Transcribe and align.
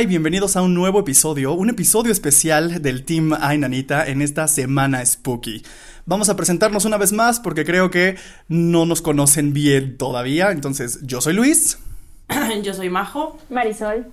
Hola 0.00 0.06
y 0.06 0.08
bienvenidos 0.12 0.56
a 0.56 0.62
un 0.62 0.72
nuevo 0.72 1.00
episodio, 1.00 1.52
un 1.52 1.68
episodio 1.68 2.10
especial 2.10 2.80
del 2.80 3.04
Team 3.04 3.34
Ainanita 3.38 4.06
en 4.06 4.22
esta 4.22 4.48
semana 4.48 5.04
spooky. 5.04 5.62
Vamos 6.06 6.30
a 6.30 6.36
presentarnos 6.36 6.86
una 6.86 6.96
vez 6.96 7.12
más 7.12 7.38
porque 7.38 7.66
creo 7.66 7.90
que 7.90 8.16
no 8.48 8.86
nos 8.86 9.02
conocen 9.02 9.52
bien 9.52 9.98
todavía. 9.98 10.52
Entonces, 10.52 11.00
yo 11.02 11.20
soy 11.20 11.34
Luis. 11.34 11.80
Yo 12.62 12.72
soy 12.72 12.88
Majo. 12.88 13.36
Marisol. 13.50 14.06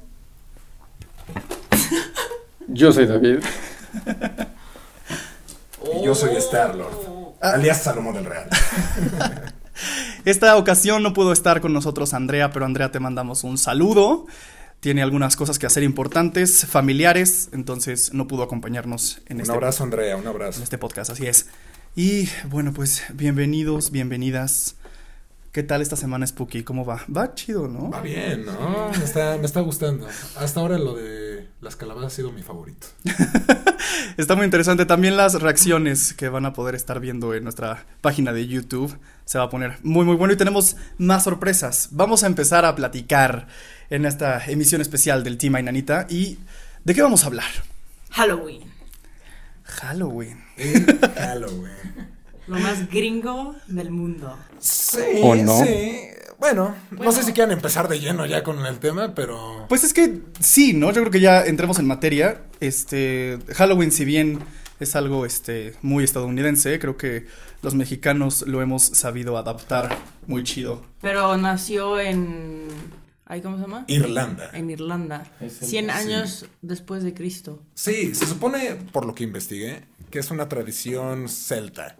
Yo 2.67 2.91
soy 2.91 3.05
David. 3.05 3.37
Y 5.95 6.03
yo 6.03 6.13
soy 6.13 6.35
Star-Lord, 6.35 7.37
alias 7.39 7.81
Salomón 7.81 8.15
del 8.15 8.25
Real. 8.25 8.49
Esta 10.25 10.57
ocasión 10.57 11.01
no 11.01 11.13
pudo 11.13 11.31
estar 11.31 11.61
con 11.61 11.71
nosotros 11.71 12.13
Andrea, 12.13 12.51
pero 12.51 12.65
Andrea 12.65 12.91
te 12.91 12.99
mandamos 12.99 13.45
un 13.45 13.57
saludo. 13.57 14.25
Tiene 14.79 15.01
algunas 15.01 15.35
cosas 15.35 15.57
que 15.57 15.65
hacer 15.65 15.83
importantes, 15.83 16.65
familiares, 16.65 17.49
entonces 17.51 18.13
no 18.13 18.27
pudo 18.27 18.43
acompañarnos 18.43 19.21
en 19.25 19.37
Un 19.37 19.41
este, 19.41 19.53
abrazo, 19.53 19.83
Andrea, 19.83 20.15
un 20.15 20.21
en 20.21 20.27
abrazo. 20.27 20.61
este 20.61 20.77
podcast, 20.77 21.09
así 21.09 21.25
es. 21.25 21.47
Y 21.95 22.29
bueno, 22.49 22.73
pues 22.73 23.03
bienvenidos, 23.13 23.89
bienvenidas. 23.89 24.75
¿Qué 25.51 25.63
tal 25.63 25.81
esta 25.81 25.95
semana 25.95 26.27
spooky? 26.27 26.61
¿Cómo 26.63 26.85
va? 26.85 27.03
Va 27.15 27.33
chido, 27.33 27.67
¿no? 27.67 27.89
Va 27.89 28.01
bien, 28.01 28.45
¿no? 28.45 28.91
Me 28.95 29.03
está, 29.03 29.37
me 29.39 29.47
está 29.47 29.61
gustando. 29.61 30.07
Hasta 30.37 30.59
ahora 30.59 30.77
lo 30.77 30.93
de 30.95 31.47
las 31.61 31.75
calabazas 31.75 32.13
ha 32.13 32.15
sido 32.15 32.31
mi 32.31 32.43
favorito. 32.43 32.85
Está 34.17 34.35
muy 34.35 34.45
interesante. 34.45 34.85
También 34.85 35.17
las 35.17 35.41
reacciones 35.41 36.13
que 36.13 36.29
van 36.29 36.45
a 36.45 36.53
poder 36.53 36.75
estar 36.75 36.99
viendo 36.99 37.33
en 37.33 37.43
nuestra 37.43 37.85
página 38.01 38.33
de 38.33 38.47
YouTube. 38.47 38.95
Se 39.25 39.39
va 39.39 39.45
a 39.45 39.49
poner 39.49 39.77
muy, 39.81 40.05
muy 40.05 40.15
bueno 40.15 40.33
y 40.33 40.37
tenemos 40.37 40.75
más 40.99 41.23
sorpresas. 41.23 41.89
Vamos 41.91 42.23
a 42.23 42.27
empezar 42.27 42.65
a 42.65 42.75
platicar 42.75 43.47
en 43.89 44.05
esta 44.05 44.43
emisión 44.45 44.81
especial 44.81 45.23
del 45.23 45.37
Team 45.37 45.55
Ainanita. 45.55 46.05
¿Y 46.09 46.37
de 46.83 46.93
qué 46.95 47.01
vamos 47.01 47.23
a 47.23 47.27
hablar? 47.27 47.49
Halloween. 48.11 48.61
Halloween. 49.63 50.43
El 50.57 50.99
Halloween. 51.15 51.71
Lo 52.47 52.59
más 52.59 52.89
gringo 52.89 53.55
del 53.67 53.91
mundo. 53.91 54.37
Sí, 54.59 54.99
¿O 55.21 55.35
no? 55.35 55.63
sí. 55.63 55.99
Bueno, 56.39 56.75
no 56.91 56.97
Bueno. 56.97 57.11
sé 57.11 57.23
si 57.23 57.33
quieran 57.33 57.51
empezar 57.51 57.87
de 57.87 57.99
lleno 57.99 58.25
ya 58.25 58.43
con 58.43 58.63
el 58.65 58.77
tema, 58.79 59.15
pero... 59.15 59.65
Pues 59.67 59.83
es 59.83 59.91
que 59.91 60.21
sí, 60.39 60.73
¿no? 60.73 60.87
Yo 60.91 61.01
creo 61.01 61.11
que 61.11 61.19
ya 61.19 61.41
entremos 61.43 61.79
en 61.79 61.87
materia. 61.87 62.41
Este, 62.59 63.39
Halloween, 63.55 63.91
si 63.91 64.05
bien 64.05 64.39
es 64.79 64.95
algo 64.95 65.25
este, 65.25 65.73
muy 65.81 66.03
estadounidense, 66.03 66.77
creo 66.77 66.95
que 66.95 67.25
los 67.63 67.73
mexicanos 67.73 68.43
lo 68.47 68.61
hemos 68.61 68.83
sabido 68.83 69.35
adaptar 69.37 69.97
muy 70.27 70.43
chido. 70.43 70.83
Pero 71.01 71.35
nació 71.37 71.99
en. 71.99 72.67
¿Ay, 73.29 73.41
¿Cómo 73.41 73.57
se 73.57 73.63
llama? 73.63 73.83
Irlanda. 73.87 74.49
En 74.53 74.69
Irlanda. 74.69 75.25
Es 75.41 75.61
el- 75.61 75.67
100 75.67 75.85
sí. 75.85 75.91
años 75.91 76.45
después 76.61 77.03
de 77.03 77.13
Cristo. 77.13 77.61
Sí, 77.75 78.15
se 78.15 78.25
supone, 78.25 78.75
por 78.93 79.05
lo 79.05 79.13
que 79.13 79.23
investigué, 79.25 79.83
que 80.09 80.19
es 80.19 80.31
una 80.31 80.47
tradición 80.49 81.27
celta. 81.29 81.97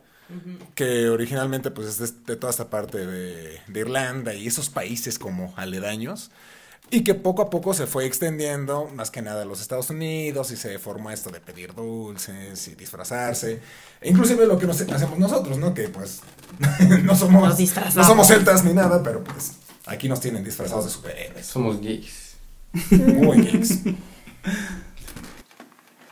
Que 0.76 1.08
originalmente 1.10 1.72
pues 1.72 1.88
es 1.88 2.00
de, 2.00 2.34
de 2.34 2.36
toda 2.36 2.52
esta 2.52 2.70
parte 2.70 3.06
de, 3.06 3.62
de 3.66 3.80
Irlanda 3.80 4.34
y 4.34 4.48
esos 4.48 4.70
países 4.70 5.18
como 5.20 5.54
aledaños. 5.56 6.32
Y 6.90 7.04
que 7.04 7.16
poco 7.16 7.42
a 7.42 7.50
poco 7.50 7.74
se 7.74 7.86
fue 7.88 8.06
extendiendo, 8.06 8.90
más 8.94 9.12
que 9.12 9.22
nada 9.22 9.42
a 9.42 9.46
los 9.46 9.60
Estados 9.62 9.90
Unidos, 9.90 10.52
y 10.52 10.56
se 10.58 10.80
formó 10.80 11.12
esto 11.12 11.30
de 11.30 11.42
pedir 11.42 11.74
dulces 11.74 12.66
y 12.70 12.76
disfrazarse. 12.76 13.62
E 14.02 14.10
inclusive 14.10 14.46
lo 14.48 14.58
que 14.58 14.68
nos 14.68 14.80
hacemos 14.82 15.20
nosotros, 15.20 15.58
¿no? 15.58 15.74
Que 15.74 15.90
pues 15.90 16.22
no 17.04 17.16
somos, 17.16 17.58
no 17.96 18.04
somos 18.04 18.28
celtas 18.28 18.64
ni 18.64 18.74
nada, 18.74 19.04
pero 19.04 19.24
pues 19.24 19.54
aquí 19.88 20.10
nos 20.10 20.20
tienen 20.20 20.44
disfrazados 20.44 20.86
de 20.86 20.92
superhéroes. 20.92 21.46
Somos 21.46 21.82
geeks. 21.82 22.38
Muy 22.92 23.42
geeks. 23.42 23.84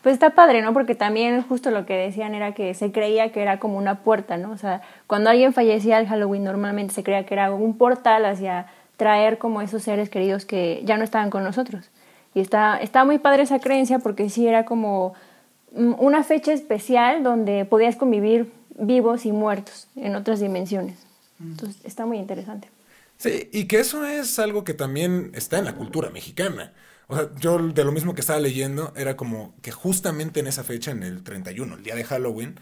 Pues 0.05 0.13
está 0.13 0.35
padre, 0.35 0.61
¿no? 0.61 0.71
Porque 0.71 0.93
también 0.93 1.41
justo 1.41 1.71
lo 1.71 1.87
que 1.87 1.95
decían 1.95 2.35
era 2.35 2.53
que 2.53 2.75
se 2.75 2.91
creía 2.91 3.31
que 3.31 3.41
era 3.41 3.59
como 3.59 3.79
una 3.79 4.03
puerta, 4.03 4.37
¿no? 4.37 4.51
O 4.51 4.57
sea, 4.57 4.83
cuando 5.07 5.31
alguien 5.31 5.51
fallecía 5.51 5.97
al 5.97 6.07
Halloween 6.07 6.43
normalmente 6.43 6.93
se 6.93 7.01
creía 7.01 7.25
que 7.25 7.33
era 7.33 7.51
un 7.51 7.75
portal 7.75 8.23
hacia 8.25 8.67
traer 8.97 9.39
como 9.39 9.63
esos 9.63 9.81
seres 9.81 10.11
queridos 10.11 10.45
que 10.45 10.83
ya 10.85 10.97
no 10.97 11.03
estaban 11.03 11.31
con 11.31 11.43
nosotros. 11.43 11.89
Y 12.35 12.39
está, 12.39 12.77
está 12.77 13.03
muy 13.03 13.17
padre 13.17 13.41
esa 13.41 13.57
creencia 13.57 13.97
porque 13.97 14.29
sí 14.29 14.47
era 14.47 14.63
como 14.63 15.15
mm, 15.75 15.93
una 15.97 16.23
fecha 16.23 16.53
especial 16.53 17.23
donde 17.23 17.65
podías 17.65 17.95
convivir 17.95 18.51
vivos 18.77 19.25
y 19.25 19.31
muertos 19.31 19.87
en 19.95 20.15
otras 20.15 20.39
dimensiones. 20.39 20.99
Entonces 21.39 21.83
está 21.83 22.05
muy 22.05 22.19
interesante. 22.19 22.74
Sí, 23.17 23.49
y 23.53 23.67
que 23.67 23.79
eso 23.79 24.05
es 24.05 24.39
algo 24.39 24.63
que 24.63 24.73
también 24.73 25.31
está 25.35 25.57
en 25.57 25.65
la 25.65 25.75
cultura 25.75 26.09
mexicana. 26.09 26.73
O 27.07 27.15
sea, 27.15 27.29
yo 27.39 27.57
de 27.59 27.83
lo 27.83 27.91
mismo 27.91 28.13
que 28.13 28.21
estaba 28.21 28.39
leyendo 28.39 28.93
era 28.95 29.15
como 29.15 29.55
que 29.61 29.71
justamente 29.71 30.39
en 30.41 30.47
esa 30.47 30.63
fecha, 30.63 30.91
en 30.91 31.03
el 31.03 31.23
31, 31.23 31.75
el 31.75 31.83
día 31.83 31.95
de 31.95 32.03
Halloween, 32.03 32.59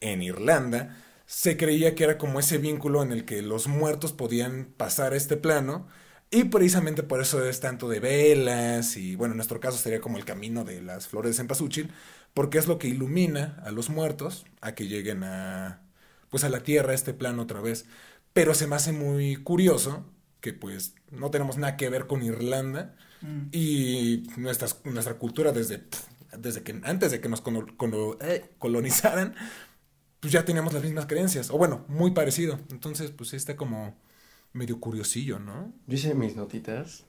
en 0.00 0.22
Irlanda, 0.22 0.96
se 1.26 1.56
creía 1.56 1.94
que 1.94 2.04
era 2.04 2.18
como 2.18 2.40
ese 2.40 2.58
vínculo 2.58 3.02
en 3.02 3.12
el 3.12 3.24
que 3.24 3.42
los 3.42 3.68
muertos 3.68 4.12
podían 4.12 4.66
pasar 4.76 5.12
a 5.12 5.16
este 5.16 5.36
plano. 5.36 5.88
Y 6.30 6.44
precisamente 6.44 7.02
por 7.02 7.20
eso 7.20 7.44
es 7.44 7.60
tanto 7.60 7.88
de 7.88 8.00
velas 8.00 8.96
y 8.96 9.16
bueno, 9.16 9.32
en 9.34 9.38
nuestro 9.38 9.60
caso 9.60 9.78
sería 9.78 10.00
como 10.00 10.16
el 10.18 10.24
camino 10.24 10.64
de 10.64 10.80
las 10.82 11.08
flores 11.08 11.32
de 11.32 11.36
cempasúchil, 11.38 11.92
porque 12.34 12.58
es 12.58 12.66
lo 12.68 12.78
que 12.78 12.88
ilumina 12.88 13.60
a 13.64 13.70
los 13.72 13.90
muertos 13.90 14.46
a 14.60 14.74
que 14.74 14.86
lleguen 14.88 15.24
a 15.24 15.82
pues 16.30 16.44
a 16.44 16.48
la 16.48 16.62
tierra, 16.62 16.92
a 16.92 16.94
este 16.94 17.12
plano 17.14 17.42
otra 17.42 17.60
vez. 17.60 17.86
Pero 18.32 18.54
se 18.54 18.66
me 18.66 18.76
hace 18.76 18.92
muy 18.92 19.36
curioso 19.36 20.04
que 20.40 20.52
pues 20.52 20.94
no 21.10 21.30
tenemos 21.30 21.58
nada 21.58 21.76
que 21.76 21.88
ver 21.88 22.06
con 22.06 22.22
Irlanda 22.22 22.96
y 23.52 24.26
nuestras, 24.36 24.80
nuestra 24.84 25.14
cultura 25.14 25.52
desde, 25.52 25.82
desde 26.38 26.62
que 26.62 26.80
antes 26.84 27.10
de 27.10 27.20
que 27.20 27.28
nos 27.28 27.42
eh, 28.22 28.50
colonizaran, 28.58 29.34
pues 30.20 30.32
ya 30.32 30.44
teníamos 30.44 30.72
las 30.72 30.82
mismas 30.82 31.06
creencias, 31.06 31.50
o 31.50 31.58
bueno, 31.58 31.84
muy 31.88 32.12
parecido. 32.12 32.58
Entonces, 32.70 33.10
pues 33.10 33.30
sí 33.30 33.36
está 33.36 33.56
como 33.56 33.96
medio 34.52 34.80
curiosillo, 34.80 35.38
¿no? 35.38 35.72
Yo 35.86 35.96
hice 35.96 36.14
mis 36.14 36.36
notitas. 36.36 37.04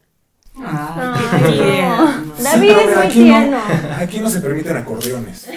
Ah, 0.57 1.39
Ay, 1.43 1.81
no. 1.81 2.43
David 2.43 2.69
es 2.71 2.95
muy 2.95 3.05
aquí 3.05 3.19
no, 3.19 3.25
tierno. 3.25 3.57
aquí 3.97 4.19
no 4.19 4.29
se 4.29 4.41
permiten 4.41 4.77
acordeones. 4.77 5.47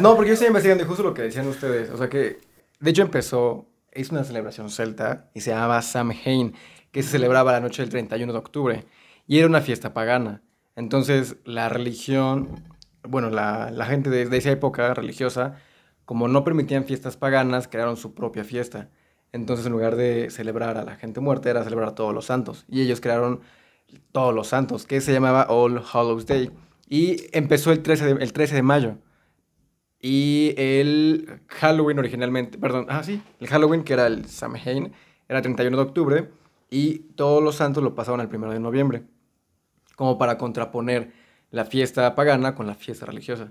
No, 0.00 0.16
porque 0.16 0.28
yo 0.28 0.34
estoy 0.34 0.48
investigando 0.48 0.82
y 0.82 0.86
justo 0.86 1.02
lo 1.02 1.14
que 1.14 1.22
decían 1.22 1.46
ustedes. 1.46 1.90
O 1.90 1.96
sea 1.96 2.08
que, 2.08 2.40
de 2.80 2.90
hecho, 2.90 3.02
empezó, 3.02 3.68
es 3.92 4.10
una 4.10 4.24
celebración 4.24 4.70
celta 4.70 5.30
y 5.34 5.40
se 5.40 5.50
llamaba 5.50 5.82
Samhain, 5.82 6.54
que 6.92 7.02
se 7.02 7.10
celebraba 7.10 7.52
la 7.52 7.60
noche 7.60 7.82
del 7.82 7.90
31 7.90 8.32
de 8.32 8.38
octubre. 8.38 8.84
Y 9.26 9.38
era 9.38 9.46
una 9.46 9.60
fiesta 9.60 9.94
pagana. 9.94 10.42
Entonces, 10.76 11.36
la 11.44 11.68
religión, 11.68 12.64
bueno, 13.02 13.30
la, 13.30 13.72
gente 13.86 14.10
de, 14.10 14.36
esa 14.36 14.50
época 14.50 14.94
religiosa, 14.94 15.56
como 16.04 16.28
no 16.28 16.44
permitían 16.44 16.84
fiestas 16.84 17.16
paganas, 17.16 17.68
crearon 17.68 17.96
su 17.96 18.14
propia 18.14 18.44
fiesta. 18.44 18.88
Entonces, 19.32 19.66
en 19.66 19.72
lugar 19.72 19.96
de 19.96 20.30
celebrar 20.30 20.76
a 20.76 20.84
la 20.84 20.96
gente 20.96 21.20
muerta, 21.20 21.50
era 21.50 21.62
celebrar 21.62 21.90
a 21.90 21.94
todos 21.94 22.14
los 22.14 22.26
santos. 22.26 22.64
Y 22.68 22.82
ellos 22.82 23.00
crearon 23.00 23.40
todos 24.12 24.34
los 24.34 24.48
santos, 24.48 24.86
que 24.86 25.00
se 25.00 25.12
llamaba 25.12 25.46
All 25.48 25.82
Hallows 25.92 26.26
Day. 26.26 26.50
Y 26.88 27.26
empezó 27.32 27.72
el 27.72 27.82
13 27.82 28.14
de, 28.14 28.24
el 28.24 28.32
13 28.32 28.56
de 28.56 28.62
mayo. 28.62 28.98
Y 30.02 30.54
el 30.56 31.40
Halloween 31.48 31.98
originalmente, 31.98 32.56
perdón, 32.58 32.86
ah, 32.88 33.02
sí, 33.02 33.22
el 33.38 33.48
Halloween, 33.48 33.84
que 33.84 33.92
era 33.92 34.06
el 34.06 34.26
Samhain, 34.26 34.92
era 35.28 35.42
31 35.42 35.76
de 35.76 35.82
octubre. 35.82 36.30
Y 36.70 37.00
todos 37.16 37.42
los 37.42 37.56
santos 37.56 37.82
lo 37.82 37.94
pasaban 37.94 38.20
al 38.20 38.28
1 38.34 38.50
de 38.52 38.60
noviembre. 38.60 39.02
Como 39.96 40.16
para 40.18 40.38
contraponer 40.38 41.12
la 41.50 41.64
fiesta 41.64 42.14
pagana 42.14 42.54
con 42.54 42.66
la 42.66 42.74
fiesta 42.76 43.06
religiosa. 43.06 43.48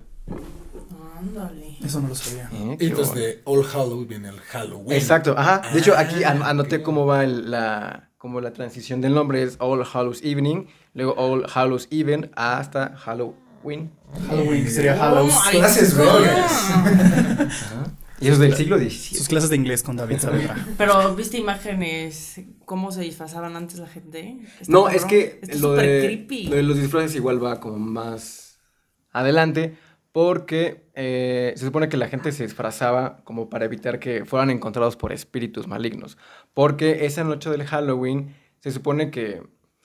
Ándale. 1.18 1.78
Eso 1.84 2.00
no 2.00 2.08
lo 2.08 2.16
sabía. 2.16 2.50
Eh, 2.54 2.78
Y 2.80 2.86
entonces 2.88 3.14
bueno. 3.14 3.28
de 3.28 3.42
All 3.44 3.66
Hallows 3.66 4.08
viene 4.08 4.30
el 4.30 4.40
Halloween. 4.40 4.92
Exacto, 4.94 5.36
ajá. 5.38 5.62
De 5.74 5.80
hecho, 5.80 5.94
aquí 5.98 6.24
an- 6.24 6.42
Ah, 6.44 6.50
anoté 6.52 6.78
ok. 6.78 6.82
cómo 6.84 7.06
va 7.06 7.24
el- 7.26 7.52
la, 7.52 8.10
como 8.18 8.40
la 8.40 8.54
transición 8.54 9.02
del 9.02 9.14
nombre. 9.14 9.44
Es 9.44 9.58
All 9.60 9.84
Hallows 9.84 10.24
Evening, 10.24 10.66
luego 10.94 11.14
All 11.18 11.46
Hallows 11.54 11.88
Even 11.92 12.32
hasta 12.36 12.96
Halloween. 12.96 13.36
Halloween 14.28 14.70
sería 14.70 14.94
Hallows. 14.94 15.34
Oh, 15.34 15.42
ay, 15.46 15.58
Clases 15.58 15.96
no. 15.96 16.04
vergas. 16.04 16.74
Y 18.22 18.26
eso 18.26 18.34
es 18.34 18.40
del 18.40 18.54
siglo 18.56 18.78
Sus 18.80 18.92
XVII. 19.12 19.28
clases 19.28 19.50
de 19.50 19.56
inglés 19.56 19.82
con 19.82 19.96
David 19.96 20.18
Saavedra. 20.20 20.56
Pero, 20.78 21.16
¿viste 21.16 21.38
imágenes? 21.38 22.42
¿Cómo 22.66 22.92
se 22.92 23.00
disfrazaban 23.02 23.56
antes 23.56 23.80
la 23.80 23.88
gente? 23.88 24.40
No, 24.68 24.84
cabrón. 24.84 24.96
es 24.98 25.06
que 25.06 25.40
lo 25.54 25.70
súper 25.70 25.86
de, 25.86 26.02
creepy. 26.06 26.44
lo 26.48 26.56
de 26.58 26.64
los 26.64 26.78
disfraces 26.78 27.16
igual 27.16 27.42
va 27.42 27.62
como 27.62 27.78
más 27.80 28.60
adelante, 29.12 29.78
porque 30.12 30.90
eh, 30.96 31.54
se 31.56 31.66
supone 31.66 31.88
que 31.88 31.96
la 31.96 32.10
gente 32.10 32.34
se 32.34 32.44
disfrazaba 32.44 33.22
como 33.24 33.50
para 33.50 33.64
evitar 33.64 34.00
que 34.00 34.26
fueran 34.26 34.50
encontrados 34.50 34.98
por 34.98 35.14
espíritus 35.14 35.68
malignos, 35.68 36.18
porque 36.54 37.06
esa 37.06 37.24
noche 37.24 37.50
del 37.50 37.64
Halloween 37.66 38.36
se 38.60 38.72
supone 38.72 39.12
que... 39.12 39.44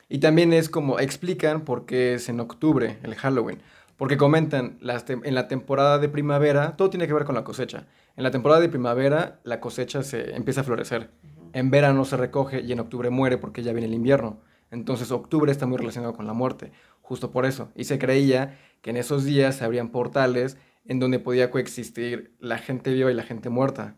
Y 0.08 0.18
también 0.18 0.52
es 0.52 0.68
como 0.68 0.98
explican 0.98 1.62
por 1.62 1.86
qué 1.86 2.14
es 2.14 2.28
en 2.28 2.40
octubre 2.40 2.98
el 3.02 3.14
Halloween. 3.14 3.58
Porque 3.96 4.16
comentan, 4.16 4.76
las 4.80 5.08
en 5.08 5.34
la 5.34 5.48
temporada 5.48 5.98
de 5.98 6.08
primavera, 6.08 6.76
todo 6.76 6.90
tiene 6.90 7.06
que 7.06 7.14
ver 7.14 7.24
con 7.24 7.34
la 7.34 7.44
cosecha. 7.44 7.86
En 8.16 8.24
la 8.24 8.30
temporada 8.30 8.60
de 8.60 8.68
primavera, 8.68 9.40
la 9.44 9.60
cosecha 9.60 10.02
se 10.02 10.34
empieza 10.34 10.62
a 10.62 10.64
florecer. 10.64 11.10
En 11.52 11.70
verano 11.70 12.04
se 12.04 12.16
recoge 12.16 12.60
y 12.60 12.72
en 12.72 12.80
octubre 12.80 13.10
muere 13.10 13.38
porque 13.38 13.62
ya 13.62 13.72
viene 13.72 13.86
el 13.86 13.94
invierno. 13.94 14.40
Entonces 14.70 15.12
octubre 15.12 15.52
está 15.52 15.66
muy 15.66 15.78
relacionado 15.78 16.14
con 16.14 16.26
la 16.26 16.32
muerte, 16.32 16.72
justo 17.00 17.30
por 17.30 17.46
eso. 17.46 17.70
Y 17.76 17.84
se 17.84 17.98
creía 17.98 18.58
que 18.82 18.90
en 18.90 18.96
esos 18.96 19.24
días 19.24 19.56
se 19.56 19.64
abrían 19.64 19.90
portales 19.90 20.56
en 20.84 20.98
donde 20.98 21.20
podía 21.20 21.50
coexistir 21.50 22.34
la 22.40 22.58
gente 22.58 22.92
viva 22.92 23.10
y 23.10 23.14
la 23.14 23.22
gente 23.22 23.50
muerta. 23.50 23.96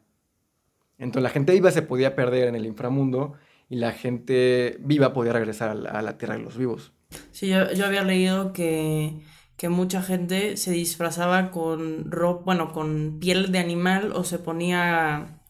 Entonces 0.98 1.22
la 1.22 1.30
gente 1.30 1.52
viva 1.52 1.70
se 1.70 1.82
podía 1.82 2.14
perder 2.14 2.48
en 2.48 2.54
el 2.54 2.66
inframundo 2.66 3.34
y 3.68 3.76
la 3.76 3.92
gente 3.92 4.76
viva 4.80 5.12
podía 5.12 5.32
regresar 5.32 5.70
a 5.70 5.74
la, 5.74 5.90
a 5.90 6.02
la 6.02 6.18
tierra 6.18 6.36
de 6.36 6.42
los 6.42 6.56
vivos. 6.56 6.92
Sí, 7.32 7.48
yo, 7.48 7.72
yo 7.72 7.86
había 7.86 8.02
leído 8.02 8.52
que, 8.52 9.22
que 9.56 9.68
mucha 9.68 10.02
gente 10.02 10.56
se 10.56 10.72
disfrazaba 10.72 11.50
con 11.50 12.10
ropa, 12.10 12.44
bueno, 12.44 12.72
con 12.72 13.18
piel 13.20 13.52
de 13.52 13.58
animal 13.58 14.12
o 14.12 14.24
se 14.24 14.38
ponía 14.38 15.40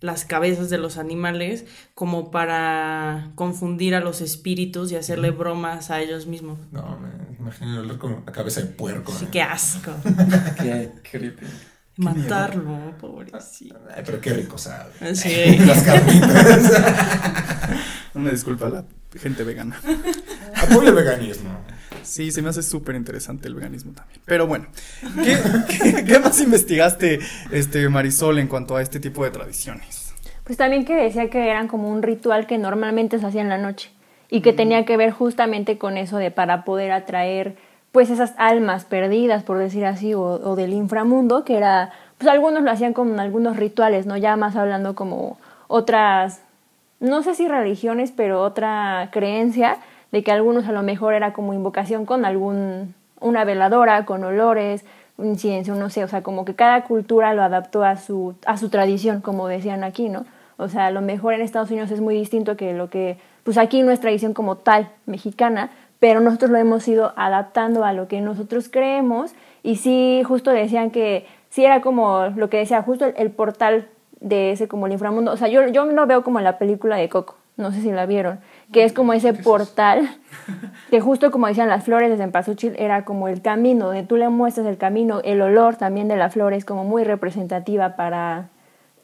las 0.00 0.26
cabezas 0.26 0.68
de 0.68 0.76
los 0.76 0.98
animales 0.98 1.64
como 1.94 2.30
para 2.30 3.32
confundir 3.36 3.94
a 3.94 4.00
los 4.00 4.20
espíritus 4.20 4.92
y 4.92 4.96
hacerle 4.96 5.30
bromas 5.30 5.90
a 5.90 6.00
ellos 6.00 6.26
mismos. 6.26 6.58
No, 6.72 6.98
me 6.98 7.36
imagino 7.38 7.78
hablar 7.78 7.98
con 7.98 8.22
la 8.26 8.32
cabeza 8.32 8.60
de 8.60 8.66
puerco. 8.66 9.12
Sí, 9.12 9.24
¿eh? 9.24 9.28
qué 9.32 9.42
asco. 9.42 9.92
Qué 10.58 10.92
creepy. 11.10 11.46
Matarlo, 11.96 12.96
pobrecito. 13.00 13.78
Ay, 13.94 14.02
pero 14.04 14.20
qué 14.20 14.32
rico 14.32 14.58
sabe. 14.58 15.14
Sí. 15.14 15.58
Las 15.66 15.82
carnitas. 15.82 16.72
Una 18.14 18.30
disculpa 18.30 18.66
a 18.66 18.70
la 18.70 18.84
gente 19.20 19.44
vegana. 19.44 19.80
Apoyo 20.56 20.88
el 20.88 20.94
veganismo. 20.94 21.50
Sí, 22.02 22.30
se 22.30 22.42
me 22.42 22.50
hace 22.50 22.62
súper 22.62 22.96
interesante 22.96 23.48
el 23.48 23.54
veganismo 23.54 23.92
también. 23.92 24.20
Pero 24.24 24.46
bueno, 24.46 24.66
¿qué, 25.22 25.38
qué, 25.68 26.04
qué 26.04 26.18
más 26.18 26.40
investigaste, 26.40 27.20
este, 27.50 27.88
Marisol, 27.88 28.38
en 28.38 28.48
cuanto 28.48 28.76
a 28.76 28.82
este 28.82 29.00
tipo 29.00 29.24
de 29.24 29.30
tradiciones? 29.30 30.12
Pues 30.44 30.58
también 30.58 30.84
que 30.84 30.94
decía 30.94 31.30
que 31.30 31.50
eran 31.50 31.68
como 31.68 31.88
un 31.88 32.02
ritual 32.02 32.46
que 32.46 32.58
normalmente 32.58 33.18
se 33.18 33.26
hacía 33.26 33.40
en 33.40 33.48
la 33.48 33.58
noche 33.58 33.90
y 34.30 34.42
que 34.42 34.52
tenía 34.52 34.84
que 34.84 34.96
ver 34.96 35.10
justamente 35.10 35.78
con 35.78 35.96
eso 35.96 36.18
de 36.18 36.30
para 36.30 36.64
poder 36.64 36.92
atraer 36.92 37.56
pues 37.94 38.10
esas 38.10 38.34
almas 38.38 38.84
perdidas, 38.84 39.44
por 39.44 39.56
decir 39.56 39.86
así, 39.86 40.14
o, 40.14 40.56
del 40.56 40.72
inframundo, 40.72 41.44
que 41.44 41.56
era, 41.56 41.92
pues 42.18 42.28
algunos 42.28 42.64
lo 42.64 42.72
hacían 42.72 42.92
con 42.92 43.20
algunos 43.20 43.56
rituales, 43.56 44.04
¿no? 44.04 44.16
Ya 44.16 44.34
más 44.34 44.56
hablando 44.56 44.96
como 44.96 45.38
otras, 45.68 46.40
no 46.98 47.22
sé 47.22 47.36
si 47.36 47.46
religiones, 47.46 48.10
pero 48.10 48.42
otra 48.42 49.10
creencia 49.12 49.76
de 50.10 50.24
que 50.24 50.32
algunos 50.32 50.66
a 50.66 50.72
lo 50.72 50.82
mejor 50.82 51.14
era 51.14 51.32
como 51.32 51.54
invocación 51.54 52.04
con 52.04 52.24
algún, 52.24 52.96
una 53.20 53.44
veladora, 53.44 54.04
con 54.04 54.24
olores, 54.24 54.84
incienso, 55.18 55.76
no 55.76 55.88
sé, 55.88 56.02
o 56.02 56.08
sea, 56.08 56.24
como 56.24 56.44
que 56.44 56.56
cada 56.56 56.82
cultura 56.82 57.32
lo 57.32 57.44
adaptó 57.44 57.84
a 57.84 57.96
su, 57.96 58.34
a 58.44 58.56
su 58.56 58.70
tradición, 58.70 59.20
como 59.20 59.46
decían 59.46 59.84
aquí, 59.84 60.08
¿no? 60.08 60.26
O 60.56 60.66
sea, 60.68 60.86
a 60.86 60.90
lo 60.90 61.00
mejor 61.00 61.34
en 61.34 61.42
Estados 61.42 61.70
Unidos 61.70 61.92
es 61.92 62.00
muy 62.00 62.16
distinto 62.16 62.56
que 62.56 62.72
lo 62.72 62.90
que, 62.90 63.18
pues 63.44 63.56
aquí 63.56 63.84
no 63.84 63.92
es 63.92 64.00
tradición 64.00 64.34
como 64.34 64.56
tal 64.56 64.90
mexicana, 65.06 65.70
pero 66.04 66.20
nosotros 66.20 66.50
lo 66.50 66.58
hemos 66.58 66.86
ido 66.86 67.14
adaptando 67.16 67.82
a 67.82 67.94
lo 67.94 68.08
que 68.08 68.20
nosotros 68.20 68.68
creemos 68.68 69.32
y 69.62 69.76
sí, 69.76 70.20
justo 70.22 70.50
decían 70.50 70.90
que 70.90 71.24
sí 71.48 71.64
era 71.64 71.80
como 71.80 72.26
lo 72.36 72.50
que 72.50 72.58
decía, 72.58 72.82
justo 72.82 73.06
el, 73.06 73.14
el 73.16 73.30
portal 73.30 73.88
de 74.20 74.52
ese 74.52 74.68
como 74.68 74.84
el 74.84 74.92
inframundo, 74.92 75.32
o 75.32 75.38
sea, 75.38 75.48
yo, 75.48 75.66
yo 75.68 75.86
lo 75.86 76.06
veo 76.06 76.22
como 76.22 76.40
la 76.40 76.58
película 76.58 76.96
de 76.96 77.08
Coco, 77.08 77.36
no 77.56 77.72
sé 77.72 77.80
si 77.80 77.90
la 77.90 78.04
vieron, 78.04 78.40
que 78.70 78.84
es 78.84 78.92
como 78.92 79.14
ese 79.14 79.32
portal, 79.32 80.06
que 80.90 81.00
justo 81.00 81.30
como 81.30 81.46
decían 81.46 81.70
las 81.70 81.84
flores 81.84 82.10
de 82.10 82.18
Cempasúchil, 82.18 82.74
era 82.78 83.06
como 83.06 83.28
el 83.28 83.40
camino, 83.40 83.86
donde 83.86 84.02
tú 84.02 84.18
le 84.18 84.28
muestras 84.28 84.66
el 84.66 84.76
camino, 84.76 85.22
el 85.24 85.40
olor 85.40 85.76
también 85.76 86.06
de 86.06 86.16
la 86.18 86.28
flor 86.28 86.52
es 86.52 86.66
como 86.66 86.84
muy 86.84 87.04
representativa 87.04 87.96
para, 87.96 88.50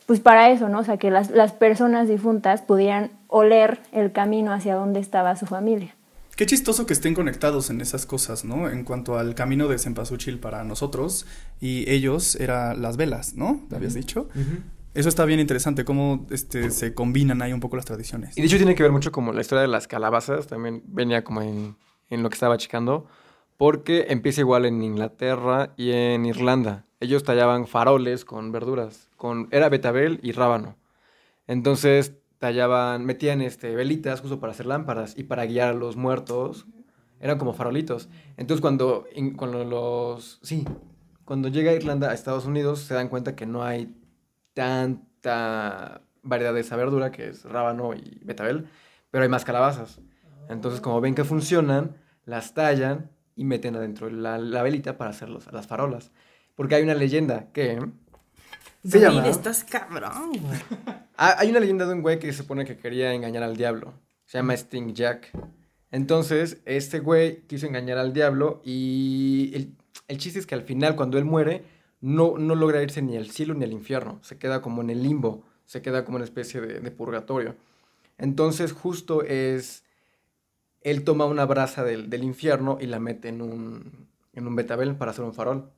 pues 0.04 0.20
para 0.20 0.50
eso, 0.50 0.68
¿no? 0.68 0.80
O 0.80 0.84
sea, 0.84 0.98
que 0.98 1.10
las, 1.10 1.30
las 1.30 1.52
personas 1.52 2.08
difuntas 2.08 2.60
pudieran 2.60 3.10
oler 3.26 3.78
el 3.92 4.12
camino 4.12 4.52
hacia 4.52 4.74
donde 4.74 5.00
estaba 5.00 5.34
su 5.36 5.46
familia. 5.46 5.94
Qué 6.40 6.46
chistoso 6.46 6.86
que 6.86 6.94
estén 6.94 7.12
conectados 7.12 7.68
en 7.68 7.82
esas 7.82 8.06
cosas, 8.06 8.46
¿no? 8.46 8.70
En 8.70 8.82
cuanto 8.84 9.18
al 9.18 9.34
camino 9.34 9.68
de 9.68 9.78
Cempasúchil 9.78 10.38
para 10.38 10.64
nosotros 10.64 11.26
y 11.60 11.84
ellos 11.86 12.34
era 12.34 12.72
las 12.72 12.96
velas, 12.96 13.34
¿no? 13.34 13.66
¿Te 13.68 13.76
habías 13.76 13.92
dicho? 13.92 14.26
Eso 14.94 15.10
está 15.10 15.26
bien 15.26 15.38
interesante, 15.38 15.84
cómo 15.84 16.26
este, 16.30 16.70
se 16.70 16.94
combinan 16.94 17.42
ahí 17.42 17.52
un 17.52 17.60
poco 17.60 17.76
las 17.76 17.84
tradiciones. 17.84 18.38
Y 18.38 18.40
de 18.40 18.46
hecho 18.46 18.56
tiene 18.56 18.74
que 18.74 18.82
ver 18.82 18.90
mucho 18.90 19.12
como 19.12 19.34
la 19.34 19.42
historia 19.42 19.60
de 19.60 19.68
las 19.68 19.86
calabazas, 19.86 20.46
también 20.46 20.82
venía 20.86 21.24
como 21.24 21.42
en, 21.42 21.76
en 22.08 22.22
lo 22.22 22.30
que 22.30 22.36
estaba 22.36 22.56
checando, 22.56 23.06
porque 23.58 24.06
empieza 24.08 24.40
igual 24.40 24.64
en 24.64 24.82
Inglaterra 24.82 25.74
y 25.76 25.90
en 25.90 26.24
Irlanda. 26.24 26.86
Ellos 27.00 27.22
tallaban 27.22 27.66
faroles 27.66 28.24
con 28.24 28.50
verduras, 28.50 29.10
con 29.18 29.48
era 29.50 29.68
betabel 29.68 30.20
y 30.22 30.32
rábano. 30.32 30.74
Entonces 31.46 32.14
tallaban, 32.40 33.04
metían 33.04 33.40
este, 33.42 33.76
velitas 33.76 34.20
justo 34.20 34.40
para 34.40 34.50
hacer 34.52 34.66
lámparas 34.66 35.16
y 35.16 35.22
para 35.22 35.46
guiar 35.46 35.68
a 35.68 35.74
los 35.74 35.94
muertos. 35.94 36.66
Eran 37.20 37.38
como 37.38 37.52
farolitos. 37.52 38.08
Entonces 38.36 38.60
cuando, 38.62 39.06
in- 39.14 39.34
cuando 39.36 39.62
los... 39.62 40.40
Sí, 40.42 40.64
cuando 41.26 41.48
llega 41.48 41.72
Irlanda 41.74 42.10
a 42.10 42.14
Estados 42.14 42.46
Unidos 42.46 42.80
se 42.80 42.94
dan 42.94 43.08
cuenta 43.08 43.36
que 43.36 43.46
no 43.46 43.62
hay 43.62 43.94
tanta 44.54 46.00
variedad 46.22 46.54
de 46.54 46.60
esa 46.60 46.76
verdura, 46.76 47.10
que 47.12 47.28
es 47.28 47.44
rábano 47.44 47.94
y 47.94 48.20
betabel, 48.24 48.68
pero 49.10 49.22
hay 49.22 49.28
más 49.28 49.44
calabazas. 49.44 50.00
Entonces 50.48 50.80
como 50.80 51.00
ven 51.00 51.14
que 51.14 51.24
funcionan, 51.24 51.96
las 52.24 52.54
tallan 52.54 53.10
y 53.36 53.44
meten 53.44 53.76
adentro 53.76 54.10
la, 54.10 54.38
la 54.38 54.62
velita 54.62 54.96
para 54.96 55.10
hacer 55.10 55.28
los- 55.28 55.52
las 55.52 55.66
farolas. 55.66 56.10
Porque 56.56 56.74
hay 56.74 56.82
una 56.82 56.94
leyenda 56.94 57.48
que... 57.52 57.78
Se 58.82 58.98
David, 58.98 59.16
llama... 59.16 59.28
estás 59.28 59.62
cabrón, 59.64 60.32
güey. 60.40 60.60
Ah, 61.22 61.36
hay 61.36 61.50
una 61.50 61.60
leyenda 61.60 61.86
de 61.86 61.92
un 61.92 62.00
güey 62.00 62.18
que 62.18 62.32
se 62.32 62.38
supone 62.38 62.64
que 62.64 62.78
quería 62.78 63.12
engañar 63.12 63.42
al 63.42 63.54
diablo. 63.54 63.92
Se 64.24 64.38
llama 64.38 64.54
Sting 64.54 64.94
Jack. 64.94 65.30
Entonces, 65.90 66.62
este 66.64 67.00
güey 67.00 67.42
quiso 67.42 67.66
engañar 67.66 67.98
al 67.98 68.14
diablo 68.14 68.62
y 68.64 69.52
el, 69.54 69.76
el 70.08 70.16
chiste 70.16 70.38
es 70.38 70.46
que 70.46 70.54
al 70.54 70.62
final, 70.62 70.96
cuando 70.96 71.18
él 71.18 71.26
muere, 71.26 71.62
no, 72.00 72.38
no 72.38 72.54
logra 72.54 72.82
irse 72.82 73.02
ni 73.02 73.18
al 73.18 73.28
cielo 73.28 73.52
ni 73.52 73.64
al 73.64 73.72
infierno. 73.72 74.18
Se 74.22 74.38
queda 74.38 74.62
como 74.62 74.80
en 74.80 74.88
el 74.88 75.02
limbo, 75.02 75.44
se 75.66 75.82
queda 75.82 76.06
como 76.06 76.16
una 76.16 76.24
especie 76.24 76.62
de, 76.62 76.80
de 76.80 76.90
purgatorio. 76.90 77.54
Entonces, 78.16 78.72
justo 78.72 79.22
es... 79.22 79.84
Él 80.80 81.04
toma 81.04 81.26
una 81.26 81.44
brasa 81.44 81.84
del, 81.84 82.08
del 82.08 82.24
infierno 82.24 82.78
y 82.80 82.86
la 82.86 82.98
mete 82.98 83.28
en 83.28 83.42
un, 83.42 84.08
en 84.32 84.46
un 84.46 84.56
betabel 84.56 84.96
para 84.96 85.10
hacer 85.10 85.26
un 85.26 85.34
farol. 85.34 85.70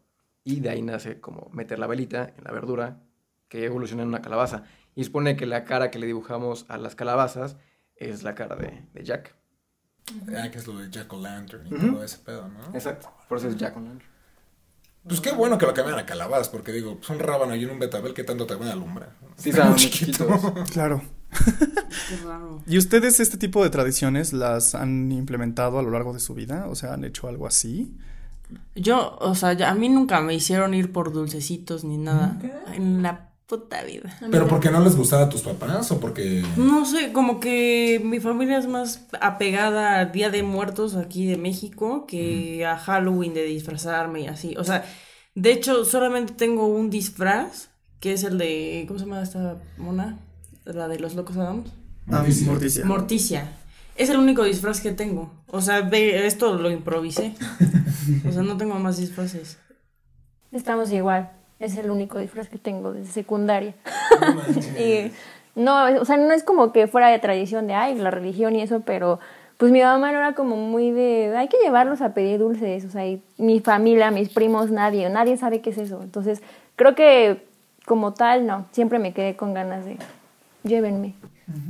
Y 0.45 0.61
de 0.61 0.71
ahí 0.71 0.83
nace 0.83 1.19
como 1.21 1.51
meter 1.53 1.81
la 1.81 1.89
velita 1.89 2.33
en 2.39 2.45
la 2.45 2.53
verdura 2.53 3.03
que 3.49 3.65
evoluciona 3.65 4.05
en 4.05 4.09
una 4.09 4.23
calabaza. 4.23 4.65
Y 4.95 5.05
supone 5.05 5.37
que 5.37 5.47
la 5.47 5.65
cara 5.65 5.91
que 5.91 5.99
le 5.99 6.07
dibujamos 6.07 6.67
a 6.69 6.77
las 6.79 6.95
calabazas 6.95 7.57
es 7.97 8.23
la 8.23 8.35
cara 8.35 8.57
de, 8.57 8.87
de 8.93 9.05
Jack. 9.05 9.35
Ah, 10.37 10.51
que 10.51 10.59
es 10.59 10.67
lo 10.67 10.77
de 10.79 10.91
Jack 10.91 11.13
O'Lantern 11.13 11.67
y 11.67 11.71
todo 11.71 12.03
ese 12.05 12.19
pedo, 12.19 12.49
¿no? 12.49 12.75
Exacto. 12.75 13.11
Por 13.29 13.39
eso 13.39 13.49
es 13.49 13.57
Jack 13.57 13.77
O'Lantern. 13.77 14.11
Pues 15.05 15.21
qué 15.21 15.33
bueno 15.33 15.59
que 15.59 15.67
lo 15.67 15.75
cambian 15.75 15.99
a 15.99 16.07
calabazas, 16.07 16.49
porque 16.49 16.71
digo, 16.73 16.97
pues 16.97 17.11
un 17.11 17.19
rábano 17.19 17.57
y 17.57 17.65
un 17.65 17.79
betabel, 17.79 18.15
¿qué 18.15 18.23
tanto 18.23 18.47
te 18.47 18.55
van 18.55 18.69
a 18.69 18.73
alumbrar? 18.73 19.17
Sí, 19.37 19.51
Está 19.51 19.71
estaban 19.71 19.73
muy 19.73 19.81
muy 19.81 19.91
chiquitos. 19.91 20.71
Claro. 20.73 21.03
Qué 22.09 22.17
raro. 22.25 22.63
¿Y 22.67 22.79
ustedes 22.79 23.19
este 23.19 23.39
tipo 23.39 23.65
de 23.65 23.71
tradiciones 23.71 24.33
las 24.33 24.75
han 24.75 25.11
implementado 25.11 25.79
a 25.79 25.83
lo 25.83 25.91
largo 25.91 26.13
de 26.13 26.21
su 26.21 26.35
vida? 26.35 26.67
O 26.69 26.75
sea, 26.75 26.93
¿han 26.93 27.05
hecho 27.05 27.27
algo 27.27 27.47
así? 27.47 27.97
Yo, 28.77 29.17
o 29.19 29.35
sea, 29.35 29.55
ya- 29.55 29.71
a 29.71 29.75
mí 29.75 29.89
nunca 29.89 30.21
me 30.21 30.35
hicieron 30.35 30.75
ir 30.75 30.93
por 30.93 31.11
dulcecitos 31.13 31.85
ni 31.85 31.97
nada. 31.97 32.39
En 32.75 33.03
la 33.03 33.32
puta 33.53 33.85
vida. 33.85 34.17
¿Pero 34.31 34.49
porque 34.49 34.71
no 34.71 34.81
les 34.81 34.97
gustaba 34.97 35.25
a 35.25 35.29
tus 35.29 35.43
papás 35.43 35.91
o 35.91 36.01
porque...? 36.01 36.43
No 36.57 36.87
sé, 36.87 37.13
como 37.13 37.39
que 37.39 38.01
mi 38.03 38.19
familia 38.19 38.57
es 38.57 38.67
más 38.67 39.07
apegada 39.21 39.99
al 39.99 40.11
Día 40.11 40.31
de 40.31 40.43
Muertos 40.43 40.97
aquí 40.97 41.27
de 41.27 41.37
México 41.37 42.07
que 42.07 42.65
a 42.65 42.79
Halloween 42.79 43.35
de 43.35 43.45
disfrazarme 43.45 44.23
y 44.23 44.27
así. 44.27 44.55
O 44.57 44.65
sea, 44.65 44.87
de 45.35 45.53
hecho, 45.53 45.85
solamente 45.85 46.33
tengo 46.33 46.67
un 46.67 46.89
disfraz, 46.89 47.69
que 48.01 48.15
es 48.15 48.25
el 48.25 48.39
de. 48.39 48.87
¿Cómo 48.89 48.99
se 48.99 49.05
llama 49.05 49.23
esta 49.23 49.59
mona? 49.77 50.19
La 50.65 50.89
de 50.89 50.99
los 50.99 51.15
Locos 51.15 51.37
Adams. 51.37 51.71
Morticia. 52.07 52.47
Morticia. 52.47 52.85
Morticia. 52.87 53.53
Es 53.97 54.09
el 54.09 54.17
único 54.17 54.45
disfraz 54.45 54.81
que 54.81 54.93
tengo. 54.93 55.31
O 55.49 55.61
sea, 55.61 55.83
ve, 55.83 56.27
esto 56.27 56.55
lo 56.57 56.71
improvisé. 56.71 57.35
O 58.27 58.33
sea, 58.33 58.43
no 58.43 58.57
tengo 58.57 58.75
más 58.81 58.97
disfraces. 58.97 59.59
Estamos 60.51 60.91
igual. 60.91 61.31
Es 61.63 61.77
el 61.77 61.91
único 61.91 62.19
disfraz 62.19 62.49
que 62.49 62.59
tengo 62.59 62.93
desde 62.93 63.13
secundaria. 63.13 63.75
y 64.79 65.13
no, 65.55 66.01
o 66.01 66.05
sea, 66.05 66.17
no 66.17 66.33
es 66.33 66.43
como 66.43 66.73
que 66.73 66.89
fuera 66.89 67.09
de 67.09 67.21
tradición 67.21 67.69
de, 67.69 67.75
ay, 67.75 67.95
la 67.95 68.11
religión 68.11 68.57
y 68.57 68.63
eso, 68.63 68.81
pero 68.81 69.21
pues 69.59 69.71
mi 69.71 69.81
mamá 69.81 70.11
no 70.11 70.19
era 70.19 70.35
como 70.35 70.57
muy 70.57 70.91
de, 70.91 71.33
hay 71.37 71.47
que 71.47 71.59
llevarlos 71.63 72.01
a 72.01 72.15
pedir 72.15 72.41
dulces, 72.41 72.85
o 72.85 72.91
sea, 72.91 73.07
y 73.07 73.23
mi 73.37 73.61
familia, 73.61 74.11
mis 74.11 74.29
primos, 74.29 74.73
nadie, 74.73 75.09
nadie 75.09 75.37
sabe 75.37 75.61
qué 75.61 75.71
es 75.71 75.79
eso. 75.79 76.03
Entonces, 76.03 76.43
creo 76.75 76.97
que 76.97 77.47
como 77.87 78.13
tal, 78.13 78.45
no, 78.45 78.67
siempre 78.73 78.99
me 78.99 79.13
quedé 79.15 79.37
con 79.37 79.55
ganas 79.55 79.85
de, 79.85 79.99
llévenme. 80.65 81.15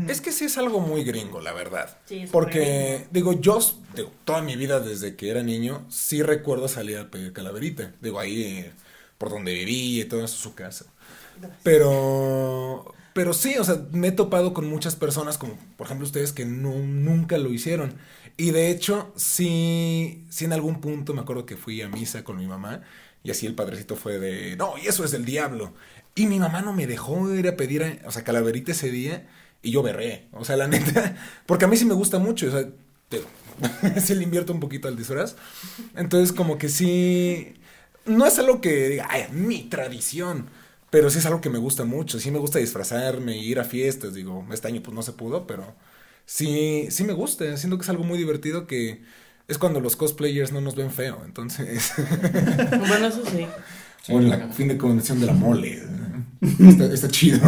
Es 0.08 0.22
que 0.22 0.32
sí 0.32 0.46
es 0.46 0.56
algo 0.56 0.80
muy 0.80 1.04
gringo, 1.04 1.40
la 1.40 1.52
verdad. 1.52 1.99
Sí, 2.06 2.20
es 2.20 2.30
Porque, 2.30 3.06
digo, 3.11 3.32
yo, 3.32 3.58
digo, 3.94 4.11
toda 4.25 4.40
mi 4.40 4.56
vida 4.56 4.80
desde 4.80 5.16
que 5.16 5.30
era 5.30 5.42
niño, 5.42 5.84
sí 5.90 6.22
recuerdo 6.22 6.68
salir 6.68 6.99
a 6.99 7.11
pedir 7.11 7.32
calaverita. 7.32 7.92
Digo, 8.00 8.20
ahí 8.20 8.42
eh, 8.42 8.72
por 9.23 9.31
donde 9.31 9.55
viví 9.55 10.00
y 10.00 10.05
todo 10.05 10.25
eso, 10.25 10.37
su 10.37 10.57
casa. 10.57 10.85
Pero, 11.62 12.93
Pero 13.12 13.33
sí, 13.33 13.55
o 13.57 13.62
sea, 13.62 13.87
me 13.93 14.09
he 14.09 14.11
topado 14.11 14.52
con 14.52 14.69
muchas 14.69 14.97
personas, 14.97 15.38
como 15.38 15.57
por 15.76 15.87
ejemplo 15.87 16.05
ustedes, 16.05 16.33
que 16.33 16.45
no, 16.45 16.73
nunca 16.73 17.38
lo 17.38 17.52
hicieron. 17.52 17.95
Y 18.37 18.50
de 18.50 18.73
hecho, 18.73 19.12
sí, 19.14 20.25
sí 20.29 20.45
en 20.45 20.52
algún 20.52 20.81
punto 20.81 21.14
me 21.14 21.21
acuerdo 21.21 21.47
que 21.47 21.57
fui 21.57 21.81
a 21.83 21.88
misa 21.88 22.25
con 22.25 22.37
mi 22.37 22.49
mamá 22.49 22.83
y 23.23 23.31
así 23.31 23.47
el 23.47 23.55
padrecito 23.55 23.95
fue 23.95 24.19
de, 24.19 24.57
no, 24.57 24.75
y 24.76 24.88
eso 24.88 25.05
es 25.05 25.12
del 25.12 25.25
diablo. 25.25 25.73
Y 26.17 26.26
mi 26.26 26.41
mamá 26.41 26.61
no 26.61 26.73
me 26.73 26.88
dejó 26.88 27.33
ir 27.33 27.47
a 27.47 27.57
pedir, 27.57 28.00
o 28.05 28.11
sea, 28.11 28.25
calaverita 28.25 28.73
ese 28.73 28.91
día 28.91 29.29
y 29.62 29.71
yo 29.71 29.85
berré. 29.85 30.26
O 30.33 30.45
sea, 30.45 30.57
la 30.57 30.67
neta, 30.67 31.17
porque 31.47 31.67
a 31.67 31.69
mí 31.69 31.76
sí 31.76 31.85
me 31.85 31.95
gusta 31.95 32.19
mucho, 32.19 32.49
o 32.49 32.50
sea, 32.50 32.69
te, 33.09 33.23
sí 34.00 34.17
le 34.17 34.25
invierto 34.25 34.52
un 34.52 34.59
poquito 34.59 34.88
al 34.88 34.97
disfraz. 34.97 35.37
Entonces, 35.95 36.33
como 36.33 36.59
que 36.59 36.69
sí, 36.69 37.55
no 38.06 38.26
es 38.26 38.38
algo 38.38 38.61
que 38.61 38.88
diga, 38.88 39.06
ay, 39.11 39.26
mi 39.32 39.62
tradición. 39.64 40.47
Pero 40.90 41.09
sí 41.09 41.18
es 41.18 41.26
algo 41.26 41.40
que 41.40 41.49
me 41.49 41.59
gusta 41.59 41.85
mucho. 41.85 42.21
Sí 42.21 42.30
me 42.30 42.38
gusta 42.38 42.59
disfrazarme, 42.59 43.38
ir 43.38 43.59
a 43.59 43.64
fiestas. 43.64 44.12
Digo, 44.12 44.47
este 44.52 44.68
año 44.68 44.82
pues 44.82 44.94
no 44.94 45.02
se 45.02 45.12
pudo, 45.12 45.47
pero 45.47 45.75
sí, 46.26 46.88
sí 46.90 47.04
me 47.04 47.14
gusta. 47.14 47.56
Siento 47.56 47.78
que 47.78 47.82
es 47.82 47.88
algo 47.88 48.04
muy 48.04 48.18
divertido 48.18 48.66
que 48.66 49.02
es 49.49 49.56
cuando 49.56 49.80
los 49.80 49.97
cosplayers 49.97 50.52
no 50.52 50.61
nos 50.61 50.76
ven 50.76 50.90
feo. 50.90 51.23
Entonces. 51.25 51.92
bueno, 52.88 53.06
eso 53.06 53.23
sí. 53.25 53.47
O 54.12 54.18
en 54.18 54.28
la 54.28 54.49
fin 54.49 54.68
de 54.68 54.76
convención 54.76 55.18
de 55.18 55.26
la 55.26 55.32
mole. 55.32 55.82
está, 56.59 56.85
está 56.92 57.09
chido. 57.09 57.40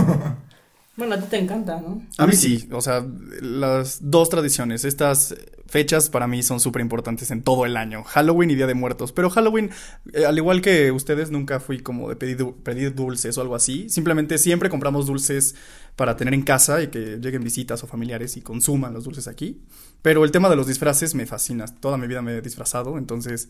Bueno, 0.96 1.14
a 1.14 1.20
ti 1.20 1.26
te 1.28 1.38
encanta, 1.38 1.80
¿no? 1.80 2.02
A 2.18 2.26
mí 2.26 2.34
sí, 2.34 2.68
o 2.70 2.80
sea, 2.80 3.04
las 3.40 3.98
dos 4.00 4.28
tradiciones, 4.28 4.84
estas 4.84 5.34
fechas 5.66 6.08
para 6.08 6.28
mí 6.28 6.44
son 6.44 6.60
súper 6.60 6.82
importantes 6.82 7.32
en 7.32 7.42
todo 7.42 7.66
el 7.66 7.76
año, 7.76 8.04
Halloween 8.04 8.50
y 8.50 8.54
Día 8.54 8.68
de 8.68 8.74
Muertos, 8.74 9.10
pero 9.10 9.28
Halloween, 9.28 9.70
eh, 10.12 10.24
al 10.24 10.38
igual 10.38 10.60
que 10.60 10.92
ustedes, 10.92 11.32
nunca 11.32 11.58
fui 11.58 11.80
como 11.80 12.08
de 12.08 12.14
pedir, 12.14 12.46
pedir 12.62 12.94
dulces 12.94 13.36
o 13.36 13.40
algo 13.40 13.56
así, 13.56 13.88
simplemente 13.88 14.38
siempre 14.38 14.70
compramos 14.70 15.06
dulces 15.06 15.56
para 15.96 16.16
tener 16.16 16.32
en 16.32 16.42
casa 16.42 16.80
y 16.80 16.88
que 16.88 17.18
lleguen 17.20 17.42
visitas 17.42 17.82
o 17.82 17.88
familiares 17.88 18.36
y 18.36 18.42
consuman 18.42 18.94
los 18.94 19.02
dulces 19.02 19.26
aquí, 19.26 19.62
pero 20.00 20.22
el 20.24 20.30
tema 20.30 20.48
de 20.48 20.54
los 20.54 20.68
disfraces 20.68 21.16
me 21.16 21.26
fascina, 21.26 21.64
toda 21.66 21.96
mi 21.96 22.06
vida 22.06 22.22
me 22.22 22.36
he 22.36 22.40
disfrazado, 22.40 22.98
entonces 22.98 23.48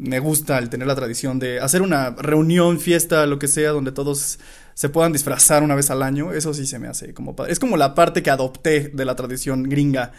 me 0.00 0.18
gusta 0.18 0.58
el 0.58 0.70
tener 0.70 0.88
la 0.88 0.96
tradición 0.96 1.38
de 1.38 1.60
hacer 1.60 1.82
una 1.82 2.10
reunión, 2.10 2.80
fiesta, 2.80 3.26
lo 3.26 3.38
que 3.38 3.48
sea, 3.48 3.70
donde 3.70 3.92
todos 3.92 4.38
se 4.80 4.88
puedan 4.88 5.12
disfrazar 5.12 5.62
una 5.62 5.74
vez 5.74 5.90
al 5.90 6.02
año, 6.02 6.32
eso 6.32 6.54
sí 6.54 6.64
se 6.64 6.78
me 6.78 6.88
hace 6.88 7.12
como 7.12 7.36
Es 7.44 7.58
como 7.58 7.76
la 7.76 7.94
parte 7.94 8.22
que 8.22 8.30
adopté 8.30 8.88
de 8.88 9.04
la 9.04 9.14
tradición 9.14 9.64
gringa 9.64 10.12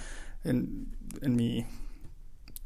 en, 0.44 0.86
en 1.24 1.36
mi 1.36 1.66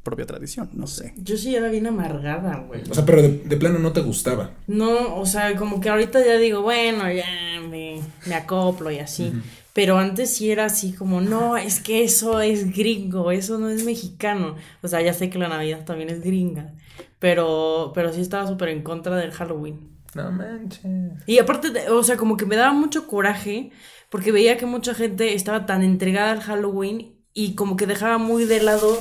propia 0.04 0.26
tradición, 0.26 0.72
no 0.74 0.88
sé. 0.88 1.14
Yo 1.16 1.38
sí 1.38 1.56
era 1.56 1.70
bien 1.70 1.88
amargada, 1.88 2.66
güey. 2.68 2.82
O 2.92 2.94
sea, 2.94 3.06
pero 3.06 3.22
de, 3.22 3.30
de, 3.30 3.56
plano 3.56 3.80
no 3.80 3.94
te 3.94 4.02
gustaba. 4.02 4.52
No, 4.68 5.16
o 5.16 5.26
sea, 5.26 5.56
como 5.56 5.80
que 5.80 5.88
ahorita 5.88 6.20
ya 6.20 6.36
digo, 6.36 6.64
bueno, 6.64 7.10
ya 7.10 7.62
me, 7.62 8.02
me 8.26 8.36
acoplo 8.36 8.92
y 8.92 9.00
así. 9.00 9.32
Uh 9.34 9.38
-huh. 9.38 9.42
Pero 9.72 9.98
antes 9.98 10.36
sí 10.36 10.52
era 10.52 10.66
así 10.66 10.92
como, 10.92 11.22
no, 11.22 11.56
es 11.56 11.80
que 11.80 12.04
eso 12.04 12.42
es 12.42 12.76
gringo, 12.76 13.32
eso 13.32 13.58
no 13.58 13.70
es 13.70 13.86
mexicano. 13.86 14.58
O 14.82 14.90
sea, 14.90 15.02
ya 15.02 15.14
sé 15.14 15.30
que 15.30 15.40
la 15.40 15.48
Navidad 15.48 15.86
también 15.86 16.10
es 16.10 16.22
gringa. 16.22 16.74
Pero, 17.20 17.94
pero 17.96 18.12
sí 18.12 18.20
estaba 18.20 18.46
súper 18.48 18.68
en 18.68 18.84
contra 18.84 19.16
del 19.16 19.32
Halloween. 19.32 19.96
No 20.16 20.32
manches. 20.32 20.82
Y 21.28 21.38
aparte, 21.40 21.90
o 21.90 22.02
sea, 22.04 22.18
como 22.18 22.38
que 22.38 22.46
me 22.46 22.56
daba 22.56 22.74
mucho 22.74 23.06
coraje 23.06 23.72
porque 24.10 24.32
veía 24.32 24.58
que 24.58 24.66
mucha 24.66 24.96
gente 24.96 25.36
estaba 25.36 25.66
tan 25.66 25.84
entregada 25.84 26.32
al 26.32 26.42
Halloween 26.42 27.16
y 27.34 27.54
como 27.56 27.76
que 27.76 27.86
dejaba 27.86 28.18
muy 28.18 28.46
de 28.46 28.62
lado 28.62 28.98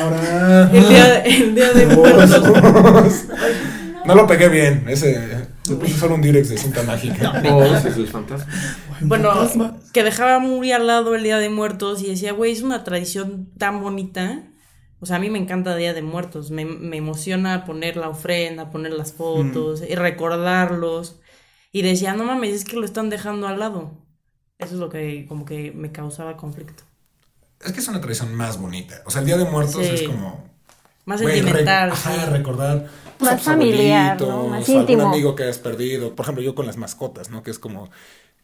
Ahora, 0.00 0.70
el, 0.72 0.88
día, 0.88 1.18
el 1.20 1.54
día 1.54 1.72
de 1.72 1.86
muertos. 1.86 3.24
No 4.06 4.14
lo 4.14 4.26
pegué 4.26 4.48
bien, 4.48 4.84
ese. 4.88 5.48
Le 5.68 5.76
puse 5.76 5.94
solo 5.94 6.16
un 6.16 6.22
direct 6.22 6.48
de 6.48 6.58
cinta 6.58 6.82
mágica. 6.82 7.42
Oh, 7.50 7.64
ese 7.64 7.88
es 7.88 7.96
el 7.96 8.06
fantasma. 8.06 8.46
Bueno, 9.00 9.32
que 9.92 10.02
dejaba 10.02 10.38
muy 10.38 10.72
al 10.72 10.86
lado 10.86 11.14
el 11.14 11.22
Día 11.22 11.38
de 11.38 11.48
Muertos 11.48 12.02
y 12.02 12.08
decía, 12.08 12.32
güey, 12.32 12.52
es 12.52 12.62
una 12.62 12.84
tradición 12.84 13.48
tan 13.56 13.80
bonita. 13.80 14.42
O 15.00 15.06
sea, 15.06 15.16
a 15.16 15.18
mí 15.18 15.30
me 15.30 15.38
encanta 15.38 15.76
Día 15.76 15.92
de 15.92 16.02
Muertos. 16.02 16.50
Me, 16.50 16.64
me 16.64 16.96
emociona 16.96 17.64
poner 17.64 17.96
la 17.96 18.08
ofrenda, 18.08 18.70
poner 18.70 18.92
las 18.92 19.12
fotos 19.12 19.80
mm. 19.80 19.84
y 19.90 19.94
recordarlos. 19.94 21.20
Y 21.72 21.82
decía, 21.82 22.14
no 22.14 22.24
mames, 22.24 22.54
es 22.54 22.64
que 22.64 22.76
lo 22.76 22.84
están 22.84 23.10
dejando 23.10 23.48
al 23.48 23.58
lado. 23.58 23.92
Eso 24.58 24.74
es 24.74 24.80
lo 24.80 24.88
que 24.88 25.26
como 25.26 25.44
que 25.44 25.72
me 25.72 25.92
causaba 25.92 26.36
conflicto. 26.36 26.84
Es 27.64 27.72
que 27.72 27.80
es 27.80 27.88
una 27.88 28.00
tradición 28.00 28.34
más 28.34 28.58
bonita. 28.58 29.02
O 29.06 29.10
sea, 29.10 29.20
el 29.20 29.26
Día 29.26 29.36
de 29.36 29.44
Muertos 29.44 29.84
sí. 29.84 29.94
es 29.94 30.02
como. 30.02 30.44
Más 31.06 31.20
sentimental. 31.20 31.90
Re, 31.90 31.94
ajá, 31.94 32.26
recordar. 32.26 32.86
Pues, 33.18 33.30
más 33.30 33.42
familiar, 33.42 34.20
¿no? 34.20 34.48
Más 34.48 34.68
íntimo. 34.68 35.02
Algún 35.02 35.14
amigo 35.14 35.34
que 35.34 35.44
hayas 35.44 35.58
perdido. 35.58 36.14
Por 36.14 36.24
ejemplo, 36.24 36.42
yo 36.42 36.54
con 36.54 36.66
las 36.66 36.76
mascotas, 36.76 37.30
¿no? 37.30 37.42
Que 37.42 37.50
es 37.50 37.58
como 37.58 37.90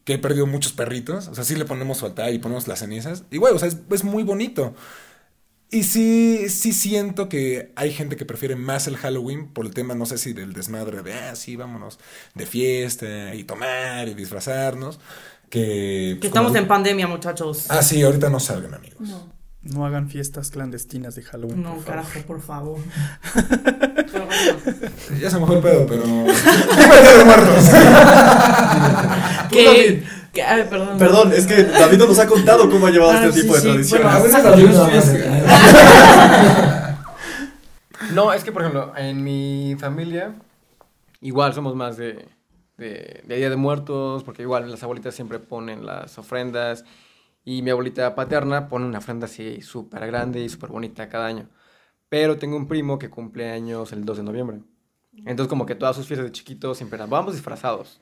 que 0.04 0.14
he 0.14 0.18
perdido 0.18 0.46
muchos 0.46 0.72
perritos. 0.72 1.28
O 1.28 1.34
sea, 1.34 1.44
sí 1.44 1.54
le 1.56 1.64
ponemos 1.64 1.98
su 1.98 2.06
altar 2.06 2.32
y 2.32 2.38
ponemos 2.38 2.68
las 2.68 2.80
cenizas. 2.80 3.24
Y 3.30 3.38
bueno, 3.38 3.56
o 3.56 3.58
sea, 3.58 3.68
es, 3.68 3.78
es, 3.90 4.04
muy 4.04 4.22
bonito. 4.22 4.74
Y 5.72 5.84
sí, 5.84 6.48
sí 6.48 6.72
siento 6.72 7.28
que 7.28 7.72
hay 7.76 7.92
gente 7.92 8.16
que 8.16 8.24
prefiere 8.24 8.56
más 8.56 8.88
el 8.88 8.96
Halloween 8.96 9.46
por 9.46 9.66
el 9.66 9.72
tema, 9.72 9.94
no 9.94 10.04
sé 10.04 10.18
si 10.18 10.32
del 10.32 10.52
desmadre 10.52 11.02
de, 11.02 11.14
ah, 11.14 11.36
sí, 11.36 11.54
vámonos 11.54 12.00
de 12.34 12.44
fiesta 12.44 13.34
y 13.34 13.44
tomar 13.44 14.08
y 14.08 14.14
disfrazarnos. 14.14 14.98
Que, 15.48 16.18
que 16.20 16.26
estamos 16.26 16.50
como... 16.50 16.60
en 16.60 16.68
pandemia, 16.68 17.06
muchachos. 17.06 17.66
Ah, 17.68 17.82
sí, 17.82 18.02
ahorita 18.02 18.30
no 18.30 18.40
salgan, 18.40 18.74
amigos. 18.74 19.00
No. 19.00 19.40
No 19.62 19.84
hagan 19.84 20.08
fiestas 20.08 20.50
clandestinas 20.50 21.14
de 21.14 21.22
Halloween. 21.22 21.62
No, 21.62 21.74
por 21.74 21.84
carajo, 21.84 22.08
favor. 22.08 22.26
por 22.26 22.40
favor. 22.40 22.78
ya 25.20 25.30
se 25.30 25.38
me 25.38 25.46
fue 25.46 25.56
el 25.56 25.62
pedo, 25.62 25.86
pero. 25.86 26.02
¡Día 26.02 27.18
de 27.18 27.24
muertos! 27.24 27.64
¿Qué? 29.50 30.02
¿Qué? 30.32 30.42
Ay, 30.42 30.66
perdón. 30.68 30.98
Perdón, 30.98 31.32
es 31.32 31.46
que 31.46 31.64
David 31.64 31.98
nos 31.98 32.18
ha 32.18 32.26
contado 32.26 32.70
cómo 32.70 32.86
ha 32.86 32.90
llevado 32.90 33.12
ah, 33.12 33.24
este 33.26 33.32
sí, 33.32 33.42
tipo 33.42 33.54
de 33.54 33.60
sí. 33.60 33.66
tradiciones. 33.68 34.04
Bueno, 34.04 34.16
a 34.16 34.88
veces 34.88 35.14
la 35.14 36.96
No, 38.14 38.32
es 38.32 38.44
que, 38.44 38.52
por 38.52 38.62
ejemplo, 38.62 38.92
en 38.96 39.22
mi 39.22 39.76
familia, 39.78 40.34
igual 41.20 41.52
somos 41.54 41.76
más 41.76 41.96
de, 41.96 42.28
de, 42.76 43.22
de 43.24 43.36
Día 43.36 43.50
de 43.50 43.56
Muertos, 43.56 44.24
porque 44.24 44.42
igual 44.42 44.70
las 44.70 44.82
abuelitas 44.82 45.14
siempre 45.14 45.38
ponen 45.38 45.84
las 45.86 46.18
ofrendas. 46.18 46.84
Y 47.44 47.62
mi 47.62 47.70
abuelita 47.70 48.14
paterna 48.14 48.68
pone 48.68 48.86
una 48.86 48.98
ofrenda 48.98 49.26
así 49.26 49.60
súper 49.62 50.06
grande 50.06 50.40
y 50.40 50.48
súper 50.48 50.70
bonita 50.70 51.08
cada 51.08 51.26
año. 51.26 51.48
Pero 52.08 52.38
tengo 52.38 52.56
un 52.56 52.68
primo 52.68 52.98
que 52.98 53.08
cumple 53.08 53.50
años 53.50 53.92
el 53.92 54.04
2 54.04 54.18
de 54.18 54.22
noviembre. 54.24 54.60
Entonces 55.26 55.48
como 55.48 55.66
que 55.66 55.74
todas 55.74 55.96
sus 55.96 56.06
fiestas 56.06 56.26
de 56.26 56.32
chiquitos 56.32 56.76
siempre 56.76 56.96
eran, 56.96 57.10
vamos 57.10 57.34
disfrazados. 57.34 58.00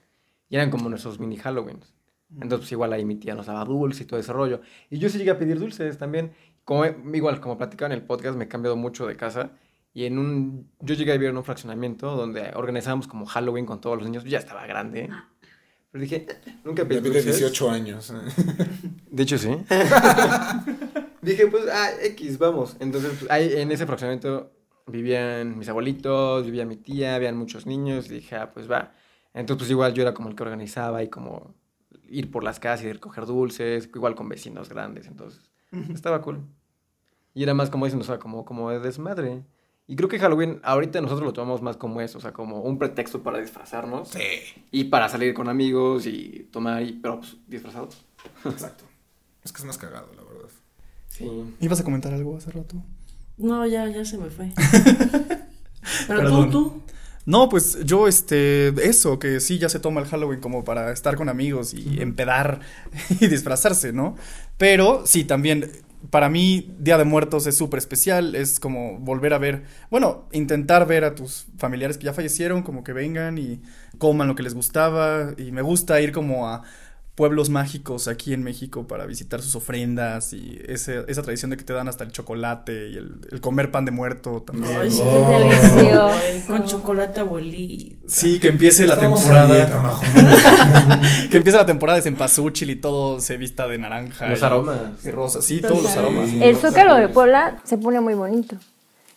Y 0.49 0.57
eran 0.57 0.71
como 0.71 0.89
nuestros 0.89 1.19
mini 1.19 1.37
Halloween. 1.37 1.81
Entonces 2.35 2.59
pues, 2.59 2.73
igual 2.73 2.93
ahí 2.93 3.05
mi 3.05 3.17
tía 3.17 3.35
nos 3.35 3.47
daba 3.47 3.65
dulce 3.65 4.03
y 4.03 4.07
todo 4.07 4.21
ese 4.21 4.33
rollo. 4.33 4.61
Y 4.91 4.99
yo 4.99 5.09
sí 5.09 5.19
llegué 5.19 5.31
a 5.31 5.39
pedir 5.39 5.59
dulces 5.59 5.99
también. 5.99 6.33
Como, 6.65 6.85
igual, 6.85 7.41
como 7.41 7.57
platicaba 7.57 7.93
en 7.93 7.99
el 7.99 8.05
podcast, 8.05 8.37
me 8.37 8.45
he 8.45 8.49
cambiado 8.49 8.77
mucho 8.77 9.07
de 9.07 9.17
casa. 9.17 9.53
Y 9.95 10.05
en 10.05 10.19
un, 10.19 10.71
yo 10.81 10.95
llegué 10.95 11.13
a 11.13 11.15
vivir 11.15 11.31
en 11.31 11.39
un 11.39 11.45
fraccionamiento 11.45 12.15
donde 12.15 12.53
organizábamos 12.55 13.09
como 13.09 13.27
Halloween 13.27 13.65
con 13.65 13.81
todos 13.81 13.97
los 13.97 14.07
niños. 14.07 14.25
Yo 14.25 14.31
ya 14.31 14.39
estaba 14.39 14.67
grande. 14.67 15.09
Pero 15.91 16.03
dije, 16.03 16.27
nunca 16.65 16.85
pedí 16.85 17.01
de 17.09 17.23
18 17.23 17.71
años. 17.71 18.13
De 19.11 19.23
hecho, 19.23 19.39
sí. 19.39 19.49
dije, 21.23 21.47
pues, 21.47 21.65
ah, 21.73 21.91
X, 22.03 22.39
vamos. 22.39 22.77
Entonces, 22.79 23.13
pues, 23.19 23.31
ahí, 23.31 23.55
en 23.55 23.73
ese 23.73 23.87
fraccionamiento 23.87 24.53
vivían 24.87 25.59
mis 25.59 25.69
abuelitos, 25.69 26.45
vivía 26.45 26.67
mi 26.67 26.77
tía, 26.77 27.15
habían 27.15 27.37
muchos 27.39 27.65
niños. 27.65 28.11
Y 28.11 28.17
dije, 28.17 28.37
ah, 28.37 28.53
pues 28.53 28.71
va. 28.71 28.93
Entonces, 29.33 29.63
pues 29.63 29.71
igual 29.71 29.95
yo 29.95 30.03
era 30.03 30.13
como 30.13 30.29
el 30.29 30.37
que 30.37 30.43
organizaba 30.43 31.03
y 31.03 31.09
como 31.09 31.55
ir 32.09 32.31
por 32.31 32.45
las 32.45 32.61
casas 32.61 32.87
y 32.87 32.93
recoger 32.93 33.27
dulces, 33.27 33.89
igual 33.95 34.15
con 34.15 34.29
vecinos 34.29 34.69
grandes. 34.69 35.07
Entonces, 35.07 35.51
estaba 35.93 36.23
cool. 36.23 36.41
Y 37.35 37.43
era 37.43 37.55
más 37.55 37.71
como 37.71 37.85
dicen, 37.85 38.01
o 38.01 38.05
sea, 38.05 38.19
como, 38.19 38.45
como 38.45 38.71
de 38.71 38.81
desmadre. 38.81 39.45
Y 39.87 39.97
creo 39.97 40.09
que 40.09 40.19
Halloween 40.19 40.61
ahorita 40.65 41.01
nosotros 41.01 41.27
lo 41.27 41.33
tomamos 41.33 41.63
más 41.63 41.77
como 41.77 42.01
eso, 42.01 42.19
o 42.19 42.21
sea, 42.21 42.33
como 42.33 42.61
un 42.61 42.79
pretexto 42.79 43.23
para 43.23 43.39
disfrazarnos. 43.39 44.09
Sí. 44.09 44.21
Y 44.71 44.85
para 44.85 45.09
salir 45.09 45.33
con 45.33 45.49
amigos 45.49 46.07
y 46.07 46.49
tomar, 46.53 46.83
y, 46.83 46.93
pero 46.93 47.21
pues, 47.21 47.37
disfrazados. 47.47 48.05
Exacto. 48.45 48.85
Es 49.43 49.53
que 49.53 49.59
es 49.59 49.65
más 49.65 49.79
cagado, 49.79 50.09
la 50.15 50.23
verdad. 50.23 50.51
Sí. 51.07 51.55
¿Ibas 51.61 51.81
a 51.81 51.85
comentar 51.85 52.13
algo 52.13 52.37
hace 52.37 52.51
rato? 52.51 52.77
No, 53.39 53.67
ya, 53.67 53.89
ya 53.89 54.05
se 54.05 54.19
me 54.19 54.29
fue. 54.31 54.53
Pero 56.07 56.21
Perdón. 56.21 56.51
tú, 56.51 56.71
tú. 56.71 56.83
No, 57.29 57.51
pues 57.51 57.85
yo, 57.85 58.09
este, 58.09 58.69
eso, 58.89 59.19
que 59.19 59.41
sí, 59.41 59.59
ya 59.59 59.69
se 59.69 59.81
toma 59.81 60.01
el 60.01 60.07
Halloween 60.07 60.41
como 60.41 60.65
para 60.65 60.91
estar 60.93 61.15
con 61.15 61.29
amigos 61.29 61.75
y 61.75 62.01
empedar 62.01 62.61
y 63.21 63.27
disfrazarse, 63.27 63.93
¿no? 63.93 64.17
Pero 64.57 65.03
sí, 65.05 65.25
también 65.25 65.71
para 66.09 66.31
mí, 66.31 66.75
Día 66.79 66.97
de 66.97 67.05
Muertos 67.05 67.47
es 67.47 67.55
súper 67.55 67.77
especial, 67.77 68.35
es 68.35 68.59
como 68.59 68.99
volver 69.01 69.35
a 69.35 69.39
ver, 69.39 69.65
bueno, 69.91 70.25
intentar 70.33 70.87
ver 70.87 71.05
a 71.05 71.15
tus 71.15 71.49
familiares 71.59 71.99
que 71.99 72.07
ya 72.07 72.15
fallecieron, 72.15 72.63
como 72.63 72.83
que 72.83 72.95
vengan 72.95 73.37
y 73.37 73.61
coman 73.99 74.27
lo 74.27 74.35
que 74.35 74.43
les 74.43 74.55
gustaba, 74.55 75.35
y 75.37 75.53
me 75.53 75.61
gusta 75.61 76.01
ir 76.01 76.13
como 76.13 76.49
a 76.49 76.63
pueblos 77.19 77.51
mágicos 77.51 78.07
aquí 78.07 78.33
en 78.33 78.45
México 78.45 78.87
para 78.87 79.05
visitar 79.05 79.43
sus 79.43 79.57
ofrendas 79.57 80.33
y 80.33 80.57
ese, 80.69 81.05
esa 81.09 81.21
tradición 81.23 81.51
de 81.51 81.57
que 81.57 81.65
te 81.65 81.73
dan 81.73 81.89
hasta 81.89 82.05
el 82.05 82.13
chocolate 82.13 82.91
y 82.91 82.97
el, 82.97 83.17
el 83.33 83.41
comer 83.41 83.73
pan 83.73 83.85
de 83.85 83.91
muerto 83.91 84.45
también. 84.47 84.77
Ay, 84.81 84.89
sí, 84.89 85.03
Oh. 85.05 86.11
qué 86.23 86.43
Con 86.47 86.65
chocolate 86.65 87.19
abuelito. 87.19 87.97
Sí, 88.07 88.39
que 88.39 88.47
empiece 88.47 88.87
la 88.87 88.97
temporada. 89.01 89.69
que 91.31 91.37
empiece 91.39 91.59
la 91.59 91.67
temporada 91.67 91.97
de 91.97 92.03
cempasúchil 92.03 92.71
y 92.71 92.77
todo 92.77 93.19
se 93.21 93.37
vista 93.37 93.67
de 93.67 93.79
naranja. 93.79 94.29
Los 94.29 94.41
y- 94.41 94.45
aromas. 94.45 94.79
Y 95.05 95.11
rosa, 95.11 95.43
sí, 95.43 95.61
todos 95.61 95.83
los 95.83 95.97
aromas. 95.97 96.31
El 96.33 96.55
Zócalo 96.57 96.95
de 96.95 97.09
Puebla 97.09 97.59
se 97.65 97.79
pone 97.79 98.01
muy 98.01 98.15
bonito. 98.15 98.57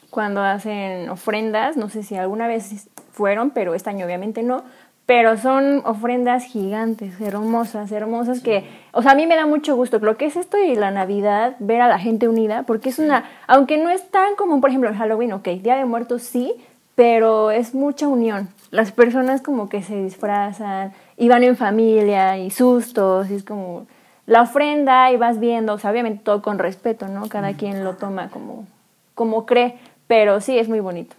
Cuando 0.10 0.41
hacen 0.41 1.08
ofrendas, 1.10 1.77
no 1.77 1.88
sé 1.89 2.01
si 2.01 2.15
alguna 2.15 2.48
vez 2.48 2.88
fueron, 3.13 3.51
pero 3.51 3.75
este 3.75 3.91
año 3.91 4.05
obviamente 4.08 4.41
no. 4.41 4.63
Pero 5.05 5.38
son 5.38 5.81
ofrendas 5.86 6.46
gigantes, 6.46 7.20
hermosas, 7.20 7.91
hermosas 7.91 8.39
que, 8.39 8.65
o 8.93 9.01
sea, 9.01 9.12
a 9.12 9.15
mí 9.15 9.27
me 9.27 9.36
da 9.36 9.46
mucho 9.46 9.75
gusto. 9.75 10.00
Lo 10.00 10.15
que 10.15 10.25
es 10.25 10.36
esto 10.36 10.58
y 10.58 10.75
la 10.75 10.91
Navidad, 10.91 11.55
ver 11.60 11.81
a 11.81 11.88
la 11.88 12.00
gente 12.00 12.27
unida, 12.27 12.63
porque 12.63 12.89
es 12.89 13.00
una, 13.00 13.25
aunque 13.48 13.77
no 13.77 13.89
es 13.89 14.10
tan 14.10 14.36
común, 14.36 14.62
por 14.62 14.70
ejemplo, 14.70 14.89
el 14.89 14.96
Halloween, 14.96 15.34
ok, 15.34 15.48
Día 15.62 15.75
de 15.75 15.86
Muertos 15.86 16.22
sí, 16.22 16.53
pero 16.96 17.51
es 17.51 17.74
mucha 17.74 18.08
unión. 18.08 18.50
Las 18.70 18.91
personas 18.91 19.41
como 19.41 19.70
que 19.70 19.84
se 19.84 20.01
disfrazan 20.01 20.93
y 21.17 21.27
van 21.27 21.43
en 21.43 21.58
familia 21.58 22.38
y 22.38 22.51
sustos, 22.51 23.29
y 23.29 23.36
es 23.36 23.43
como 23.43 23.88
la 24.27 24.43
ofrenda 24.43 25.12
y 25.12 25.17
vas 25.17 25.39
viendo, 25.39 25.74
o 25.74 25.77
sea, 25.77 25.91
obviamente 25.91 26.24
todo 26.24 26.41
con 26.41 26.60
respeto, 26.60 27.08
¿no? 27.08 27.27
Cada 27.27 27.53
quien 27.53 27.84
lo 27.84 27.96
toma 27.96 28.29
como, 28.29 28.65
como 29.13 29.46
cree, 29.46 29.77
pero 30.08 30.39
sí 30.41 30.58
es 30.58 30.70
muy 30.70 30.79
bonito. 30.79 31.15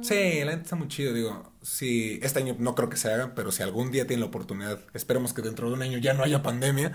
Sí, 0.00 0.40
la 0.44 0.52
neta 0.52 0.62
está 0.62 0.76
muy 0.76 0.88
chido, 0.88 1.12
digo, 1.12 1.42
si 1.68 2.18
este 2.22 2.40
año 2.40 2.56
no 2.58 2.74
creo 2.74 2.88
que 2.88 2.96
se 2.96 3.12
haga, 3.12 3.34
pero 3.34 3.52
si 3.52 3.62
algún 3.62 3.90
día 3.92 4.06
tienen 4.06 4.20
la 4.20 4.26
oportunidad, 4.26 4.80
esperemos 4.94 5.32
que 5.34 5.42
dentro 5.42 5.68
de 5.68 5.74
un 5.74 5.82
año 5.82 5.98
ya 5.98 6.14
no 6.14 6.24
haya 6.24 6.42
pandemia, 6.42 6.92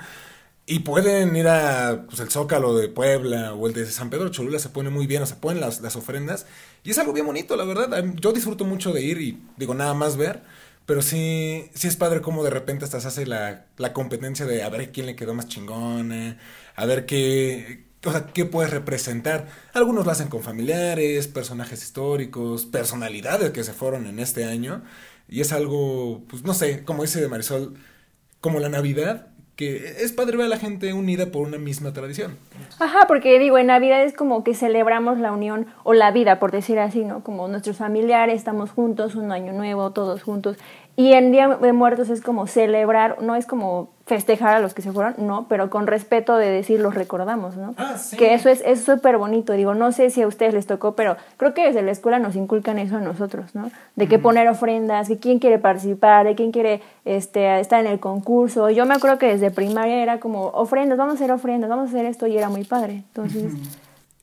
y 0.66 0.80
pueden 0.80 1.36
ir 1.36 1.48
a 1.48 2.06
pues, 2.08 2.20
el 2.22 2.30
Zócalo 2.30 2.76
de 2.76 2.88
Puebla 2.88 3.54
o 3.54 3.68
el 3.68 3.74
de 3.74 3.86
San 3.86 4.10
Pedro 4.10 4.30
Cholula, 4.30 4.60
se 4.60 4.70
pone 4.70 4.90
muy 4.90 5.08
bien, 5.08 5.22
o 5.24 5.26
se 5.26 5.36
ponen 5.36 5.62
las, 5.62 5.82
las 5.82 5.96
ofrendas, 5.96 6.48
y 6.84 6.92
es 6.92 6.98
algo 6.98 7.14
bien 7.14 7.26
bonito, 7.26 7.56
la 7.56 7.66
verdad, 7.66 8.04
yo 8.16 8.34
disfruto 8.34 8.66
mucho 8.66 8.92
de 8.94 9.02
ir 9.04 9.22
y 9.22 9.44
digo, 9.58 9.74
nada 9.76 9.94
más 9.94 10.18
ver, 10.18 10.42
pero 10.86 11.02
sí, 11.02 11.70
sí 11.74 11.88
es 11.88 11.96
padre 11.96 12.22
como 12.22 12.44
de 12.44 12.50
repente 12.50 12.86
hasta 12.86 13.00
se 13.00 13.08
hace 13.08 13.26
la, 13.26 13.68
la 13.78 13.94
competencia 13.94 14.46
de 14.46 14.64
a 14.64 14.70
ver 14.70 14.92
quién 14.92 15.06
le 15.06 15.16
quedó 15.16 15.34
más 15.34 15.48
chingona, 15.48 16.38
a 16.76 16.86
ver 16.86 17.06
qué, 17.06 17.86
o 18.06 18.12
sea, 18.12 18.26
qué 18.34 18.46
puedes 18.46 18.72
representar. 18.72 19.48
Algunos 19.74 20.06
lo 20.06 20.12
hacen 20.12 20.28
con 20.28 20.42
familiares, 20.42 21.28
personajes 21.28 21.84
históricos, 21.84 22.66
personalidades 22.66 23.52
que 23.52 23.64
se 23.64 23.74
fueron 23.74 24.08
en 24.08 24.20
este 24.20 24.46
año. 24.46 24.84
Y 25.28 25.42
es 25.42 25.54
algo, 25.54 26.24
pues 26.28 26.44
no 26.44 26.54
sé, 26.54 26.84
como 26.84 27.04
dice 27.04 27.28
Marisol, 27.28 27.76
como 28.42 28.60
la 28.60 28.70
Navidad, 28.70 29.28
que 29.56 30.02
es 30.04 30.12
padre 30.12 30.38
ver 30.38 30.48
a 30.48 30.50
la 30.50 30.58
gente 30.58 30.94
unida 30.94 31.28
por 31.28 31.48
una 31.48 31.58
misma 31.58 31.94
tradición. 31.94 32.38
Ajá, 32.80 33.06
porque 33.08 33.38
digo, 33.38 33.58
en 33.58 33.68
Navidad 33.68 34.04
es 34.04 34.14
como 34.14 34.44
que 34.44 34.56
celebramos 34.56 35.20
la 35.20 35.32
unión 35.32 35.68
o 35.84 35.94
la 35.94 36.12
vida, 36.12 36.40
por 36.40 36.52
decir 36.52 36.80
así, 36.80 37.06
¿no? 37.06 37.24
Como 37.24 37.48
nuestros 37.48 37.78
familiares, 37.78 38.36
estamos 38.36 38.72
juntos, 38.72 39.16
un 39.16 39.32
año 39.32 39.54
nuevo, 39.54 39.92
todos 39.92 40.24
juntos. 40.24 40.58
Y 40.96 41.14
en 41.14 41.32
Día 41.32 41.48
de 41.48 41.74
Muertos 41.74 42.10
es 42.10 42.22
como 42.22 42.46
celebrar, 42.46 43.22
no 43.22 43.36
es 43.36 43.48
como 43.48 43.90
festejar 44.06 44.54
a 44.54 44.60
los 44.60 44.74
que 44.74 44.82
se 44.82 44.92
fueron, 44.92 45.16
no, 45.18 45.48
pero 45.48 45.70
con 45.70 45.88
respeto 45.88 46.36
de 46.36 46.50
decir 46.50 46.80
los 46.80 46.94
recordamos, 46.94 47.56
¿no? 47.56 47.74
Ah, 47.78 47.98
sí. 47.98 48.18
Que 48.18 48.34
eso 48.34 48.50
es 48.50 48.62
es 48.66 48.84
súper 48.84 49.18
bonito, 49.18 49.54
digo, 49.54 49.74
no 49.74 49.92
sé 49.92 50.10
si 50.10 50.22
a 50.22 50.28
ustedes 50.28 50.54
les 50.54 50.68
tocó, 50.68 50.94
pero 50.94 51.16
creo 51.38 51.54
que 51.54 51.66
desde 51.66 51.82
la 51.82 51.92
escuela 51.92 52.20
nos 52.20 52.36
inculcan 52.36 52.78
eso 52.80 52.98
a 52.98 53.00
nosotros, 53.00 53.56
¿no? 53.56 53.72
De 53.96 54.08
que 54.08 54.20
poner 54.20 54.48
ofrendas, 54.50 55.08
de 55.08 55.18
quién 55.18 55.40
quiere 55.40 55.58
participar, 55.58 56.28
de 56.28 56.36
quién 56.36 56.52
quiere 56.52 56.82
este, 57.06 57.60
estar 57.60 57.80
en 57.80 57.88
el 57.90 58.00
concurso. 58.00 58.70
Yo 58.70 58.86
me 58.86 58.94
acuerdo 58.94 59.18
que 59.18 59.28
desde 59.28 59.52
primaria 59.52 60.04
era 60.04 60.20
como 60.20 60.48
ofrendas, 60.48 60.98
vamos 60.98 61.14
a 61.14 61.16
hacer 61.16 61.32
ofrendas, 61.32 61.70
vamos 61.70 61.88
a 61.88 61.90
hacer 61.90 62.06
esto 62.06 62.28
y 62.28 62.38
era 62.38 62.50
muy 62.50 62.66
padre. 62.66 63.04
Entonces, 63.08 63.54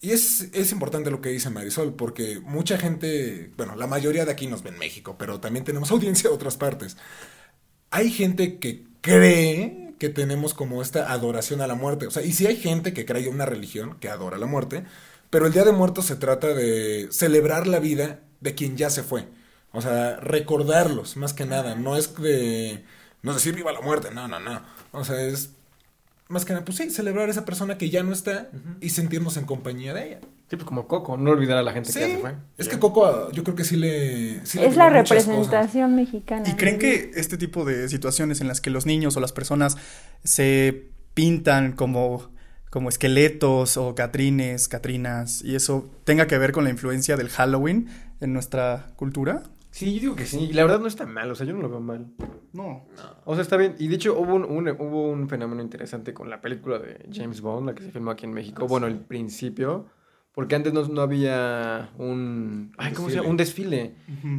Y 0.00 0.12
es, 0.12 0.48
es 0.54 0.72
importante 0.72 1.10
lo 1.10 1.20
que 1.20 1.28
dice 1.28 1.50
Marisol, 1.50 1.94
porque 1.94 2.40
mucha 2.40 2.78
gente, 2.78 3.52
bueno, 3.56 3.76
la 3.76 3.86
mayoría 3.86 4.24
de 4.24 4.32
aquí 4.32 4.46
nos 4.46 4.62
ve 4.62 4.70
en 4.70 4.78
México, 4.78 5.16
pero 5.18 5.40
también 5.40 5.64
tenemos 5.64 5.90
audiencia 5.92 6.30
de 6.30 6.36
otras 6.36 6.56
partes. 6.56 6.96
Hay 7.90 8.10
gente 8.10 8.58
que 8.58 8.86
cree 9.00 9.94
que 9.98 10.08
tenemos 10.08 10.54
como 10.54 10.82
esta 10.82 11.12
adoración 11.12 11.60
a 11.60 11.66
la 11.66 11.74
muerte. 11.74 12.06
O 12.06 12.10
sea, 12.10 12.22
y 12.22 12.32
sí 12.32 12.46
hay 12.46 12.56
gente 12.56 12.94
que 12.94 13.04
cree 13.04 13.28
una 13.28 13.46
religión 13.46 13.98
que 14.00 14.08
adora 14.08 14.38
la 14.38 14.46
muerte, 14.46 14.84
pero 15.30 15.46
el 15.46 15.52
Día 15.52 15.64
de 15.64 15.72
Muertos 15.72 16.06
se 16.06 16.16
trata 16.16 16.48
de 16.48 17.08
celebrar 17.12 17.66
la 17.66 17.78
vida 17.80 18.20
de 18.40 18.54
quien 18.54 18.76
ya 18.76 18.90
se 18.90 19.02
fue. 19.02 19.28
O 19.72 19.82
sea, 19.82 20.16
recordarlos, 20.16 21.16
más 21.16 21.34
que 21.34 21.44
nada. 21.46 21.74
No 21.76 21.96
es 21.96 22.14
de... 22.16 22.84
No 23.22 23.34
decir 23.34 23.54
viva 23.54 23.72
la 23.72 23.82
muerte, 23.82 24.10
no, 24.12 24.28
no, 24.28 24.40
no. 24.40 24.62
O 24.92 25.04
sea, 25.04 25.20
es 25.22 25.50
más 26.30 26.44
que 26.44 26.52
nada, 26.52 26.64
pues 26.64 26.78
sí, 26.78 26.90
celebrar 26.90 27.28
a 27.28 27.30
esa 27.30 27.44
persona 27.44 27.76
que 27.76 27.90
ya 27.90 28.02
no 28.02 28.12
está 28.12 28.50
y 28.80 28.90
sentirnos 28.90 29.36
en 29.36 29.44
compañía 29.44 29.92
de 29.92 30.06
ella. 30.06 30.20
Sí, 30.48 30.56
pues 30.56 30.64
como 30.64 30.88
Coco, 30.88 31.16
no 31.16 31.30
olvidar 31.30 31.58
a 31.58 31.62
la 31.62 31.72
gente 31.72 31.92
Sí, 31.92 31.98
que 32.00 32.08
ya 32.08 32.14
se 32.14 32.20
fue. 32.20 32.34
es 32.58 32.68
que 32.68 32.78
Coco, 32.78 33.30
yo 33.32 33.44
creo 33.44 33.54
que 33.54 33.64
sí 33.64 33.76
le. 33.76 34.44
sí 34.46 34.58
le 34.58 34.66
es 34.66 34.76
la 34.76 34.88
representación 34.88 35.94
mexicana. 35.94 36.48
¿Y 36.48 36.54
creen 36.54 36.78
que 36.78 37.10
este 37.14 37.36
tipo 37.36 37.64
de 37.64 37.88
situaciones 37.88 38.40
en 38.40 38.48
las 38.48 38.60
que 38.60 38.70
los 38.70 38.86
niños 38.86 39.16
o 39.16 39.20
las 39.20 39.32
personas 39.32 39.76
se 40.24 40.90
pintan 41.14 41.72
como, 41.72 42.30
como 42.70 42.88
esqueletos 42.88 43.76
o 43.76 43.94
catrines, 43.94 44.68
catrinas, 44.68 45.42
y 45.44 45.54
eso 45.54 45.90
tenga 46.04 46.26
que 46.26 46.38
ver 46.38 46.52
con 46.52 46.64
la 46.64 46.70
influencia 46.70 47.16
del 47.16 47.28
Halloween 47.28 47.88
en 48.20 48.32
nuestra 48.32 48.92
cultura? 48.96 49.42
Sí, 49.70 49.94
yo 49.94 50.00
digo 50.00 50.16
que 50.16 50.26
sí. 50.26 50.48
Y 50.50 50.52
la 50.52 50.62
verdad 50.62 50.80
no 50.80 50.86
está 50.88 51.06
mal, 51.06 51.30
o 51.30 51.34
sea, 51.34 51.46
yo 51.46 51.52
no 51.52 51.60
lo 51.62 51.68
veo 51.70 51.80
mal. 51.80 52.06
No. 52.52 52.86
O 53.24 53.34
sea, 53.34 53.42
está 53.42 53.56
bien. 53.56 53.76
Y 53.78 53.88
de 53.88 53.94
hecho 53.94 54.18
hubo 54.18 54.34
un, 54.34 54.44
un- 54.44 54.68
hubo 54.68 55.08
un 55.10 55.28
fenómeno 55.28 55.62
interesante 55.62 56.12
con 56.12 56.28
la 56.28 56.40
película 56.40 56.78
de 56.78 57.08
James 57.12 57.40
Bond, 57.40 57.66
la 57.68 57.74
que 57.74 57.84
se 57.84 57.90
filmó 57.92 58.10
aquí 58.10 58.24
en 58.26 58.32
México. 58.32 58.66
Bueno, 58.66 58.86
el 58.86 58.98
principio. 58.98 59.86
Porque 60.32 60.54
antes 60.54 60.72
no, 60.72 60.86
no 60.86 61.00
había 61.02 61.90
un... 61.98 62.72
Ay, 62.78 62.92
¿cómo 62.92 63.10
se 63.10 63.16
llama? 63.16 63.28
Un 63.28 63.36
desfile. 63.36 63.96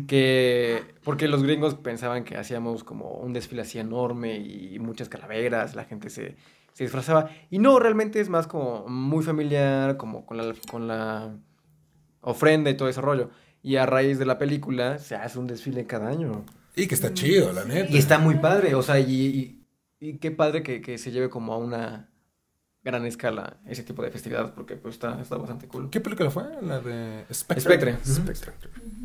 Que... 0.08 0.82
Porque 1.04 1.28
los 1.28 1.44
gringos 1.44 1.76
pensaban 1.76 2.24
que 2.24 2.38
hacíamos 2.38 2.84
como 2.86 3.12
un 3.15 3.34
desfile 3.34 3.62
así 3.63 3.78
enorme 3.78 4.38
y 4.38 4.80
muchas 4.80 5.10
calaveras, 5.10 5.76
la 5.76 5.84
gente 5.84 6.10
se, 6.10 6.38
se 6.74 6.84
disfrazaba. 6.86 7.30
Y 7.50 7.60
no, 7.60 7.78
realmente 7.78 8.22
es 8.22 8.30
más 8.30 8.48
como 8.48 8.88
muy 8.88 9.22
familiar, 9.24 9.98
como 9.98 10.26
con 10.26 10.38
la, 10.38 10.54
con 10.72 10.88
la 10.88 11.36
ofrenda 12.22 12.70
y 12.70 12.78
todo 12.78 12.88
ese 12.88 13.02
rollo. 13.02 13.30
Y 13.63 13.76
a 13.76 13.86
raíz 13.86 14.19
de 14.19 14.26
la 14.26 14.38
película 14.38 15.00
se 15.00 15.15
hace 15.15 15.39
un 15.39 15.47
desfile 15.47 15.86
cada 15.86 16.10
año. 16.10 16.45
Y 16.76 16.88
que 16.88 16.95
está 16.95 17.13
chido, 17.13 17.54
la 17.54 17.65
neta. 17.65 17.91
Y 17.91 17.97
está 17.97 18.17
muy 18.17 18.36
padre, 18.36 18.76
o 18.76 18.82
sea, 18.82 19.00
y, 19.00 19.13
y, 19.13 19.65
y 20.00 20.17
qué 20.17 20.32
padre 20.32 20.63
que, 20.63 20.82
que 20.82 20.97
se 20.97 21.12
lleve 21.12 21.30
como 21.30 21.54
a 21.54 21.58
una 21.58 22.10
gran 22.84 23.06
escala 23.06 23.58
ese 23.67 23.84
tipo 23.84 24.02
de 24.02 24.10
festividades, 24.10 24.52
porque 24.52 24.76
pues 24.76 24.95
está, 24.95 25.21
está 25.21 25.38
bastante 25.38 25.67
cool. 25.67 25.89
¿Qué 25.89 26.02
película 26.02 26.32
fue? 26.32 26.45
La 26.62 26.80
de 26.80 27.26
Spectre. 27.32 27.63
Spectre. 27.63 27.97
Spectre. 28.06 28.52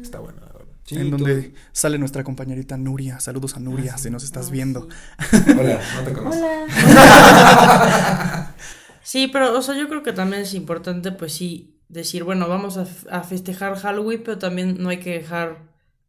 Está 0.01 0.21
buena, 0.21 0.41
la 0.41 0.53
verdad. 0.53 0.63
Sí, 0.85 0.97
en 0.97 1.11
donde 1.11 1.53
sale 1.73 1.99
nuestra 1.99 2.23
compañerita 2.23 2.77
Nuria. 2.77 3.19
Saludos 3.19 3.57
a 3.57 3.61
Nuria, 3.61 3.99
si 3.99 4.09
nos 4.09 4.23
estás 4.23 4.53
viendo. 4.53 4.87
Hola, 5.59 5.81
no 5.97 6.03
te 6.05 6.13
conozco. 6.13 6.47
Hola. 6.47 8.55
Sí, 9.03 9.29
pero, 9.29 9.57
o 9.57 9.63
sea, 9.63 9.77
yo 9.77 9.89
creo 9.89 10.03
que 10.03 10.13
también 10.13 10.43
es 10.43 10.53
importante, 10.53 11.13
pues 11.13 11.33
sí, 11.33 11.76
decir, 11.89 12.25
bueno, 12.25 12.49
vamos 12.49 12.77
a, 12.77 13.23
festejar 13.23 13.77
Halloween, 13.77 14.23
pero 14.25 14.39
también 14.39 14.83
no 14.83 14.89
hay 14.89 14.99
que 14.99 15.13
dejar 15.13 15.59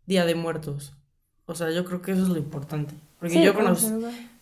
Día 0.05 0.25
de 0.25 0.35
Muertos. 0.35 0.93
O 1.45 1.55
sea, 1.55 1.71
yo 1.71 1.85
creo 1.85 2.01
que 2.01 2.11
eso 2.11 2.23
es 2.23 2.29
lo 2.29 2.37
importante. 2.37 2.95
Porque 3.19 3.35
Sí, 3.35 3.43
yo 3.43 3.53
conocí, 3.53 3.87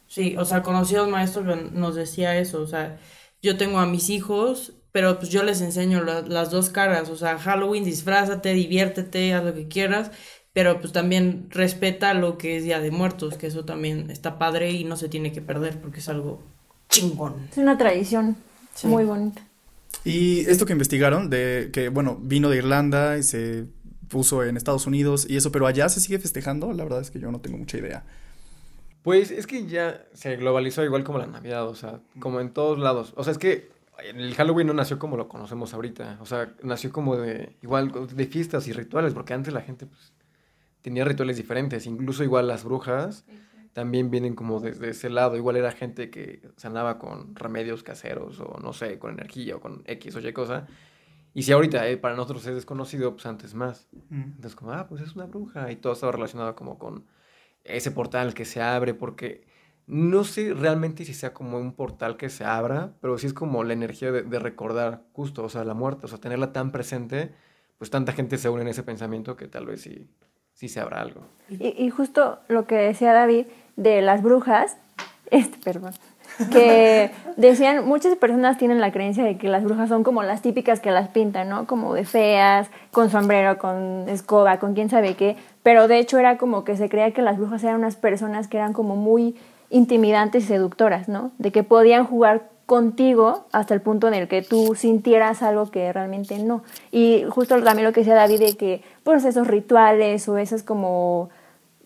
sí, 0.07 0.35
o 0.37 0.45
sea, 0.45 0.61
conocí 0.61 0.95
a 0.95 1.03
un 1.03 1.11
maestro 1.11 1.45
que 1.45 1.55
nos 1.71 1.95
decía 1.95 2.37
eso, 2.37 2.61
o 2.61 2.67
sea, 2.67 2.97
yo 3.41 3.57
tengo 3.57 3.79
a 3.79 3.85
mis 3.85 4.09
hijos, 4.09 4.73
pero 4.91 5.17
pues 5.19 5.29
yo 5.29 5.43
les 5.43 5.61
enseño 5.61 6.03
la- 6.03 6.21
las 6.21 6.51
dos 6.51 6.69
caras, 6.69 7.09
o 7.09 7.15
sea, 7.15 7.37
Halloween, 7.37 7.83
disfrázate, 7.85 8.53
diviértete, 8.53 9.33
haz 9.33 9.43
lo 9.43 9.53
que 9.53 9.67
quieras, 9.67 10.11
pero 10.51 10.79
pues 10.79 10.93
también 10.93 11.47
respeta 11.51 12.13
lo 12.13 12.37
que 12.37 12.57
es 12.57 12.63
Día 12.63 12.79
de 12.79 12.91
Muertos, 12.91 13.35
que 13.37 13.47
eso 13.47 13.65
también 13.65 14.09
está 14.09 14.37
padre 14.39 14.71
y 14.71 14.83
no 14.83 14.95
se 14.97 15.09
tiene 15.09 15.31
que 15.31 15.41
perder 15.41 15.79
porque 15.81 15.99
es 15.99 16.09
algo 16.09 16.41
chingón. 16.89 17.47
Es 17.51 17.57
una 17.57 17.77
tradición 17.77 18.35
Sí. 18.73 18.87
muy 18.87 19.03
bonita. 19.05 19.41
Y 20.05 20.41
esto 20.41 20.65
que 20.65 20.73
investigaron, 20.73 21.29
de 21.29 21.71
que, 21.73 21.89
bueno, 21.89 22.17
vino 22.21 22.49
de 22.49 22.57
Irlanda 22.57 23.17
y 23.17 23.23
se 23.23 23.65
puso 24.07 24.43
en 24.43 24.55
Estados 24.55 24.85
Unidos 24.85 25.25
y 25.27 25.35
eso, 25.35 25.51
pero 25.51 25.65
allá 25.65 25.89
se 25.89 25.99
sigue 25.99 26.19
festejando, 26.19 26.71
la 26.73 26.83
verdad 26.83 27.01
es 27.01 27.09
que 27.09 27.19
yo 27.19 27.31
no 27.31 27.41
tengo 27.41 27.57
mucha 27.57 27.77
idea. 27.77 28.05
Pues 29.01 29.31
es 29.31 29.47
que 29.47 29.65
ya 29.65 30.05
se 30.13 30.35
globalizó 30.35 30.83
igual 30.83 31.03
como 31.03 31.17
la 31.17 31.27
Navidad, 31.27 31.67
o 31.67 31.75
sea, 31.75 32.01
como 32.19 32.39
en 32.39 32.51
todos 32.51 32.77
lados. 32.79 33.13
O 33.15 33.23
sea, 33.23 33.31
es 33.31 33.39
que 33.39 33.69
el 34.03 34.33
Halloween 34.35 34.67
no 34.67 34.73
nació 34.73 34.99
como 34.99 35.17
lo 35.17 35.27
conocemos 35.27 35.73
ahorita, 35.73 36.17
o 36.21 36.25
sea, 36.25 36.53
nació 36.61 36.91
como 36.91 37.15
de 37.17 37.55
igual 37.61 37.91
de 38.13 38.27
fiestas 38.27 38.67
y 38.67 38.73
rituales, 38.73 39.13
porque 39.13 39.33
antes 39.33 39.53
la 39.53 39.61
gente 39.61 39.87
pues 39.87 40.13
tenía 40.81 41.03
rituales 41.03 41.37
diferentes, 41.37 41.87
incluso 41.87 42.23
igual 42.23 42.47
las 42.47 42.63
brujas 42.63 43.25
también 43.75 44.09
vienen 44.09 44.35
como 44.35 44.61
desde 44.61 44.91
ese 44.91 45.09
lado, 45.09 45.35
igual 45.35 45.57
era 45.57 45.69
gente 45.73 46.09
que 46.09 46.41
sanaba 46.55 46.97
con 46.97 47.35
remedios 47.35 47.83
caseros 47.83 48.39
o 48.39 48.57
no 48.63 48.71
sé, 48.71 48.97
con 48.97 49.11
energía 49.11 49.57
o 49.57 49.59
con 49.59 49.83
X 49.85 50.15
o 50.15 50.21
Y 50.21 50.31
cosa. 50.31 50.65
Y 51.33 51.43
si 51.43 51.51
ahorita 51.51 51.85
eh, 51.89 51.97
para 51.97 52.15
nosotros 52.15 52.47
es 52.47 52.55
desconocido, 52.55 53.11
pues 53.11 53.25
antes 53.25 53.53
más. 53.53 53.89
Entonces, 54.09 54.55
como, 54.55 54.71
ah, 54.71 54.87
pues 54.87 55.01
es 55.01 55.13
una 55.17 55.25
bruja. 55.25 55.69
Y 55.73 55.75
todo 55.75 55.91
estaba 55.91 56.13
relacionado 56.13 56.55
como 56.55 56.79
con 56.79 57.03
ese 57.65 57.91
portal 57.91 58.33
que 58.33 58.45
se 58.45 58.61
abre, 58.61 58.93
porque 58.93 59.45
No 59.87 60.23
sé 60.23 60.53
realmente 60.53 61.03
si 61.05 61.13
sea 61.13 61.33
como 61.33 61.57
un 61.59 61.73
portal 61.73 62.17
que 62.17 62.29
se 62.29 62.43
abra, 62.43 62.93
pero 63.01 63.17
sí 63.17 63.27
es 63.27 63.33
como 63.33 63.63
la 63.65 63.73
energía 63.73 64.11
de, 64.11 64.23
de 64.23 64.39
recordar 64.39 65.03
justo, 65.11 65.43
o 65.43 65.49
sea, 65.49 65.63
la 65.63 65.73
muerte, 65.75 66.05
o 66.05 66.07
sea, 66.07 66.17
tenerla 66.17 66.53
tan 66.53 66.71
presente, 66.71 67.33
pues 67.77 67.91
tanta 67.91 68.13
gente 68.13 68.37
se 68.37 68.49
une 68.49 68.61
en 68.63 68.69
ese 68.69 68.83
pensamiento 68.83 69.35
que 69.35 69.47
tal 69.47 69.65
vez 69.67 69.81
sí, 69.81 70.09
sí 70.53 70.69
se 70.69 70.79
abra 70.79 71.01
algo. 71.01 71.27
Y, 71.49 71.75
y 71.77 71.89
justo 71.91 72.39
lo 72.47 72.65
que 72.65 72.75
decía 72.75 73.13
David 73.13 73.45
de 73.75 74.01
las 74.01 74.21
brujas, 74.21 74.77
este, 75.31 75.57
perdón, 75.63 75.93
que 76.51 77.11
decían, 77.37 77.87
muchas 77.87 78.15
personas 78.17 78.57
tienen 78.57 78.81
la 78.81 78.91
creencia 78.91 79.23
de 79.23 79.37
que 79.37 79.47
las 79.47 79.63
brujas 79.63 79.89
son 79.89 80.03
como 80.03 80.23
las 80.23 80.41
típicas 80.41 80.79
que 80.79 80.91
las 80.91 81.09
pintan, 81.09 81.49
¿no? 81.49 81.65
Como 81.65 81.93
de 81.93 82.05
feas, 82.05 82.69
con 82.91 83.09
sombrero, 83.09 83.57
con 83.57 84.09
escoba, 84.09 84.59
con 84.59 84.73
quién 84.73 84.89
sabe 84.89 85.15
qué, 85.15 85.37
pero 85.63 85.87
de 85.87 85.99
hecho 85.99 86.17
era 86.19 86.37
como 86.37 86.63
que 86.63 86.77
se 86.77 86.89
creía 86.89 87.11
que 87.11 87.21
las 87.21 87.37
brujas 87.37 87.63
eran 87.63 87.77
unas 87.77 87.95
personas 87.95 88.47
que 88.47 88.57
eran 88.57 88.73
como 88.73 88.95
muy 88.95 89.35
intimidantes 89.69 90.43
y 90.43 90.47
seductoras, 90.47 91.07
¿no? 91.07 91.31
De 91.37 91.51
que 91.51 91.63
podían 91.63 92.05
jugar 92.05 92.49
contigo 92.65 93.45
hasta 93.51 93.73
el 93.73 93.81
punto 93.81 94.07
en 94.07 94.15
el 94.15 94.27
que 94.27 94.41
tú 94.41 94.75
sintieras 94.75 95.43
algo 95.43 95.69
que 95.69 95.93
realmente 95.93 96.39
no. 96.39 96.63
Y 96.91 97.23
justo 97.29 97.61
también 97.61 97.85
lo 97.85 97.93
que 97.93 98.01
decía 98.01 98.15
David 98.15 98.39
de 98.39 98.57
que 98.57 98.81
pues 99.03 99.23
esos 99.25 99.47
rituales 99.47 100.27
o 100.27 100.37
esas 100.37 100.63
como 100.63 101.29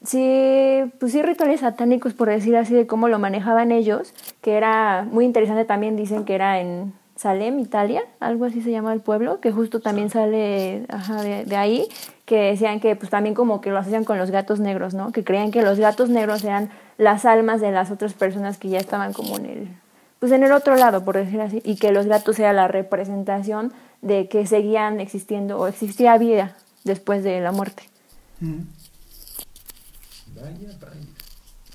sí, 0.03 0.81
pues 0.99 1.11
sí 1.11 1.21
rituales 1.21 1.61
satánicos 1.61 2.13
por 2.13 2.29
decir 2.29 2.55
así 2.55 2.73
de 2.73 2.87
cómo 2.87 3.07
lo 3.07 3.19
manejaban 3.19 3.71
ellos, 3.71 4.13
que 4.41 4.55
era 4.55 5.07
muy 5.09 5.25
interesante 5.25 5.65
también 5.65 5.95
dicen 5.95 6.25
que 6.25 6.35
era 6.35 6.59
en 6.59 6.93
Salem, 7.15 7.59
Italia, 7.59 8.01
algo 8.21 8.45
así 8.45 8.61
se 8.61 8.71
llama 8.71 8.93
el 8.93 9.01
pueblo, 9.01 9.41
que 9.41 9.51
justo 9.51 9.81
también 9.81 10.09
sale 10.09 10.85
ajá, 10.87 11.21
de, 11.21 11.43
de 11.43 11.55
ahí, 11.57 11.87
que 12.25 12.51
decían 12.51 12.79
que 12.79 12.95
pues 12.95 13.09
también 13.09 13.35
como 13.35 13.59
que 13.59 13.71
lo 13.71 13.77
hacían 13.77 14.05
con 14.05 14.17
los 14.17 14.31
gatos 14.31 14.61
negros, 14.61 14.93
¿no? 14.93 15.11
Que 15.11 15.25
creían 15.25 15.51
que 15.51 15.61
los 15.61 15.79
gatos 15.79 16.09
negros 16.09 16.43
eran 16.45 16.69
las 16.97 17.25
almas 17.25 17.59
de 17.59 17.71
las 17.71 17.91
otras 17.91 18.13
personas 18.13 18.57
que 18.57 18.69
ya 18.69 18.77
estaban 18.77 19.11
como 19.11 19.37
en 19.37 19.45
el 19.45 19.67
pues 20.19 20.33
en 20.33 20.43
el 20.43 20.51
otro 20.51 20.75
lado, 20.75 21.03
por 21.03 21.15
decir 21.15 21.39
así, 21.41 21.61
y 21.63 21.77
que 21.77 21.91
los 21.91 22.05
gatos 22.05 22.37
era 22.39 22.53
la 22.53 22.67
representación 22.67 23.73
de 24.01 24.27
que 24.27 24.45
seguían 24.45 24.99
existiendo 24.99 25.57
o 25.57 25.67
existía 25.67 26.17
vida 26.17 26.55
después 26.83 27.23
de 27.23 27.39
la 27.39 27.51
muerte. 27.51 27.83
Mm. 28.41 28.63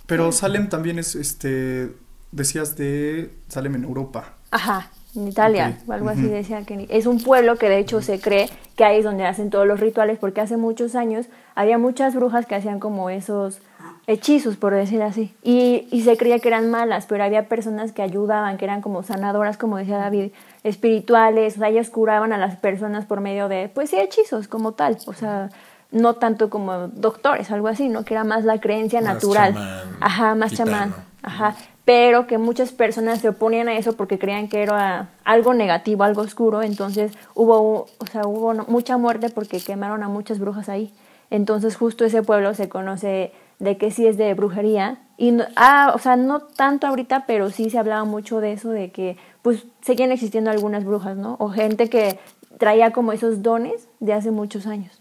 Pero 0.07 0.33
Salem 0.33 0.69
también 0.69 0.99
es, 0.99 1.15
este, 1.15 1.91
decías 2.33 2.77
de 2.77 3.31
Salem 3.49 3.77
en 3.77 3.85
Europa. 3.85 4.35
Ajá, 4.51 4.91
en 5.17 5.29
Italia, 5.29 5.79
o 5.87 5.93
algo 5.93 6.09
así 6.09 6.23
decía 6.23 6.65
que 6.65 6.87
es 6.91 7.07
un 7.07 7.23
pueblo 7.23 7.57
que 7.57 7.69
de 7.69 7.79
hecho 7.79 8.03
se 8.03 8.21
cree 8.21 8.49
que 8.77 8.85
ahí 8.85 8.99
es 8.99 9.05
donde 9.05 9.25
hacen 9.25 9.51
todos 9.51 9.67
los 9.67 9.81
rituales 9.81 10.19
porque 10.19 10.41
hace 10.41 10.57
muchos 10.57 10.95
años 10.95 11.27
había 11.55 11.79
muchas 11.79 12.15
brujas 12.15 12.47
que 12.47 12.55
hacían 12.55 12.81
como 12.81 13.11
esos 13.11 13.61
hechizos, 14.07 14.57
por 14.57 14.75
decir 14.75 15.03
así, 15.03 15.35
y, 15.43 15.89
y 15.91 16.03
se 16.03 16.17
creía 16.17 16.39
que 16.39 16.49
eran 16.49 16.71
malas, 16.71 17.07
pero 17.07 17.25
había 17.25 17.49
personas 17.49 17.93
que 17.93 18.03
ayudaban, 18.03 18.59
que 18.59 18.65
eran 18.65 18.83
como 18.83 19.03
sanadoras, 19.03 19.57
como 19.57 19.79
decía 19.79 19.97
David, 19.97 20.33
espirituales, 20.63 21.57
o 21.57 21.59
sea, 21.61 21.69
ellas 21.69 21.91
curaban 21.91 22.33
a 22.33 22.39
las 22.39 22.57
personas 22.57 23.07
por 23.07 23.21
medio 23.21 23.49
de, 23.49 23.71
pues 23.73 23.91
sí, 23.91 23.97
hechizos 23.97 24.47
como 24.49 24.73
tal, 24.73 24.99
o 25.07 25.15
sea, 25.15 25.51
no 25.95 26.15
tanto 26.15 26.51
como 26.51 26.89
doctores, 26.89 27.51
algo 27.51 27.69
así, 27.69 27.89
¿no? 27.89 28.05
Que 28.05 28.13
era 28.15 28.25
más 28.25 28.45
la 28.45 28.61
creencia 28.61 29.01
Más 29.01 29.15
natural. 29.15 29.55
chamán, 29.55 29.97
Ajá, 30.01 30.35
más 30.35 30.51
gitano. 30.51 30.71
chamán. 30.71 30.95
Ajá, 31.23 31.55
pero 31.87 32.27
que 32.27 32.37
muchas 32.37 32.73
personas 32.73 33.21
se 33.21 33.31
oponían 33.31 33.69
a 33.69 33.77
eso 33.79 33.95
porque 33.95 34.19
creían 34.19 34.49
que 34.49 34.63
era 34.63 35.09
algo 35.25 35.55
negativo, 35.55 36.05
algo 36.05 36.21
oscuro, 36.23 36.63
entonces 36.63 37.13
hubo, 37.35 37.87
o 37.99 38.07
sea, 38.13 38.27
hubo 38.27 38.53
mucha 38.69 38.99
muerte 38.99 39.31
porque 39.31 39.59
quemaron 39.61 40.03
a 40.03 40.09
muchas 40.09 40.39
brujas 40.39 40.69
ahí. 40.69 40.93
Entonces 41.31 41.77
justo 41.77 42.05
ese 42.05 42.23
pueblo 42.23 42.53
se 42.55 42.69
conoce 42.69 43.33
de 43.59 43.77
que 43.79 43.91
sí 43.91 44.07
es 44.07 44.17
de 44.19 44.35
brujería 44.35 44.99
y 45.17 45.31
no- 45.31 45.45
ah, 45.57 45.93
o 45.95 45.99
sea, 45.99 46.17
no 46.17 46.41
tanto 46.41 46.87
ahorita, 46.87 47.25
pero 47.27 47.51
sí 47.51 47.71
se 47.71 47.79
hablaba 47.79 48.05
mucho 48.05 48.41
de 48.41 48.53
eso 48.53 48.71
de 48.71 48.91
que 48.91 49.17
pues 49.43 49.65
seguían 49.83 50.13
existiendo 50.13 50.51
algunas 50.51 50.85
brujas, 50.85 51.17
¿no? 51.17 51.37
O 51.39 51.49
gente 51.51 51.89
que 51.89 52.19
traía 52.59 52.91
como 52.93 53.13
esos 53.13 53.43
dones 53.43 53.89
de 54.01 54.13
hace 54.13 54.31
muchos 54.31 54.67
años. 54.67 55.01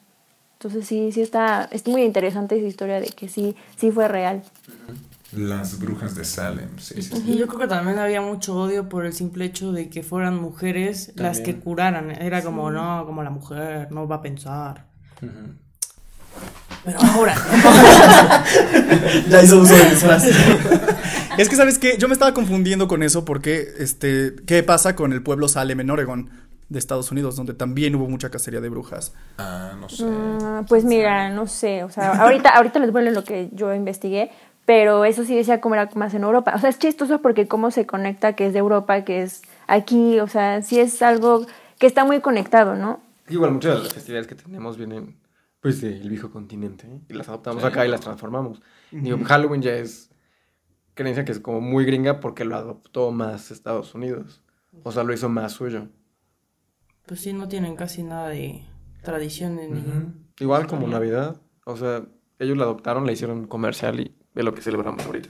Entonces 0.63 0.87
sí, 0.87 1.11
sí 1.11 1.21
está, 1.21 1.67
es 1.71 1.85
muy 1.87 2.03
interesante 2.03 2.57
esa 2.57 2.65
historia 2.65 3.01
de 3.01 3.07
que 3.07 3.27
sí, 3.27 3.53
sí 3.75 3.91
fue 3.91 4.07
real. 4.07 4.43
Las 5.33 5.77
brujas 5.77 6.15
de 6.15 6.23
Salem, 6.23 6.69
sí, 6.77 7.01
sí. 7.01 7.09
sí. 7.17 7.23
Y 7.27 7.37
yo 7.37 7.47
creo 7.47 7.59
que 7.59 7.67
también 7.67 7.99
había 7.99 8.21
mucho 8.21 8.55
odio 8.55 8.87
por 8.87 9.05
el 9.05 9.11
simple 9.11 9.43
hecho 9.43 9.73
de 9.73 9.89
que 9.89 10.03
fueran 10.03 10.39
mujeres 10.39 11.11
las 11.15 11.41
que 11.41 11.59
curaran. 11.59 12.11
Era 12.11 12.41
como, 12.41 12.71
no, 12.71 13.05
como 13.05 13.23
la 13.23 13.29
mujer, 13.29 13.91
no 13.91 14.07
va 14.07 14.15
a 14.15 14.21
pensar. 14.21 14.85
Pero 16.85 16.99
ahora, 17.01 17.35
Ya 19.29 19.43
hizo 19.43 19.59
uso 19.59 19.75
de 19.75 19.83
mis 19.89 19.99
frases. 19.99 20.33
es 21.37 21.49
que, 21.49 21.57
¿sabes 21.57 21.77
qué? 21.77 21.97
Yo 21.97 22.07
me 22.07 22.13
estaba 22.13 22.33
confundiendo 22.33 22.87
con 22.87 23.03
eso 23.03 23.25
porque, 23.25 23.67
este, 23.79 24.35
¿qué 24.45 24.63
pasa 24.63 24.95
con 24.95 25.11
el 25.11 25.23
pueblo 25.23 25.49
Salem 25.49 25.81
en 25.81 25.89
Oregon 25.89 26.29
de 26.73 26.79
Estados 26.79 27.11
Unidos, 27.11 27.35
donde 27.35 27.53
también 27.53 27.95
hubo 27.95 28.09
mucha 28.09 28.29
cacería 28.29 28.59
de 28.59 28.69
brujas? 28.69 29.13
Ah, 29.37 29.73
no 29.79 29.87
sé. 29.87 30.05
Mm, 30.05 30.65
pues 30.67 30.83
mira, 30.83 31.29
no 31.29 31.47
sé, 31.47 31.83
o 31.83 31.89
sea, 31.89 32.21
ahorita, 32.21 32.49
ahorita 32.49 32.79
les 32.79 32.91
vuelvo 32.91 33.11
lo 33.11 33.23
que 33.23 33.49
yo 33.53 33.73
investigué, 33.73 34.31
pero 34.65 35.05
eso 35.05 35.23
sí 35.23 35.35
decía 35.35 35.61
cómo 35.61 35.75
era 35.75 35.89
más 35.95 36.13
en 36.13 36.23
Europa. 36.23 36.53
O 36.55 36.59
sea, 36.59 36.69
es 36.69 36.79
chistoso 36.79 37.21
porque 37.21 37.47
cómo 37.47 37.71
se 37.71 37.85
conecta 37.85 38.33
que 38.33 38.47
es 38.47 38.53
de 38.53 38.59
Europa, 38.59 39.03
que 39.03 39.21
es 39.21 39.41
aquí, 39.67 40.19
o 40.19 40.27
sea, 40.27 40.61
sí 40.61 40.79
es 40.79 41.01
algo 41.01 41.45
que 41.79 41.87
está 41.87 42.05
muy 42.05 42.21
conectado, 42.21 42.75
¿no? 42.75 43.01
Igual 43.29 43.51
muchas 43.51 43.77
de 43.77 43.83
las 43.83 43.93
festividades 43.93 44.27
que 44.27 44.35
tenemos 44.35 44.77
vienen 44.77 45.17
pues 45.59 45.79
del 45.79 46.09
viejo 46.09 46.29
continente 46.29 46.87
¿eh? 46.87 46.99
y 47.07 47.13
las 47.13 47.29
adoptamos 47.29 47.63
acá 47.63 47.85
y 47.85 47.89
las 47.89 48.01
transformamos. 48.01 48.61
Digo, 48.91 49.17
Halloween 49.23 49.61
ya 49.61 49.75
es 49.75 50.09
creencia 50.93 51.23
que 51.23 51.31
es 51.31 51.39
como 51.39 51.61
muy 51.61 51.85
gringa 51.85 52.19
porque 52.19 52.43
lo 52.43 52.55
adoptó 52.55 53.11
más 53.11 53.49
Estados 53.49 53.95
Unidos. 53.95 54.41
O 54.83 54.91
sea, 54.91 55.03
lo 55.03 55.13
hizo 55.13 55.29
más 55.29 55.53
suyo. 55.53 55.87
Pues 57.05 57.21
sí, 57.21 57.33
no 57.33 57.47
tienen 57.47 57.75
casi 57.75 58.03
nada 58.03 58.29
de 58.29 58.63
tradiciones 59.03 59.69
ni... 59.69 59.83
Igual 60.39 60.67
como 60.67 60.87
Navidad. 60.87 61.41
O 61.65 61.77
sea, 61.77 62.03
ellos 62.39 62.57
la 62.57 62.63
adoptaron, 62.63 63.05
la 63.05 63.11
hicieron 63.11 63.47
comercial 63.47 63.99
y 63.99 64.15
es 64.35 64.43
lo 64.43 64.53
que 64.53 64.61
celebramos 64.61 65.05
ahorita. 65.05 65.29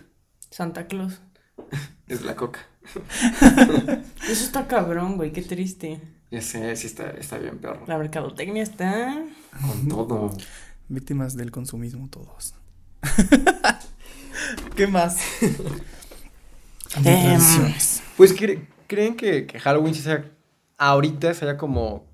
Santa 0.50 0.88
Claus. 0.88 1.22
Es 2.08 2.22
la 2.24 2.36
coca. 2.36 2.60
Eso 4.24 4.44
está 4.46 4.68
cabrón, 4.68 5.16
güey, 5.16 5.32
qué 5.32 5.42
triste. 5.42 6.02
Ya 6.32 6.42
sé, 6.42 6.76
sí 6.76 6.88
está, 6.88 7.12
está 7.12 7.38
bien, 7.38 7.60
perro. 7.60 7.86
La 7.88 7.98
mercadotecnia 7.98 8.62
está... 8.62 9.24
Con 9.62 9.88
todo. 9.88 10.32
Víctimas 10.90 11.36
del 11.38 11.50
consumismo 11.52 12.10
todos. 12.10 12.56
¿Qué 14.76 14.88
más? 14.88 15.18
Tradiciones. 16.90 18.04
Pues, 18.18 18.36
¿cre- 18.38 18.68
¿creen 18.88 19.16
que, 19.16 19.46
que 19.48 19.60
Halloween 19.60 19.96
sí 19.96 20.02
sea, 20.02 20.30
ahorita 20.89 21.34
se 21.34 21.46
haya 21.46 21.58
como 21.58 22.06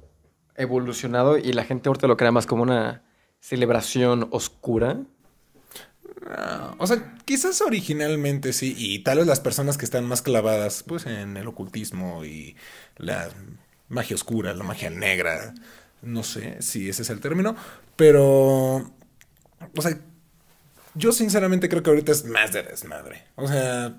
evolucionado 0.56 1.38
y 1.38 1.54
la 1.54 1.64
gente 1.64 1.90
ahorita 1.90 2.08
lo 2.08 2.18
crea 2.18 2.32
más 2.32 2.46
como 2.46 2.64
una 2.64 3.04
celebración 3.40 4.28
oscura? 4.32 4.98
Ah, 6.30 6.76
o 6.78 6.86
sea, 6.86 7.16
quizás 7.26 7.62
originalmente 7.62 8.54
sí, 8.54 8.76
y 8.78 9.00
tal 9.00 9.20
vez 9.20 9.28
las 9.28 9.40
personas 9.40 9.78
que 9.78 9.86
están 9.86 10.06
más 10.06 10.22
clavadas, 10.22 10.84
pues, 10.84 11.06
en 11.06 11.38
el 11.38 11.48
ocultismo 11.48 12.26
y 12.26 12.56
la 12.98 13.30
magia 13.88 14.16
oscura, 14.16 14.54
la 14.54 14.64
magia 14.64 14.90
negra, 14.90 15.54
no 16.02 16.24
sé 16.24 16.62
si 16.62 16.90
ese 16.90 17.02
es 17.02 17.10
el 17.10 17.22
término, 17.22 17.56
pero, 17.96 18.76
o 19.76 19.82
sea, 19.82 19.98
yo 20.94 21.12
sinceramente 21.12 21.70
creo 21.70 21.82
que 21.82 21.90
ahorita 21.90 22.12
es 22.12 22.26
más 22.26 22.52
de 22.52 22.64
desmadre. 22.64 23.24
O 23.36 23.48
sea, 23.48 23.96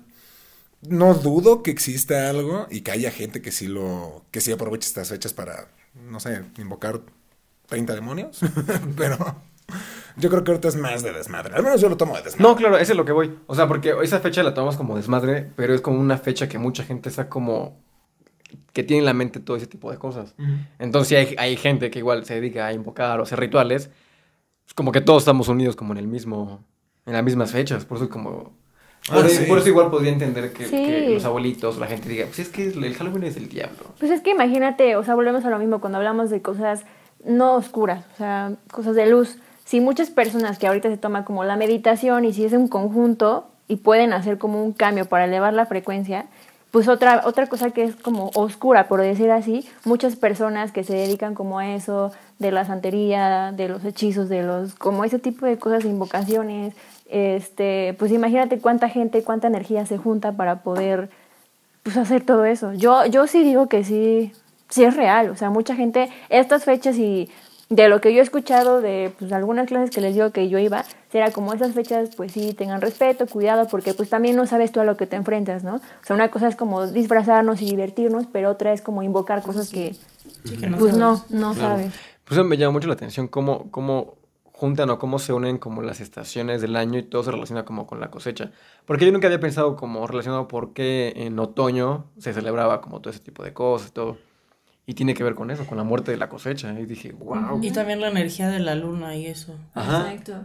no 0.81 1.13
dudo 1.13 1.63
que 1.63 1.71
exista 1.71 2.29
algo 2.29 2.67
y 2.69 2.81
que 2.81 2.91
haya 2.91 3.11
gente 3.11 3.41
que 3.41 3.51
sí 3.51 3.67
lo, 3.67 4.25
que 4.31 4.41
sí 4.41 4.51
aproveche 4.51 4.87
estas 4.87 5.09
fechas 5.09 5.33
para, 5.33 5.67
no 5.93 6.19
sé, 6.19 6.43
invocar 6.57 7.01
30 7.67 7.95
demonios, 7.95 8.39
pero 8.97 9.17
yo 10.17 10.29
creo 10.29 10.43
que 10.43 10.51
ahorita 10.51 10.67
es 10.67 10.75
más 10.75 11.03
de 11.03 11.13
desmadre. 11.13 11.55
Al 11.55 11.63
menos 11.63 11.81
yo 11.81 11.89
lo 11.89 11.97
tomo 11.97 12.15
de 12.15 12.23
desmadre. 12.23 12.43
No, 12.43 12.55
claro, 12.55 12.77
ese 12.77 12.93
es 12.93 12.97
lo 12.97 13.05
que 13.05 13.11
voy. 13.11 13.37
O 13.47 13.55
sea, 13.55 13.67
porque 13.67 13.93
esa 14.03 14.19
fecha 14.19 14.43
la 14.43 14.53
tomamos 14.53 14.77
como 14.77 14.95
desmadre, 14.95 15.49
pero 15.55 15.73
es 15.73 15.81
como 15.81 15.99
una 15.99 16.17
fecha 16.17 16.49
que 16.49 16.57
mucha 16.57 16.83
gente 16.83 17.09
está 17.09 17.29
como... 17.29 17.79
que 18.73 18.83
tiene 18.83 18.99
en 18.99 19.05
la 19.05 19.13
mente 19.13 19.39
todo 19.39 19.57
ese 19.57 19.67
tipo 19.67 19.91
de 19.91 19.97
cosas. 19.97 20.35
Entonces 20.79 21.17
hay, 21.17 21.35
hay 21.37 21.57
gente 21.57 21.91
que 21.91 21.99
igual 21.99 22.25
se 22.25 22.35
dedica 22.35 22.67
a 22.67 22.73
invocar 22.73 23.19
o 23.19 23.23
hacer 23.23 23.39
rituales. 23.39 23.89
Es 24.67 24.73
como 24.73 24.91
que 24.91 25.01
todos 25.01 25.23
estamos 25.23 25.47
unidos 25.47 25.75
como 25.75 25.93
en 25.93 25.99
el 25.99 26.07
mismo... 26.07 26.63
en 27.05 27.13
las 27.13 27.23
mismas 27.23 27.51
fechas. 27.51 27.85
Por 27.85 27.97
eso 27.97 28.09
como... 28.09 28.59
Por, 29.07 29.17
Ah, 29.17 29.27
eso- 29.27 29.41
sí. 29.41 29.45
por 29.47 29.57
eso 29.57 29.67
igual 29.69 29.89
podría 29.89 30.11
entender 30.11 30.53
que, 30.53 30.65
Sí. 30.65 30.71
que 30.71 31.09
los 31.13 31.25
abuelitos 31.25 31.77
la 31.77 31.87
gente 31.87 32.07
diga, 32.07 32.25
pues 32.27 32.39
es 32.39 32.49
que 32.49 32.67
el 32.67 32.93
Halloween 32.95 33.23
es 33.23 33.35
el 33.37 33.49
diablo. 33.49 33.77
Pues 33.99 34.11
es 34.11 34.21
que 34.21 34.29
imagínate, 34.31 34.95
o 34.95 35.03
sea, 35.03 35.15
volvemos 35.15 35.43
a 35.45 35.49
lo 35.49 35.57
mismo 35.59 35.79
cuando 35.81 35.97
hablamos 35.97 36.29
de 36.29 36.41
cosas 36.41 36.81
no 37.25 37.55
oscuras, 37.55 38.05
o 38.13 38.17
sea, 38.17 38.53
cosas 38.71 38.95
de 38.95 39.07
luz. 39.07 39.37
Si 39.65 39.79
muchas 39.79 40.09
personas 40.09 40.59
que 40.59 40.67
ahorita 40.67 40.89
se 40.89 40.97
toman 40.97 41.23
como 41.23 41.43
la 41.43 41.55
meditación 41.55 42.25
y 42.25 42.33
si 42.33 42.45
es 42.45 42.53
un 42.53 42.67
conjunto 42.67 43.47
y 43.67 43.77
pueden 43.77 44.13
hacer 44.13 44.37
como 44.37 44.63
un 44.63 44.73
cambio 44.73 45.05
para 45.05 45.25
elevar 45.25 45.53
la 45.53 45.65
frecuencia, 45.65 46.25
pues 46.71 46.87
otra, 46.87 47.23
otra 47.25 47.47
cosa 47.47 47.71
que 47.71 47.83
es 47.83 47.95
como 47.95 48.31
oscura, 48.35 48.87
por 48.87 49.01
decir 49.01 49.29
así, 49.31 49.67
muchas 49.83 50.15
personas 50.15 50.71
que 50.71 50.83
se 50.83 50.93
dedican 50.93 51.33
como 51.35 51.59
a 51.59 51.73
eso, 51.75 52.11
de 52.39 52.51
la 52.51 52.65
santería, 52.65 53.51
de 53.51 53.67
los 53.67 53.83
hechizos, 53.83 54.29
de 54.29 54.41
los, 54.43 54.73
como 54.75 55.03
ese 55.03 55.19
tipo 55.19 55.45
de 55.45 55.57
cosas, 55.57 55.83
invocaciones, 55.85 56.73
este, 57.11 57.95
pues 57.99 58.11
imagínate 58.11 58.59
cuánta 58.59 58.89
gente, 58.89 59.23
cuánta 59.23 59.47
energía 59.47 59.85
se 59.85 59.97
junta 59.97 60.31
para 60.31 60.63
poder 60.63 61.09
pues 61.83 61.97
hacer 61.97 62.25
todo 62.25 62.45
eso. 62.45 62.73
Yo, 62.73 63.05
yo 63.05 63.27
sí 63.27 63.43
digo 63.43 63.67
que 63.67 63.83
sí, 63.83 64.31
sí 64.69 64.83
es 64.83 64.95
real. 64.95 65.29
O 65.29 65.35
sea, 65.35 65.49
mucha 65.49 65.75
gente, 65.75 66.09
estas 66.29 66.63
fechas 66.63 66.97
y 66.97 67.29
de 67.69 67.87
lo 67.87 68.01
que 68.01 68.13
yo 68.13 68.19
he 68.19 68.23
escuchado 68.23 68.81
de 68.81 69.13
pues, 69.17 69.31
algunas 69.31 69.67
clases 69.67 69.91
que 69.91 70.01
les 70.01 70.13
digo 70.13 70.31
que 70.31 70.49
yo 70.49 70.59
iba, 70.59 70.83
será 71.09 71.31
como 71.31 71.53
esas 71.53 71.73
fechas, 71.73 72.09
pues 72.17 72.33
sí, 72.33 72.53
tengan 72.53 72.81
respeto, 72.81 73.27
cuidado, 73.27 73.67
porque 73.69 73.93
pues 73.93 74.09
también 74.09 74.35
no 74.35 74.45
sabes 74.45 74.73
tú 74.73 74.81
a 74.81 74.83
lo 74.83 74.97
que 74.97 75.07
te 75.07 75.15
enfrentas, 75.15 75.63
¿no? 75.63 75.75
O 75.75 76.05
sea, 76.05 76.15
una 76.15 76.29
cosa 76.29 76.49
es 76.49 76.57
como 76.57 76.87
disfrazarnos 76.87 77.61
y 77.61 77.65
divertirnos, 77.65 78.25
pero 78.31 78.49
otra 78.49 78.73
es 78.73 78.81
como 78.81 79.03
invocar 79.03 79.41
cosas 79.41 79.69
que, 79.69 79.95
pues 80.77 80.97
no, 80.97 81.23
no 81.29 81.53
sabes. 81.53 81.93
Pues 82.25 82.43
me 82.43 82.57
llama 82.57 82.73
mucho 82.73 82.89
la 82.89 82.95
atención 82.95 83.29
cómo, 83.29 83.71
cómo 83.71 84.15
juntan 84.61 84.91
o 84.91 84.99
cómo 84.99 85.17
se 85.17 85.33
unen 85.33 85.57
como 85.57 85.81
las 85.81 86.01
estaciones 86.01 86.61
del 86.61 86.75
año 86.75 86.99
y 86.99 87.01
todo 87.01 87.23
se 87.23 87.31
relaciona 87.31 87.65
como 87.65 87.87
con 87.87 87.99
la 87.99 88.11
cosecha. 88.11 88.51
Porque 88.85 89.07
yo 89.07 89.11
nunca 89.11 89.25
había 89.25 89.39
pensado 89.39 89.75
como 89.75 90.05
relacionado 90.05 90.47
por 90.47 90.73
qué 90.73 91.13
en 91.15 91.39
otoño 91.39 92.11
se 92.19 92.31
celebraba 92.31 92.79
como 92.79 93.01
todo 93.01 93.09
ese 93.09 93.21
tipo 93.21 93.43
de 93.43 93.53
cosas, 93.53 93.91
todo. 93.91 94.19
Y 94.85 94.93
tiene 94.93 95.15
que 95.15 95.23
ver 95.23 95.33
con 95.33 95.49
eso, 95.49 95.65
con 95.65 95.79
la 95.79 95.83
muerte 95.83 96.11
de 96.11 96.17
la 96.17 96.29
cosecha. 96.29 96.79
Y 96.79 96.85
dije, 96.85 97.11
wow. 97.11 97.59
Y 97.63 97.71
también 97.71 98.01
la 98.01 98.09
energía 98.09 98.49
de 98.49 98.59
la 98.59 98.75
luna 98.75 99.15
y 99.15 99.25
eso. 99.25 99.55
Ajá. 99.73 100.11
Exacto. 100.11 100.43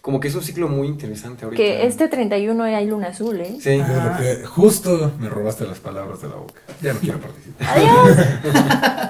Como 0.00 0.20
que 0.20 0.28
es 0.28 0.34
un 0.34 0.42
ciclo 0.42 0.66
muy 0.66 0.88
interesante 0.88 1.44
ahorita. 1.44 1.62
Que 1.62 1.84
este 1.84 2.08
31 2.08 2.64
hay 2.64 2.86
luna 2.86 3.08
azul, 3.08 3.42
¿eh? 3.42 3.58
Sí. 3.60 3.78
Porque 3.78 4.46
justo 4.46 5.12
me 5.18 5.28
robaste 5.28 5.66
las 5.66 5.80
palabras 5.80 6.22
de 6.22 6.28
la 6.30 6.36
boca. 6.36 6.62
Ya 6.80 6.94
no 6.94 7.00
quiero 7.00 7.20
participar. 7.20 7.68
Adiós. 7.76 9.09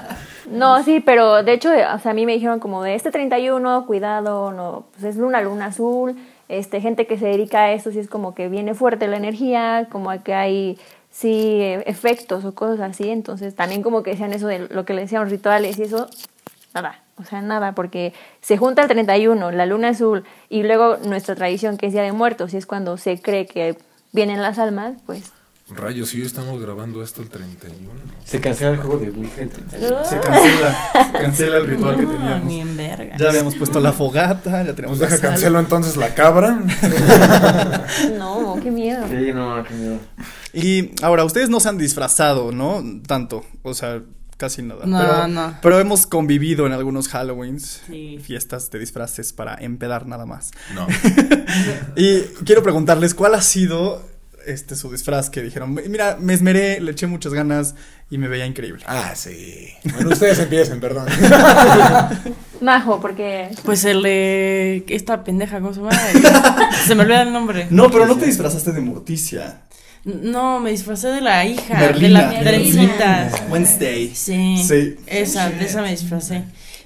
No, 0.51 0.83
sí, 0.83 0.99
pero 0.99 1.43
de 1.43 1.53
hecho, 1.53 1.69
o 1.69 1.99
sea, 1.99 2.11
a 2.11 2.13
mí 2.13 2.25
me 2.25 2.33
dijeron 2.33 2.59
como 2.59 2.83
de 2.83 2.95
este 2.95 3.09
31, 3.09 3.85
cuidado, 3.85 4.51
no, 4.51 4.85
pues 4.91 5.05
es 5.05 5.15
luna, 5.15 5.41
luna 5.41 5.67
azul, 5.67 6.15
este, 6.49 6.81
gente 6.81 7.07
que 7.07 7.17
se 7.17 7.27
dedica 7.27 7.63
a 7.63 7.71
esto, 7.71 7.91
sí 7.91 7.99
es 7.99 8.09
como 8.09 8.35
que 8.35 8.49
viene 8.49 8.73
fuerte 8.73 9.07
la 9.07 9.15
energía, 9.15 9.87
como 9.89 10.11
que 10.23 10.33
hay, 10.33 10.77
sí, 11.09 11.61
eh, 11.61 11.83
efectos 11.85 12.43
o 12.43 12.53
cosas 12.53 12.81
así, 12.81 13.09
entonces 13.09 13.55
también 13.55 13.81
como 13.81 14.03
que 14.03 14.11
decían 14.11 14.33
eso 14.33 14.47
de 14.47 14.67
lo 14.67 14.83
que 14.83 14.93
le 14.93 15.01
decían 15.03 15.29
rituales 15.29 15.79
y 15.79 15.83
eso, 15.83 16.09
nada, 16.73 16.99
o 17.17 17.23
sea, 17.23 17.41
nada, 17.41 17.71
porque 17.71 18.13
se 18.41 18.57
junta 18.57 18.81
el 18.81 18.89
31, 18.89 19.51
la 19.51 19.65
luna 19.65 19.89
azul, 19.89 20.25
y 20.49 20.63
luego 20.63 20.97
nuestra 20.97 21.33
tradición 21.35 21.77
que 21.77 21.85
es 21.87 21.93
Día 21.93 22.03
de 22.03 22.11
Muertos, 22.11 22.53
y 22.53 22.57
es 22.57 22.65
cuando 22.65 22.97
se 22.97 23.21
cree 23.21 23.45
que 23.45 23.77
vienen 24.11 24.41
las 24.41 24.59
almas, 24.59 24.95
pues 25.05 25.31
Rayos, 25.75 26.09
sí, 26.09 26.21
estamos 26.21 26.61
grabando 26.61 27.01
esto 27.01 27.21
el 27.21 27.29
31. 27.29 27.89
Se 28.25 28.41
cancela 28.41 28.71
el 28.71 28.77
juego 28.77 28.97
de 28.97 29.09
Ouija. 29.09 29.41
el 29.41 29.49
31. 29.49 30.05
Se 30.05 30.19
cancela, 30.19 30.91
se 30.93 31.11
cancela 31.13 31.57
el 31.57 31.67
ritual 31.67 31.95
que 31.95 32.01
No, 32.03 32.11
teníamos. 32.11 32.43
ni 32.45 32.59
en 32.61 32.75
verga. 32.77 33.15
Ya 33.17 33.29
habíamos 33.29 33.55
puesto 33.55 33.79
la 33.79 33.93
fogata, 33.93 34.63
ya 34.63 34.73
tenemos 34.75 34.97
Pues 34.99 35.09
deja 35.09 35.21
cancelo 35.21 35.59
entonces 35.59 35.95
la 35.97 36.13
cabra. 36.13 36.59
no, 38.17 38.57
qué 38.61 38.71
miedo. 38.71 39.05
Sí, 39.09 39.31
no, 39.33 39.63
qué 39.63 39.73
miedo. 39.73 39.97
Y 40.53 40.91
ahora, 41.03 41.23
ustedes 41.23 41.49
no 41.49 41.59
se 41.59 41.69
han 41.69 41.77
disfrazado, 41.77 42.51
¿no? 42.51 42.83
Tanto, 43.07 43.45
o 43.63 43.73
sea, 43.73 44.01
casi 44.37 44.61
nada. 44.63 44.85
No, 44.85 44.99
pero, 44.99 45.27
no. 45.27 45.57
pero 45.61 45.79
hemos 45.79 46.05
convivido 46.05 46.65
en 46.67 46.73
algunos 46.73 47.07
Halloweens, 47.13 47.81
Sí. 47.87 48.19
fiestas 48.21 48.69
de 48.71 48.79
disfraces 48.79 49.31
para 49.33 49.55
empedar 49.55 50.05
nada 50.07 50.25
más. 50.25 50.51
No. 50.75 50.87
Y 51.95 52.21
quiero 52.45 52.63
preguntarles, 52.63 53.13
¿cuál 53.13 53.35
ha 53.35 53.41
sido 53.41 54.01
este 54.51 54.75
su 54.75 54.91
disfraz 54.91 55.29
que 55.29 55.41
dijeron? 55.41 55.73
Mira, 55.89 56.17
me 56.19 56.33
esmeré, 56.33 56.79
le 56.79 56.91
eché 56.91 57.07
muchas 57.07 57.33
ganas 57.33 57.75
y 58.09 58.17
me 58.17 58.27
veía 58.27 58.45
increíble. 58.45 58.83
Ah, 58.87 59.13
sí. 59.15 59.69
Bueno, 59.93 60.09
ustedes 60.11 60.39
empiecen, 60.39 60.79
perdón. 60.79 61.07
Majo, 62.61 62.99
porque 63.01 63.49
Pues 63.65 63.83
el 63.85 64.03
de 64.03 64.83
esta 64.89 65.23
pendeja, 65.23 65.59
¿cómo 65.59 65.73
se 65.73 65.79
llama? 65.81 65.91
se 66.85 66.95
me 66.95 67.03
olvida 67.03 67.23
el 67.23 67.33
nombre. 67.33 67.67
No, 67.69 67.89
pero 67.89 68.05
no 68.05 68.15
te 68.17 68.25
disfrazaste 68.25 68.71
de 68.71 68.81
Morticia. 68.81 69.61
No, 70.03 70.59
me 70.59 70.71
disfracé 70.71 71.09
de 71.09 71.21
la 71.21 71.45
hija, 71.45 71.77
Merlina. 71.77 72.27
de 72.27 72.33
la 72.35 72.39
trencita. 72.41 73.29
Wednesday. 73.49 74.11
Sí, 74.15 74.63
Sí. 74.67 74.95
esa, 75.07 75.49
de 75.49 75.65
esa 75.65 75.81
me 75.83 75.91
disfracé. 75.91 76.43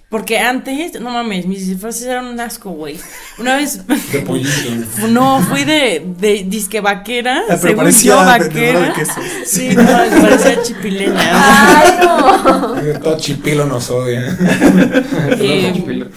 Porque 0.09 0.37
antes, 0.39 1.01
no 1.01 1.09
mames, 1.09 1.45
mis 1.47 1.67
disfraces 1.67 2.03
eran 2.03 2.25
un 2.27 2.39
asco, 2.39 2.69
güey. 2.69 2.97
Una 3.39 3.57
vez, 3.57 3.85
De 4.11 4.19
pollito. 4.21 5.07
no, 5.09 5.41
fui 5.41 5.63
de, 5.63 6.05
de 6.19 6.43
disque 6.47 6.79
vaquera, 6.79 7.39
Ah, 7.39 7.43
pero 7.47 7.59
según 7.59 7.75
parecía 7.77 8.11
yo, 8.11 8.17
vaquera. 8.25 8.93
de. 8.93 9.45
Sí, 9.45 9.69
no, 9.75 9.83
parecía 9.83 10.61
chipileña. 10.61 11.15
Ay, 11.17 11.93
no. 12.05 12.99
Todo 13.01 13.17
chipilo 13.17 13.65
nos 13.65 13.89
odia. 13.89 14.37
Eh, 15.39 16.07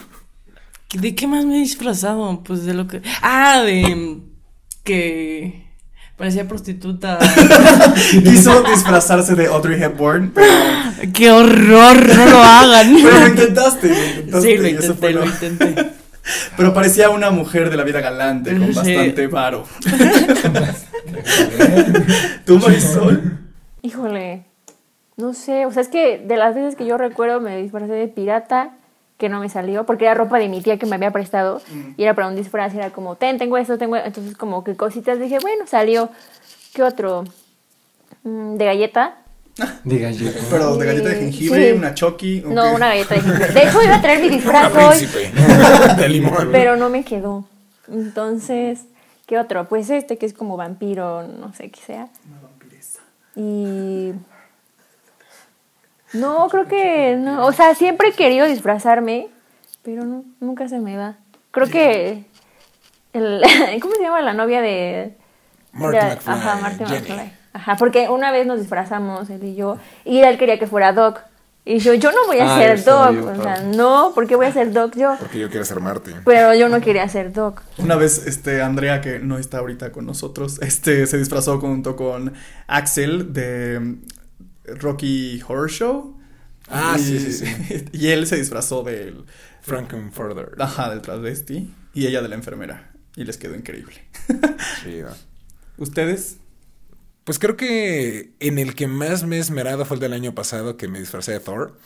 ¿De 0.93 1.15
qué 1.15 1.27
más 1.27 1.45
me 1.45 1.57
he 1.57 1.61
disfrazado? 1.61 2.43
Pues 2.45 2.65
de 2.65 2.75
lo 2.75 2.87
que. 2.89 3.03
Ah, 3.23 3.63
de. 3.65 4.21
Que. 4.85 5.68
Parecía 6.19 6.47
prostituta. 6.49 7.19
Quiso 8.11 8.63
disfrazarse 8.75 9.35
de 9.37 9.47
Audrey 9.47 9.81
Hepburn, 9.83 10.33
pero, 10.35 10.53
¡Qué 11.15 11.31
horror! 11.31 12.07
No 12.17 12.27
lo 12.27 12.43
hagan. 12.43 12.95
pero 13.03 13.21
lo 13.21 13.27
intentaste. 13.29 13.89
Lo 13.89 13.95
intentaste 13.95 14.41
Sí, 14.43 14.57
lo 14.57 14.61
fue 14.61 14.71
intenté, 14.71 15.13
lo 15.13 15.21
lo- 15.21 15.27
intenté. 15.27 15.91
Pero 16.59 16.75
parecía 16.75 17.09
una 17.09 17.31
mujer 17.31 17.71
de 17.71 17.77
la 17.79 17.85
vida 17.85 18.03
galante, 18.03 18.51
con 18.51 18.69
Sí. 18.69 18.75
bastante 18.75 19.27
varo. 19.29 19.65
¿Tú, 22.45 22.59
Marisol? 22.59 23.39
Híjole, 23.83 24.45
no 25.17 25.33
sé, 25.33 25.65
o 25.67 25.73
sea, 25.73 25.83
es 25.83 25.89
que 25.89 26.19
de 26.19 26.37
las 26.37 26.55
veces 26.55 26.77
que 26.77 26.85
yo 26.85 26.99
recuerdo 26.99 27.41
me 27.41 27.57
disfracé 27.63 27.93
de 27.93 28.09
pirata, 28.09 28.73
que 29.19 29.29
no 29.29 29.41
me 29.41 29.49
salió, 29.49 29.85
porque 29.85 30.05
era 30.05 30.15
ropa 30.15 30.39
de 30.39 30.49
mi 30.49 30.63
tía 30.63 30.79
que 30.79 30.87
me 30.87 30.95
había 30.97 31.11
prestado, 31.11 31.61
y 31.97 32.03
era 32.05 32.15
para 32.15 32.29
un 32.29 32.37
disfraz, 32.37 32.73
era 32.75 32.91
como, 32.91 33.17
ten, 33.17 33.37
tengo 33.37 33.59
esto, 33.59 33.77
tengo, 33.77 33.97
entonces 33.97 34.37
como 34.37 34.63
que 34.65 34.77
cositas, 34.77 35.19
dije, 35.19 35.39
bueno, 35.41 35.67
salió, 35.67 36.09
¿qué 36.73 36.83
otro? 36.85 37.25
Mm, 38.23 38.55
de 38.57 38.65
galleta, 38.65 39.17
De 39.83 39.99
galleta. 39.99 40.39
Pero 40.51 40.77
de 40.77 40.87
galleta 40.87 41.09
de 41.09 41.15
jengibre, 41.17 41.71
Sí. 41.73 41.77
una 41.77 41.93
choqui. 41.95 42.45
¿o 42.47 42.51
no, 42.51 42.63
qué? 42.63 42.75
una 42.77 42.89
galleta 42.91 43.15
de 43.17 43.21
jengibre. 43.23 43.53
De 43.53 43.63
hecho, 43.65 43.83
iba 43.83 43.97
a 43.97 44.01
traer 44.01 44.21
mi 44.21 44.29
disfraz 44.29 44.73
hoy. 44.73 45.09
De 45.99 46.09
limón. 46.09 46.49
pero 46.53 46.77
no 46.77 46.89
me 46.89 47.05
quedó. 47.05 47.45
Entonces, 47.91 48.83
¿qué 49.27 49.37
otro? 49.37 49.69
Pues 49.69 49.91
este 49.91 50.17
que 50.17 50.27
es 50.27 50.33
como 50.33 50.57
vampiro, 50.57 51.27
no 51.27 51.53
sé 51.55 51.71
qué 51.71 51.81
sea. 51.81 52.09
Una 52.29 52.41
vampiresa. 52.41 53.01
Y. 53.35 54.13
No, 56.13 56.49
creo 56.49 56.67
que 56.67 57.17
no. 57.19 57.45
O 57.47 57.53
sea, 57.53 57.75
siempre 57.75 58.09
he 58.09 58.13
querido 58.13 58.47
disfrazarme, 58.47 59.29
pero 59.83 60.05
no, 60.05 60.25
nunca 60.41 60.69
se 60.69 60.79
me 60.79 60.97
va. 60.97 61.17
Creo 61.51 61.69
que. 61.69 62.25
El, 63.13 63.43
¿Cómo 63.83 63.95
se 63.95 64.03
llama 64.03 64.21
la 64.23 64.33
novia 64.35 64.61
de. 64.61 65.15
Marty 65.73 65.97
de- 65.99 66.05
McFly, 66.05 66.33
Ajá, 66.35 66.57
Marty 66.61 66.85
Jenny. 66.85 67.01
McFly. 67.09 67.33
Ajá, 67.53 67.77
porque 67.77 68.09
una 68.09 68.31
vez 68.31 68.47
nos 68.47 68.59
disfrazamos, 68.61 69.29
él 69.31 69.43
y 69.45 69.55
yo, 69.55 69.79
y 70.05 70.21
él 70.21 70.39
quería 70.39 70.59
que 70.59 70.67
fuera 70.67 70.93
Doc. 70.93 71.21
Y 71.65 71.81
yo, 71.81 71.93
yo 71.93 72.11
no 72.13 72.27
voy 72.27 72.39
a 72.39 72.55
Ah, 72.57 72.59
ser 72.59 72.83
Doc. 72.85 73.13
yo, 73.13 73.27
O 73.27 73.43
sea, 73.43 73.63
no, 73.63 74.13
¿por 74.15 74.27
qué 74.27 74.37
voy 74.37 74.47
a 74.47 74.53
ser 74.53 74.73
Doc 74.73 74.95
yo? 74.97 75.17
Porque 75.19 75.39
yo 75.39 75.51
quiero 75.51 75.67
ser 75.67 75.81
Marty. 75.81 76.13
Pero 76.25 76.55
yo 76.55 76.69
no 76.71 76.81
quería 76.81 77.07
ser 77.11 77.33
Doc. 77.33 77.61
Una 77.77 77.97
vez, 77.97 78.27
este, 78.27 78.63
Andrea, 78.63 79.03
que 79.03 79.19
no 79.19 79.37
está 79.37 79.59
ahorita 79.59 79.93
con 79.93 80.07
nosotros, 80.07 80.59
este, 80.63 81.07
se 81.07 81.19
disfrazó 81.19 81.59
junto 81.61 81.95
con 81.97 82.33
Axel 82.69 83.35
de 83.35 83.97
Rocky 84.77 85.43
Horror 85.47 85.71
Show. 85.71 86.19
Ah, 86.69 86.97
Y- 86.99 87.03
sí, 87.03 87.19
sí, 87.21 87.33
sí. 87.33 87.85
Y 87.93 88.09
él 88.09 88.27
se 88.27 88.37
disfrazó 88.37 88.83
del, 88.83 89.25
Frankenfurter. 89.63 90.53
ajá, 90.59 90.91
del 90.91 91.01
travesti 91.03 91.73
y 91.95 92.07
ella 92.07 92.23
de 92.23 92.29
la 92.29 92.35
enfermera. 92.35 92.93
Y 93.17 93.25
les 93.25 93.37
quedó 93.37 93.55
increíble. 93.55 93.95
Chido. 94.85 95.11
¿Ustedes? 95.77 96.37
Pues 97.25 97.39
creo 97.39 97.57
que 97.57 98.33
en 98.41 98.59
el 98.59 98.75
que 98.75 98.87
más 98.87 99.25
me 99.25 99.37
he 99.37 99.41
esmerado 99.41 99.85
fue 99.85 99.97
el 99.97 100.01
del 100.01 100.13
año 100.13 100.35
pasado 100.35 100.77
que 100.77 100.89
me 100.89 100.99
disfracé 101.01 101.33
de 101.33 101.41
Thor. 101.41 101.77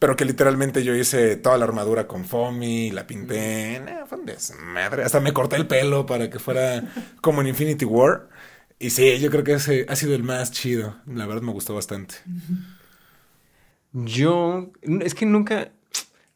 Pero 0.00 0.16
que 0.16 0.24
literalmente 0.24 0.82
yo 0.82 0.94
hice 0.94 1.36
toda 1.36 1.56
la 1.56 1.64
armadura 1.64 2.08
con 2.08 2.24
foamy, 2.24 2.90
la 2.90 3.06
pinté. 3.06 3.80
Nah, 3.80 4.06
fue 4.06 4.18
un 4.18 4.26
desmadre. 4.26 5.04
Hasta 5.04 5.20
me 5.20 5.32
corté 5.32 5.54
el 5.56 5.68
pelo 5.68 6.04
para 6.04 6.28
que 6.28 6.38
fuera 6.40 6.92
como 7.20 7.40
en 7.40 7.46
Infinity 7.46 7.84
War. 7.84 8.28
Y 8.78 8.90
sí, 8.90 9.18
yo 9.20 9.30
creo 9.30 9.44
que 9.44 9.54
ese 9.54 9.86
ha 9.88 9.96
sido 9.96 10.14
el 10.14 10.22
más 10.22 10.50
chido. 10.52 10.96
La 11.06 11.26
verdad 11.26 11.42
me 11.42 11.52
gustó 11.52 11.74
bastante. 11.74 12.16
Yo, 13.92 14.70
es 14.82 15.14
que 15.14 15.24
nunca, 15.26 15.70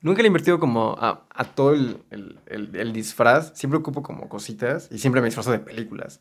nunca 0.00 0.22
le 0.22 0.26
he 0.26 0.28
invertido 0.28 0.60
como 0.60 0.96
a, 0.98 1.26
todo 1.54 1.72
el, 1.74 1.98
el- 2.10 2.38
el- 2.46 2.76
el 2.76 2.92
disfraz. 2.92 3.52
Siempre 3.58 3.78
ocupo 3.78 4.02
como 4.02 4.28
cositas 4.28 4.88
y 4.92 4.98
siempre 4.98 5.20
me 5.20 5.26
disfrazo 5.26 5.50
de 5.50 5.58
películas. 5.58 6.20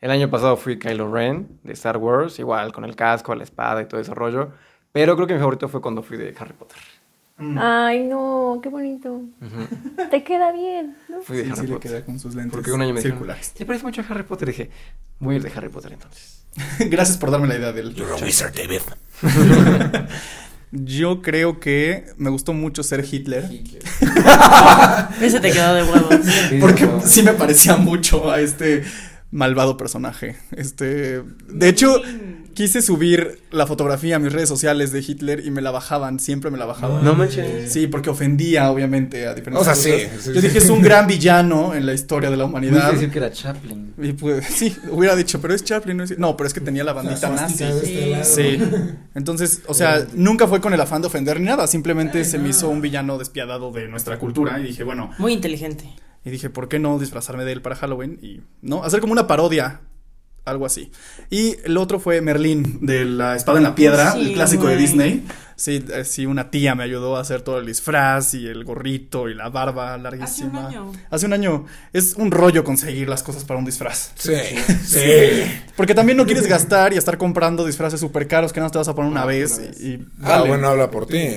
El 0.00 0.10
año 0.10 0.30
pasado 0.30 0.56
fui 0.56 0.78
Kylo 0.78 1.12
Ren 1.12 1.60
de 1.62 1.74
Star 1.74 1.96
Wars, 1.98 2.38
igual 2.38 2.72
con 2.72 2.84
el 2.84 2.96
casco, 2.96 3.34
la 3.34 3.44
espada 3.44 3.82
y 3.82 3.86
todo 3.86 4.00
ese 4.00 4.14
rollo. 4.14 4.52
Pero 4.92 5.14
creo 5.16 5.26
que 5.28 5.34
mi 5.34 5.40
favorito 5.40 5.68
fue 5.68 5.80
cuando 5.80 6.02
fui 6.02 6.16
de 6.16 6.34
Harry 6.38 6.54
Potter. 6.54 6.78
Ay, 7.38 8.04
no, 8.04 8.60
qué 8.62 8.68
bonito. 8.68 9.22
Te 10.10 10.22
queda 10.22 10.52
bien, 10.52 10.96
¿no? 11.08 11.22
Fui 11.22 11.38
de 11.38 11.44
Sí, 11.44 11.50
Harry 11.50 11.60
sí 11.60 11.66
le 11.66 11.72
Potter. 11.74 11.90
queda 11.90 12.04
con 12.04 12.18
sus 12.20 12.34
lentes 12.34 12.52
Porque 12.52 12.70
un 12.72 12.80
año 12.82 12.92
me 12.92 13.00
dijeron, 13.00 13.18
circulares. 13.18 13.52
¿te 13.52 13.66
parece 13.66 13.84
mucho 13.84 14.00
a 14.02 14.04
Harry 14.08 14.22
Potter? 14.22 14.48
Y 14.48 14.52
dije, 14.52 14.70
voy 15.18 15.34
a 15.34 15.36
ir 15.38 15.42
de 15.42 15.52
Harry 15.56 15.68
Potter 15.68 15.92
entonces. 15.92 16.44
Gracias 16.90 17.16
por 17.18 17.30
darme 17.30 17.48
la 17.48 17.56
idea 17.56 17.72
del... 17.72 17.94
You're 17.94 18.12
a 18.12 18.16
wizard, 18.24 18.54
David. 18.54 18.82
Yo 20.70 21.20
creo 21.20 21.60
que 21.60 22.06
me 22.16 22.30
gustó 22.30 22.54
mucho 22.54 22.82
ser 22.82 23.04
Hitler. 23.04 23.44
Ese 25.20 25.40
te 25.40 25.52
quedó 25.52 25.74
de 25.74 25.82
huevos. 25.82 26.16
Porque 26.60 26.88
sí 27.04 27.22
me 27.22 27.32
parecía 27.32 27.76
mucho 27.76 28.30
a 28.30 28.40
este 28.40 28.82
malvado 29.32 29.76
personaje. 29.76 30.36
Este, 30.52 31.22
de 31.48 31.68
hecho, 31.68 32.00
quise 32.54 32.82
subir 32.82 33.40
la 33.50 33.66
fotografía 33.66 34.16
a 34.16 34.18
mis 34.18 34.32
redes 34.32 34.48
sociales 34.48 34.92
de 34.92 35.00
Hitler 35.00 35.44
y 35.44 35.50
me 35.50 35.62
la 35.62 35.70
bajaban, 35.70 36.20
siempre 36.20 36.50
me 36.50 36.58
la 36.58 36.66
bajaban. 36.66 37.02
No 37.02 37.14
manches. 37.14 37.72
Sí, 37.72 37.86
porque 37.86 38.10
ofendía 38.10 38.70
obviamente 38.70 39.26
a 39.26 39.34
diferentes 39.34 39.66
O 39.66 39.74
sea, 39.74 39.74
sí, 39.74 39.90
Yo 40.32 40.40
dije, 40.40 40.58
es 40.58 40.68
un 40.68 40.82
gran 40.82 41.06
villano 41.06 41.74
en 41.74 41.86
la 41.86 41.94
historia 41.94 42.30
de 42.30 42.36
la 42.36 42.44
humanidad. 42.44 42.92
decir 42.92 43.10
que 43.10 43.18
era 43.18 43.32
Chaplin. 43.32 43.94
Y 44.00 44.12
pues, 44.12 44.46
sí, 44.54 44.76
hubiera 44.90 45.16
dicho, 45.16 45.40
pero 45.40 45.54
es 45.54 45.64
Chaplin, 45.64 45.96
no 45.96 46.04
es... 46.04 46.18
No, 46.18 46.36
pero 46.36 46.46
es 46.46 46.54
que 46.54 46.60
tenía 46.60 46.84
la 46.84 46.92
bandita 46.92 47.30
nazi. 47.30 47.64
este 47.64 48.24
Sí. 48.24 48.62
Entonces, 49.14 49.62
o 49.66 49.74
sea, 49.74 50.06
nunca 50.12 50.46
fue 50.46 50.60
con 50.60 50.74
el 50.74 50.80
afán 50.80 51.00
de 51.00 51.08
ofender 51.08 51.40
ni 51.40 51.46
nada, 51.46 51.66
simplemente 51.66 52.24
se 52.24 52.38
me 52.38 52.50
hizo 52.50 52.68
un 52.68 52.82
villano 52.82 53.16
despiadado 53.16 53.72
de 53.72 53.88
nuestra 53.88 54.18
cultura 54.18 54.60
y 54.60 54.64
dije, 54.64 54.84
bueno, 54.84 55.10
Muy 55.18 55.32
inteligente. 55.32 55.88
Y 56.24 56.30
dije, 56.30 56.50
¿por 56.50 56.68
qué 56.68 56.78
no 56.78 56.98
disfrazarme 56.98 57.44
de 57.44 57.52
él 57.52 57.62
para 57.62 57.76
Halloween? 57.76 58.18
Y, 58.22 58.40
¿no? 58.60 58.84
Hacer 58.84 59.00
como 59.00 59.12
una 59.12 59.26
parodia, 59.26 59.80
algo 60.44 60.66
así. 60.66 60.90
Y 61.30 61.56
el 61.64 61.76
otro 61.76 62.00
fue 62.00 62.20
Merlín, 62.20 62.78
de 62.84 63.04
la 63.04 63.36
espada 63.36 63.58
en 63.58 63.64
la 63.64 63.74
piedra, 63.74 64.12
Sí, 64.12 64.20
el 64.28 64.32
clásico 64.34 64.66
de 64.66 64.74
güey. 64.74 64.86
Disney. 64.86 65.24
Sí, 65.54 65.84
eh, 65.92 66.04
sí, 66.04 66.26
una 66.26 66.50
tía 66.50 66.74
me 66.74 66.82
ayudó 66.82 67.16
a 67.16 67.20
hacer 67.20 67.42
todo 67.42 67.58
el 67.60 67.66
disfraz 67.66 68.34
y 68.34 68.48
el 68.48 68.64
gorrito 68.64 69.28
y 69.28 69.34
la 69.34 69.48
barba 69.48 69.96
larguísima. 69.98 70.66
Hace 70.66 70.78
un 70.80 70.86
año. 70.86 70.92
Hace 71.10 71.26
un 71.26 71.32
año. 71.34 71.66
Es 71.92 72.14
un 72.14 72.32
rollo 72.32 72.64
conseguir 72.64 73.08
las 73.08 73.22
cosas 73.22 73.44
para 73.44 73.60
un 73.60 73.64
disfraz. 73.64 74.10
Sí, 74.16 74.32
sí. 74.84 74.98
Porque 75.76 75.94
también 75.94 76.16
no 76.18 76.24
quieres 76.26 76.48
gastar 76.48 76.92
y 76.92 76.96
estar 76.96 77.16
comprando 77.18 77.64
disfraces 77.64 78.00
súper 78.00 78.26
caros 78.26 78.52
que 78.52 78.58
no 78.58 78.70
te 78.70 78.78
vas 78.78 78.88
a 78.88 78.94
poner 78.96 79.12
una 79.12 79.22
Ah, 79.22 79.26
vez. 79.26 79.56
una 79.58 79.68
vez. 79.68 79.80
Y, 79.80 79.86
y 79.86 80.08
Ah, 80.22 80.28
vale. 80.38 80.48
bueno, 80.48 80.66
habla 80.68 80.90
por 80.90 81.06
ti. 81.06 81.28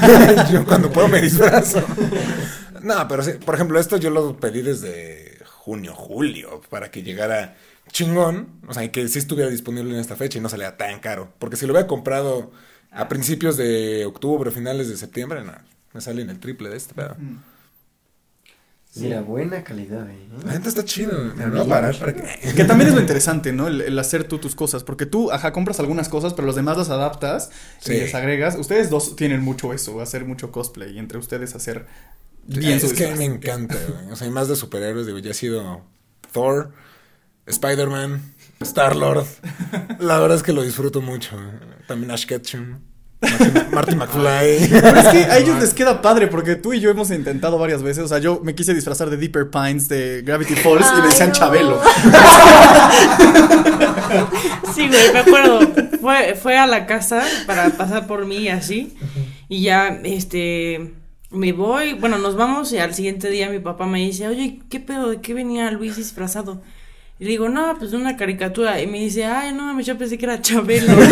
yo 0.52 0.64
cuando 0.64 0.90
puedo 0.90 1.08
me 1.08 1.20
disfrazo. 1.20 1.82
No, 2.84 3.08
pero 3.08 3.22
sí, 3.22 3.32
por 3.44 3.54
ejemplo, 3.54 3.80
esto 3.80 3.96
yo 3.96 4.10
lo 4.10 4.36
pedí 4.38 4.62
desde 4.62 5.38
junio, 5.46 5.94
julio, 5.94 6.60
para 6.70 6.90
que 6.90 7.02
llegara 7.02 7.56
chingón. 7.90 8.60
O 8.68 8.74
sea, 8.74 8.84
y 8.84 8.90
que 8.90 9.08
sí 9.08 9.18
estuviera 9.18 9.50
disponible 9.50 9.94
en 9.94 10.00
esta 10.00 10.16
fecha 10.16 10.38
y 10.38 10.40
no 10.40 10.48
salía 10.48 10.76
tan 10.76 11.00
caro. 11.00 11.32
Porque 11.38 11.56
si 11.56 11.66
lo 11.66 11.72
hubiera 11.72 11.88
comprado 11.88 12.52
a 12.90 13.08
principios 13.08 13.56
de 13.56 14.04
octubre, 14.04 14.50
finales 14.50 14.88
de 14.88 14.96
septiembre, 14.96 15.42
no, 15.42 15.52
me 15.92 16.00
sale 16.00 16.22
en 16.22 16.30
el 16.30 16.38
triple 16.38 16.68
de 16.68 16.76
este, 16.76 16.92
pero... 16.94 17.16
Mira, 18.96 19.22
buena 19.22 19.64
calidad, 19.64 20.08
¿eh? 20.08 20.28
La 20.44 20.52
gente 20.52 20.68
está 20.68 20.84
chido. 20.84 21.18
Me 21.34 21.46
voy 21.48 21.58
a 21.62 21.64
parar 21.64 21.98
para 21.98 22.14
que... 22.14 22.54
Que 22.54 22.64
también 22.64 22.90
es 22.90 22.94
lo 22.94 23.00
interesante, 23.00 23.52
¿no? 23.52 23.66
El, 23.66 23.80
el 23.80 23.98
hacer 23.98 24.22
tú 24.22 24.38
tus 24.38 24.54
cosas. 24.54 24.84
Porque 24.84 25.04
tú, 25.04 25.32
ajá, 25.32 25.52
compras 25.52 25.80
algunas 25.80 26.08
cosas, 26.08 26.32
pero 26.32 26.46
los 26.46 26.54
demás 26.54 26.76
las 26.78 26.90
adaptas 26.90 27.50
Sí. 27.80 27.92
y 27.92 28.00
les 28.02 28.14
agregas. 28.14 28.54
Ustedes 28.56 28.90
dos 28.90 29.16
tienen 29.16 29.40
mucho 29.40 29.72
eso, 29.72 30.00
hacer 30.00 30.24
mucho 30.24 30.52
cosplay 30.52 30.92
y 30.94 31.00
entre 31.00 31.18
ustedes 31.18 31.56
hacer 31.56 31.86
bien 32.46 32.76
es 32.76 32.84
que 32.92 33.06
disfraz. 33.06 33.18
me 33.18 33.24
encanta, 33.24 33.76
güey. 33.88 34.12
O 34.12 34.16
sea, 34.16 34.26
y 34.26 34.30
más 34.30 34.48
de 34.48 34.56
superhéroes, 34.56 35.06
digo, 35.06 35.18
ya 35.18 35.30
he 35.30 35.34
sido 35.34 35.82
Thor, 36.32 36.72
Spider-Man, 37.46 38.34
Star-Lord. 38.60 39.26
La 39.98 40.18
verdad 40.18 40.36
es 40.36 40.42
que 40.42 40.52
lo 40.52 40.62
disfruto 40.62 41.00
mucho. 41.00 41.36
También 41.86 42.10
Ash 42.10 42.24
Ketchum, 42.24 42.80
Marty, 43.72 43.94
McFly. 43.96 44.68
Pero 44.70 44.98
es 44.98 45.08
que 45.08 45.24
a 45.24 45.38
ellos 45.38 45.60
les 45.60 45.74
queda 45.74 46.00
padre 46.02 46.28
porque 46.28 46.56
tú 46.56 46.72
y 46.72 46.80
yo 46.80 46.90
hemos 46.90 47.10
intentado 47.10 47.58
varias 47.58 47.82
veces. 47.82 48.04
O 48.04 48.08
sea, 48.08 48.18
yo 48.18 48.40
me 48.42 48.54
quise 48.54 48.74
disfrazar 48.74 49.10
de 49.10 49.16
Deeper 49.16 49.50
Pines 49.50 49.88
de 49.88 50.22
Gravity 50.22 50.54
Falls 50.56 50.86
y 50.92 51.00
me 51.00 51.06
decían 51.08 51.28
no. 51.28 51.34
Chabelo. 51.34 51.82
Sí, 54.74 54.88
güey, 54.88 55.12
me 55.12 55.18
acuerdo. 55.20 55.60
Fue, 56.00 56.34
fue 56.34 56.58
a 56.58 56.66
la 56.66 56.86
casa 56.86 57.22
para 57.46 57.70
pasar 57.70 58.06
por 58.06 58.26
mí 58.26 58.38
y 58.38 58.48
así. 58.48 58.96
Y 59.48 59.62
ya, 59.62 60.00
este. 60.04 60.94
Me 61.30 61.52
voy, 61.52 61.94
bueno, 61.94 62.18
nos 62.18 62.36
vamos 62.36 62.72
y 62.72 62.78
al 62.78 62.94
siguiente 62.94 63.28
día 63.28 63.48
mi 63.48 63.58
papá 63.58 63.86
me 63.86 63.98
dice, 63.98 64.28
oye, 64.28 64.60
¿qué 64.70 64.78
pedo? 64.80 65.10
¿De 65.10 65.20
qué 65.20 65.34
venía 65.34 65.70
Luis 65.70 65.96
disfrazado? 65.96 66.62
Y 67.18 67.24
le 67.24 67.30
digo, 67.30 67.48
no, 67.48 67.76
pues 67.78 67.92
de 67.92 67.96
una 67.96 68.16
caricatura. 68.16 68.80
Y 68.80 68.88
me 68.88 68.98
dice, 68.98 69.24
ay, 69.24 69.52
no 69.52 69.62
mames, 69.62 69.86
yo 69.86 69.96
pensé 69.96 70.18
que 70.18 70.26
era 70.26 70.40
Chabelo. 70.40 70.92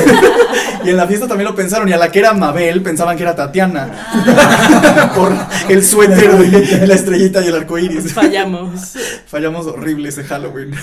Y 0.85 0.90
en 0.90 0.96
la 0.96 1.07
fiesta 1.07 1.29
también 1.29 1.48
lo 1.48 1.55
pensaron. 1.55 1.88
Y 1.88 1.92
a 1.92 1.96
la 1.96 2.11
que 2.11 2.18
era 2.18 2.33
Mabel 2.33 2.83
pensaban 2.83 3.16
que 3.16 3.22
era 3.22 3.37
Tatiana. 3.37 5.12
Por 5.14 5.33
el 5.68 5.85
suéter 5.85 6.37
de 6.37 6.87
la 6.88 6.94
estrellita 6.94 7.40
y 7.40 7.46
el 7.46 7.55
arco 7.55 7.79
iris. 7.79 8.12
Fallamos. 8.12 8.94
Fallamos 9.27 9.66
horrible 9.66 10.09
ese 10.09 10.25
Halloween. 10.25 10.75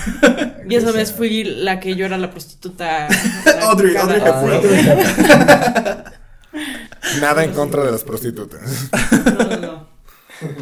Y 0.66 0.74
esa 0.74 0.90
vez 0.94 1.12
fui 1.12 1.44
la 1.44 1.80
que 1.80 1.96
yo 1.96 2.06
era 2.06 2.16
la 2.16 2.30
prostituta. 2.30 3.08
la 3.44 3.66
Audrey. 3.66 3.94
Audrey 3.94 4.22
Hepburn. 4.24 4.62
Nada 7.20 7.44
en 7.44 7.52
contra 7.52 7.82
de 7.84 7.92
las 7.92 8.04
prostitutas. 8.04 8.60
No, 9.24 9.44
no, 9.44 9.56
no. 9.56 9.90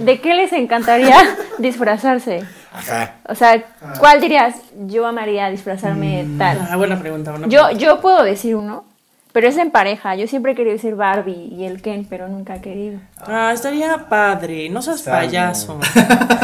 ¿De 0.05 0.21
qué 0.21 0.35
les 0.35 0.53
encantaría 0.53 1.17
disfrazarse? 1.59 2.43
Ajá. 2.73 3.15
O 3.29 3.35
sea, 3.35 3.65
¿cuál 4.01 4.21
dirías? 4.21 4.57
Yo 4.87 5.07
amaría 5.07 5.49
disfrazarme 5.51 6.27
tal. 6.37 6.67
Ah, 6.71 6.77
buena 6.77 6.99
pregunta, 6.99 7.31
buena 7.31 7.47
Yo, 7.49 7.65
pregunta. 7.67 7.85
yo 7.85 8.01
puedo 8.01 8.23
decir 8.25 8.57
uno, 8.57 8.85
pero 9.33 9.47
es 9.49 9.57
en 9.57 9.71
pareja. 9.71 10.17
Yo 10.17 10.27
siempre 10.27 10.53
he 10.53 10.55
querido 10.57 10.77
ser 10.79 10.97
Barbie 10.97 11.49
y 11.55 11.65
el 11.65 11.81
Ken, 11.81 12.07
pero 12.11 12.27
nunca 12.29 12.57
he 12.57 12.61
querido. 12.61 12.99
Ah, 13.21 13.53
estaría 13.55 14.09
padre, 14.09 14.69
no 14.69 14.83
seas 14.83 15.03
payaso. 15.03 15.79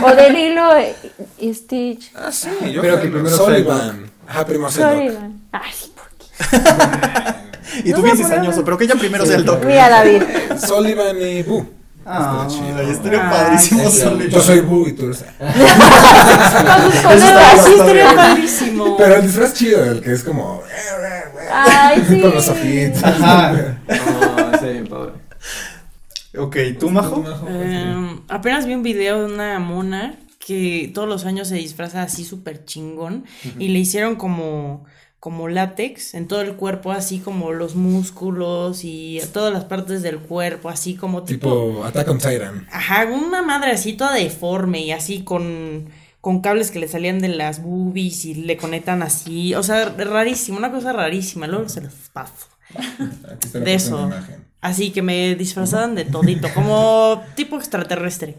O 0.04 0.14
de 0.14 0.30
Lilo 0.30 0.68
y 1.40 1.52
Stitch. 1.54 2.12
Ah, 2.14 2.30
sí. 2.30 2.50
Yo 2.72 2.82
Pero 2.82 2.94
creo 2.94 3.00
que 3.00 3.08
primero 3.08 3.36
Sullivan. 3.36 4.10
Ajá, 4.28 4.46
primo 4.46 4.70
Sedok. 4.70 4.92
Sullivan. 4.92 5.40
Ay, 5.50 5.72
sí, 5.74 5.92
¿por 5.96 6.08
qué? 6.10 7.34
Y 7.82 7.92
tú 7.92 8.02
bien 8.02 8.16
cizañoso, 8.16 8.64
pero 8.64 8.78
que 8.78 8.84
ella 8.84 8.94
primero 8.96 9.26
sea 9.26 9.36
el 9.36 9.44
doc. 9.44 9.64
Mira, 9.64 9.88
David. 9.88 10.22
Sullivan 10.66 11.16
y 11.20 11.42
Boo. 11.42 11.66
Ah, 12.06 12.46
chido. 12.50 12.80
estaría 12.80 13.30
Ay, 13.30 13.30
padrísimo. 13.30 13.90
sí. 13.90 14.00
Sullivan. 14.02 14.28
Yo 14.28 14.40
soy 14.40 14.60
Boo 14.60 14.86
y 14.88 14.92
tú 14.92 15.06
eres... 15.06 15.24
Con 15.38 16.92
sus 16.92 17.00
colegas. 17.00 17.58
Así 17.58 17.72
estaría 17.72 18.14
padrísimo. 18.14 18.96
Pero 18.96 19.14
el 19.16 19.22
disfraz 19.22 19.54
chido, 19.54 19.84
el 19.84 20.00
que 20.02 20.12
es 20.12 20.22
como... 20.22 20.62
Ay, 21.50 22.04
sí. 22.08 22.20
Con 22.22 22.34
los 22.34 22.48
ojitos. 22.48 23.02
Ajá. 23.04 23.52
No, 23.88 24.58
sí, 24.58 24.88
padre. 24.88 25.12
Ok, 26.36 26.56
¿tú, 26.78 26.90
Majo? 26.90 27.24
Eh, 27.48 28.16
apenas 28.28 28.66
vi 28.66 28.74
un 28.74 28.82
video 28.82 29.20
de 29.26 29.32
una 29.32 29.58
mona 29.60 30.16
que 30.44 30.90
todos 30.92 31.08
los 31.08 31.24
años 31.24 31.48
se 31.48 31.54
disfraza 31.54 32.02
así 32.02 32.24
súper 32.24 32.64
chingón 32.64 33.24
y 33.58 33.68
le 33.68 33.78
hicieron 33.78 34.16
como 34.16 34.84
como 35.24 35.48
látex 35.48 36.12
en 36.12 36.28
todo 36.28 36.42
el 36.42 36.54
cuerpo, 36.54 36.92
así 36.92 37.18
como 37.18 37.50
los 37.54 37.76
músculos 37.76 38.84
y 38.84 39.22
todas 39.32 39.50
las 39.54 39.64
partes 39.64 40.02
del 40.02 40.18
cuerpo, 40.18 40.68
así 40.68 40.96
como 40.96 41.22
tipo, 41.22 41.48
Tipo 41.48 41.84
Attack 41.86 42.10
on 42.10 42.18
Titan. 42.18 42.66
ajá, 42.70 43.06
una 43.06 43.40
madre 43.40 43.70
así 43.70 43.94
toda 43.94 44.12
deforme 44.12 44.82
y 44.82 44.92
así 44.92 45.24
con 45.24 45.88
con 46.20 46.42
cables 46.42 46.70
que 46.70 46.78
le 46.78 46.88
salían 46.88 47.20
de 47.20 47.28
las 47.28 47.62
boobies 47.62 48.26
y 48.26 48.34
le 48.34 48.58
conectan 48.58 49.02
así, 49.02 49.54
o 49.54 49.62
sea, 49.62 49.86
rarísimo, 49.96 50.58
una 50.58 50.70
cosa 50.70 50.92
rarísima, 50.92 51.46
luego 51.46 51.70
se 51.70 51.80
los 51.80 51.94
paso. 52.12 52.46
Aquí 52.74 53.46
está 53.46 53.60
la 53.60 53.64
De 53.64 53.74
eso. 53.74 54.00
imagen. 54.06 54.44
Así 54.60 54.90
que 54.90 55.00
me 55.00 55.34
disfrazaban 55.36 55.94
de 55.94 56.04
todito, 56.04 56.48
como 56.52 57.22
tipo 57.34 57.56
extraterrestre, 57.56 58.36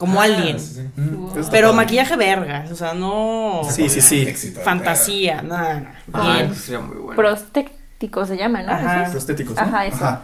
como. 0.00 0.20
Ah, 0.20 0.26
sí, 0.26 0.54
sí. 0.58 1.48
Pero 1.50 1.72
maquillaje 1.74 2.16
vergas, 2.16 2.72
o 2.72 2.74
sea, 2.74 2.94
no 2.94 3.60
Sí, 3.70 3.88
sí, 3.88 4.00
sí. 4.00 4.22
Éxito. 4.22 4.60
fantasía, 4.62 5.42
nada. 5.42 5.94
Ah, 6.12 6.32
Bien. 6.38 6.50
eso 6.50 6.60
sería 6.62 6.80
muy 6.80 6.96
bueno. 6.96 7.16
Prostético 7.16 8.24
se 8.26 8.36
llama, 8.36 8.62
¿no? 8.62 8.72
Ajá. 8.72 9.08
Prostéticos. 9.10 9.54
¿no? 9.54 9.62
Ajá, 9.62 9.86
eso. 9.86 10.18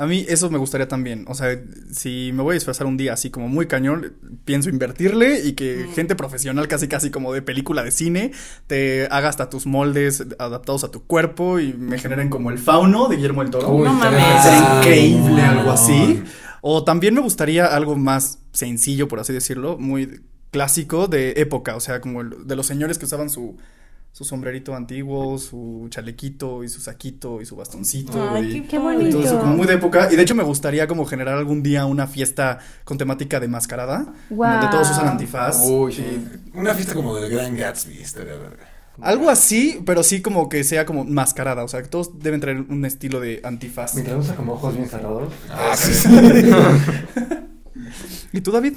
A 0.00 0.06
mí 0.06 0.24
eso 0.28 0.48
me 0.48 0.58
gustaría 0.58 0.86
también. 0.86 1.24
O 1.26 1.34
sea, 1.34 1.58
si 1.92 2.30
me 2.32 2.44
voy 2.44 2.52
a 2.52 2.54
disfrazar 2.54 2.86
un 2.86 2.96
día 2.96 3.14
así 3.14 3.30
como 3.30 3.48
muy 3.48 3.66
cañón, 3.66 4.12
pienso 4.44 4.70
invertirle 4.70 5.40
y 5.40 5.54
que 5.54 5.88
gente 5.92 6.14
profesional, 6.14 6.68
casi 6.68 6.86
casi 6.86 7.10
como 7.10 7.32
de 7.32 7.42
película 7.42 7.82
de 7.82 7.90
cine, 7.90 8.30
te 8.68 9.08
haga 9.10 9.28
hasta 9.28 9.50
tus 9.50 9.66
moldes 9.66 10.24
adaptados 10.38 10.84
a 10.84 10.92
tu 10.92 11.04
cuerpo 11.04 11.58
y 11.58 11.72
me 11.72 11.98
generen 11.98 12.30
como 12.30 12.52
el 12.52 12.58
fauno 12.60 13.08
de 13.08 13.16
Guillermo 13.16 13.42
del 13.42 13.50
Toro. 13.50 13.70
Uy, 13.70 13.88
No 13.88 13.94
mames. 13.94 14.22
Sería 14.44 14.70
Ah, 14.70 14.78
increíble 14.78 15.42
algo 15.42 15.72
así. 15.72 16.22
O 16.60 16.84
también 16.84 17.14
me 17.14 17.20
gustaría 17.20 17.66
algo 17.66 17.96
más 17.96 18.38
sencillo, 18.52 19.08
por 19.08 19.20
así 19.20 19.32
decirlo, 19.32 19.78
muy 19.78 20.20
clásico 20.50 21.06
de 21.08 21.32
época, 21.36 21.76
o 21.76 21.80
sea, 21.80 22.00
como 22.00 22.20
el- 22.22 22.46
de 22.46 22.56
los 22.56 22.66
señores 22.66 22.98
que 22.98 23.04
usaban 23.04 23.28
su, 23.30 23.56
su 24.12 24.24
sombrerito 24.24 24.74
antiguo, 24.74 25.38
su 25.38 25.86
chalequito 25.90 26.64
y 26.64 26.68
su 26.68 26.80
saquito 26.80 27.40
y 27.42 27.46
su 27.46 27.54
bastoncito. 27.54 28.30
Ay, 28.32 28.56
y 28.56 28.60
qué, 28.62 28.68
Qué 28.68 28.76
padre. 28.80 28.96
bonito. 28.96 29.18
todo 29.18 29.26
eso 29.26 29.38
como 29.40 29.56
muy 29.56 29.66
de 29.66 29.74
época. 29.74 30.08
Y 30.10 30.16
de 30.16 30.22
hecho 30.22 30.34
me 30.34 30.42
gustaría 30.42 30.88
como 30.88 31.04
generar 31.04 31.36
algún 31.36 31.62
día 31.62 31.84
una 31.86 32.06
fiesta 32.06 32.58
con 32.84 32.98
temática 32.98 33.38
de 33.38 33.46
mascarada, 33.48 34.12
Guau. 34.30 34.52
donde 34.54 34.68
todos 34.70 34.90
usan 34.90 35.08
antifaz. 35.08 35.60
Uy, 35.64 35.92
y-. 35.92 36.58
Una 36.58 36.74
fiesta 36.74 36.94
como 36.94 37.14
del 37.16 37.30
Gran 37.30 37.56
Gatsby, 37.56 37.98
estaría 38.00 38.34
verga. 38.34 38.66
Algo 39.00 39.30
así, 39.30 39.80
pero 39.86 40.02
sí 40.02 40.20
como 40.22 40.48
que 40.48 40.64
sea 40.64 40.84
como 40.84 41.04
mascarada, 41.04 41.62
o 41.64 41.68
sea, 41.68 41.82
que 41.82 41.88
todos 41.88 42.18
deben 42.18 42.40
traer 42.40 42.60
un 42.68 42.84
estilo 42.84 43.20
de 43.20 43.40
antifaz. 43.44 43.94
Mientras 43.94 44.18
usa 44.24 44.34
como 44.34 44.54
ojos 44.54 44.74
bien 44.76 44.88
cerrados. 44.88 45.32
Ah, 45.50 45.76
sí, 45.76 45.94
sí. 45.94 46.08
¿Y 48.32 48.40
tú, 48.40 48.50
David? 48.52 48.74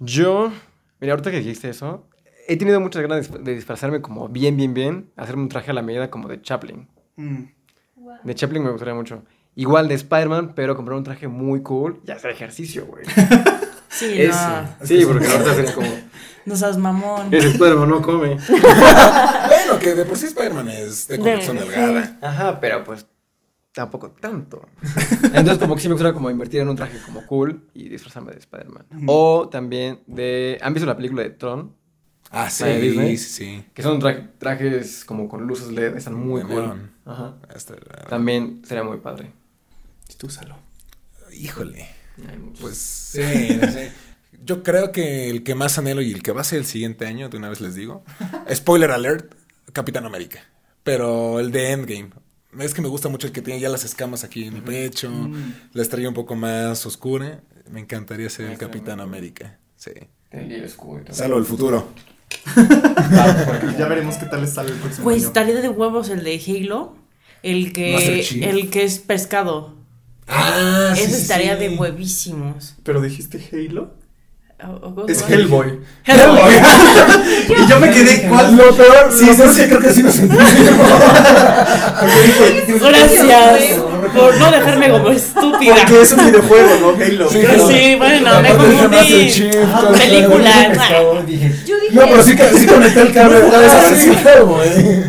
Yo, 0.00 0.52
mira, 1.00 1.14
ahorita 1.14 1.30
que 1.30 1.38
dijiste 1.38 1.68
eso, 1.70 2.06
he 2.46 2.56
tenido 2.56 2.80
muchas 2.80 3.02
ganas 3.02 3.30
de 3.44 3.54
disfrazarme 3.54 4.00
como 4.00 4.28
bien, 4.28 4.56
bien, 4.56 4.74
bien, 4.74 5.10
hacerme 5.16 5.42
un 5.42 5.48
traje 5.48 5.70
a 5.70 5.74
la 5.74 5.82
medida 5.82 6.10
como 6.10 6.28
de 6.28 6.40
Chaplin. 6.40 6.86
Mm. 7.16 7.42
De 8.24 8.34
Chaplin 8.34 8.62
me 8.62 8.70
gustaría 8.70 8.94
mucho. 8.94 9.22
igual 9.54 9.88
de 9.88 9.94
Spider-Man, 9.94 10.52
pero 10.54 10.76
comprar 10.76 10.96
un 10.96 11.04
traje 11.04 11.26
muy 11.28 11.62
cool 11.62 12.00
y 12.06 12.10
hacer 12.10 12.30
ejercicio, 12.30 12.86
güey. 12.86 13.04
Sí, 13.90 14.28
no. 14.28 14.86
Sí, 14.86 15.02
porque 15.06 15.26
ahorita 15.26 15.54
sería 15.54 15.74
como, 15.74 15.88
No 16.48 16.56
seas 16.56 16.76
mamón. 16.78 17.32
ese 17.32 17.48
Spider-Man 17.50 17.88
no 17.90 18.02
come. 18.02 18.36
Bueno, 18.48 19.78
que 19.80 19.94
de 19.94 20.04
por 20.04 20.16
sí 20.16 20.26
Spider-Man 20.26 20.68
es 20.68 21.08
de 21.08 21.16
complexión 21.18 21.56
De- 21.56 21.62
delgada. 21.64 22.18
Ajá, 22.22 22.60
pero 22.60 22.84
pues 22.84 23.06
tampoco 23.72 24.10
tanto. 24.12 24.66
Entonces 25.24 25.58
como 25.58 25.74
que 25.74 25.82
sí 25.82 25.88
me 25.88 25.94
gustaría 25.94 26.14
como 26.14 26.30
invertir 26.30 26.60
en 26.60 26.68
un 26.68 26.76
traje 26.76 26.98
como 27.04 27.24
cool 27.26 27.68
y 27.74 27.88
disfrazarme 27.88 28.32
de 28.32 28.38
Spider-Man. 28.38 28.86
O 29.06 29.48
también 29.50 30.00
de... 30.06 30.58
¿Han 30.62 30.72
visto 30.74 30.86
la 30.86 30.96
película 30.96 31.22
de 31.22 31.30
Tron? 31.30 31.76
Ah, 32.30 32.50
sí, 32.50 32.64
¿La 32.64 32.70
de 32.70 32.80
Disney? 32.80 33.16
sí, 33.16 33.28
sí. 33.30 33.64
Que 33.74 33.82
son 33.82 34.00
tra- 34.00 34.30
trajes 34.38 35.04
como 35.04 35.28
con 35.28 35.46
luces 35.46 35.68
LED, 35.68 35.96
están 35.96 36.14
muy 36.14 36.42
cool. 36.42 36.90
Ajá. 37.04 37.36
La- 37.48 38.04
También 38.08 38.62
sería 38.66 38.82
muy 38.84 38.98
padre. 38.98 39.32
Tú 40.18 40.28
salo. 40.28 40.56
Híjole. 41.32 41.86
Pues 42.60 42.76
sí, 42.78 43.20
no 43.62 43.70
sé. 43.70 43.92
Yo 44.44 44.62
creo 44.62 44.92
que 44.92 45.30
el 45.30 45.42
que 45.42 45.54
más 45.54 45.78
anhelo 45.78 46.00
y 46.02 46.12
el 46.12 46.22
que 46.22 46.32
va 46.32 46.40
a 46.40 46.44
ser 46.44 46.58
el 46.60 46.64
siguiente 46.64 47.06
año, 47.06 47.28
de 47.28 47.36
una 47.36 47.48
vez 47.48 47.60
les 47.60 47.74
digo, 47.74 48.04
spoiler 48.54 48.90
alert, 48.90 49.34
Capitán 49.72 50.06
América. 50.06 50.40
Pero 50.84 51.40
el 51.40 51.50
de 51.52 51.72
Endgame. 51.72 52.10
Es 52.58 52.72
que 52.72 52.80
me 52.80 52.88
gusta 52.88 53.08
mucho 53.08 53.26
el 53.26 53.32
que 53.32 53.42
tiene 53.42 53.60
ya 53.60 53.68
las 53.68 53.84
escamas 53.84 54.24
aquí 54.24 54.44
en 54.44 54.56
el 54.56 54.62
pecho, 54.62 55.10
la 55.74 55.82
estrella 55.82 56.08
un 56.08 56.14
poco 56.14 56.34
más 56.34 56.86
oscura. 56.86 57.42
Me 57.70 57.80
encantaría 57.80 58.30
ser 58.30 58.50
el 58.50 58.56
Capitán. 58.56 59.00
América. 59.00 59.58
Sí. 59.76 59.90
El. 60.30 60.68
Salvo 61.10 61.38
el 61.38 61.44
futuro. 61.44 61.92
Ya 63.78 63.86
veremos 63.86 64.16
qué 64.16 64.26
tal 64.26 64.42
les 64.42 64.50
sale 64.52 64.70
el 64.72 64.76
próximo 64.78 65.04
Pues 65.04 65.24
estaría 65.24 65.60
de 65.60 65.68
huevos 65.68 66.08
el 66.10 66.24
de 66.24 66.40
Halo. 66.46 66.96
El 67.42 67.72
que, 67.72 68.20
el 68.42 68.70
que 68.70 68.84
es 68.84 68.98
pescado. 68.98 69.74
Ah, 70.26 70.94
Ese 70.96 71.16
estaría 71.16 71.56
de 71.56 71.70
huevísimos. 71.76 72.74
Pero 72.82 73.00
dijiste 73.00 73.40
Halo. 73.52 73.94
O- 74.60 74.86
o 74.88 74.94
cómo 74.94 75.06
Es? 75.08 75.22
Hellboy. 75.28 75.78
Hellboy. 76.04 76.52
y 77.62 77.66
yo 77.68 77.78
me 77.78 77.90
quedé, 77.90 78.28
¿cuál? 78.28 78.56
Lo 78.56 78.74
peor, 78.74 79.12
Sí, 79.12 79.26
lo 79.26 79.32
sí, 79.32 79.38
peor 79.38 79.54
sí. 79.54 79.62
creo 79.68 79.80
que 79.80 79.90
sí 79.92 80.02
nos 80.02 80.18
Gracias 82.80 83.78
por 84.14 84.36
no 84.38 84.50
dejarme 84.50 84.90
como 84.90 85.10
estúpida. 85.10 85.74
Porque 85.76 86.02
es 86.02 86.12
un 86.12 86.26
videojuego, 86.26 86.68
¿no? 86.80 87.04
Halo. 87.04 87.30
Sí, 87.30 87.38
Claro. 87.40 87.68
Sí, 87.68 87.94
bueno, 87.96 88.40
me 88.42 88.48
confundí. 88.50 89.50
Ah, 89.72 89.92
Película. 89.96 90.50
No, 91.92 92.02
pero 92.08 92.22
sí, 92.22 92.36
que- 92.36 92.48
sí 92.58 92.66
conecté 92.66 93.00
el 93.00 93.12
cable. 93.12 93.36
Ah, 93.54 93.80
sí, 93.94 93.94
sí. 93.96 94.10
güey. 94.44 95.04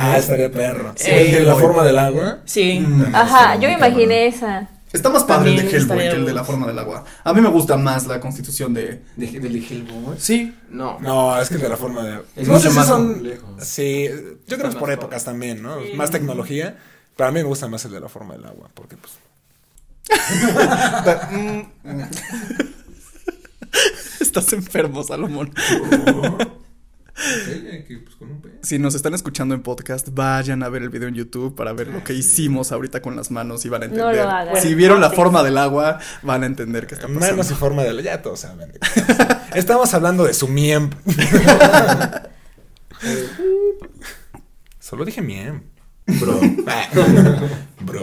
Ah, 0.00 0.16
estaría 0.18 0.50
perro. 0.50 0.92
Sí. 0.96 1.10
El 1.10 1.32
de 1.32 1.40
la 1.42 1.54
forma 1.56 1.84
del 1.84 1.98
agua. 1.98 2.38
Sí. 2.44 2.84
Ajá, 3.12 3.56
yo 3.56 3.68
me 3.68 3.74
imaginé 3.74 4.26
esa. 4.28 4.66
Está 4.92 5.10
más 5.10 5.24
padre 5.24 5.50
el 5.50 5.56
de 5.56 5.76
Hellboy 5.76 5.98
que 5.98 6.08
el 6.08 6.26
de 6.26 6.32
la 6.32 6.44
forma 6.44 6.66
del 6.66 6.78
agua. 6.78 7.04
A 7.24 7.34
mí 7.34 7.40
me 7.40 7.48
gusta 7.48 7.76
más 7.76 8.06
la 8.06 8.20
constitución 8.20 8.72
de. 8.72 9.02
¿De, 9.16 9.26
del 9.40 9.52
de 9.52 9.58
Hellboy? 9.58 10.16
Sí. 10.18 10.54
No. 10.70 10.98
No, 11.00 11.40
es 11.40 11.48
que 11.48 11.56
el 11.56 11.60
de 11.60 11.68
la 11.68 11.76
forma 11.76 12.02
de 12.02 12.12
agua. 12.14 12.24
Es 12.34 12.48
no 12.48 12.54
mucho 12.54 12.64
sé 12.64 12.70
si 12.70 12.76
más 12.76 12.86
son. 12.86 13.12
complejo. 13.12 13.56
Sí, 13.60 14.08
yo 14.46 14.56
creo 14.56 14.62
que 14.62 14.68
es 14.68 14.74
por 14.74 14.82
padre. 14.82 14.94
épocas 14.94 15.24
también, 15.24 15.62
¿no? 15.62 15.80
Sí. 15.80 15.92
Más 15.94 16.10
tecnología. 16.10 16.78
Pero 17.16 17.28
a 17.28 17.32
mí 17.32 17.40
me 17.40 17.44
gusta 17.44 17.68
más 17.68 17.84
el 17.84 17.92
de 17.92 18.00
la 18.00 18.08
forma 18.08 18.34
del 18.34 18.46
agua. 18.46 18.70
Porque, 18.74 18.96
pues. 18.96 19.12
Estás 24.20 24.52
enfermo, 24.52 25.02
Salomón. 25.02 25.52
Si 28.62 28.78
nos 28.78 28.94
están 28.94 29.14
escuchando 29.14 29.54
en 29.54 29.62
podcast, 29.62 30.08
vayan 30.12 30.62
a 30.62 30.68
ver 30.68 30.82
el 30.82 30.88
video 30.88 31.08
en 31.08 31.14
YouTube 31.14 31.54
para 31.54 31.72
ver 31.72 31.88
lo 31.88 32.04
que 32.04 32.14
hicimos 32.14 32.70
ahorita 32.72 33.02
con 33.02 33.16
las 33.16 33.30
manos 33.30 33.64
y 33.64 33.68
van 33.68 33.82
a 33.82 33.86
No 33.88 33.94
entender. 33.94 34.24
lo 34.24 34.30
hagan. 34.30 34.62
Si 34.62 34.74
vieron 34.74 35.00
la 35.00 35.10
forma 35.10 35.42
del 35.42 35.58
agua, 35.58 35.98
van 36.22 36.42
a 36.44 36.46
entender 36.46 36.86
qué 36.86 36.94
está 36.94 37.06
pasando. 37.08 37.26
Manos 37.26 37.50
y 37.50 37.54
forma 37.54 37.82
del 37.82 38.02
Ya 38.02 38.22
todos 38.22 38.40
saben. 38.40 38.72
estamos. 39.54 39.92
Hablando 39.94 40.24
de 40.24 40.34
su 40.34 40.46
miembro. 40.48 40.98
Solo 44.80 45.04
dije 45.04 45.20
miem. 45.22 45.62
Bro. 46.06 46.40
Bro. 47.80 48.02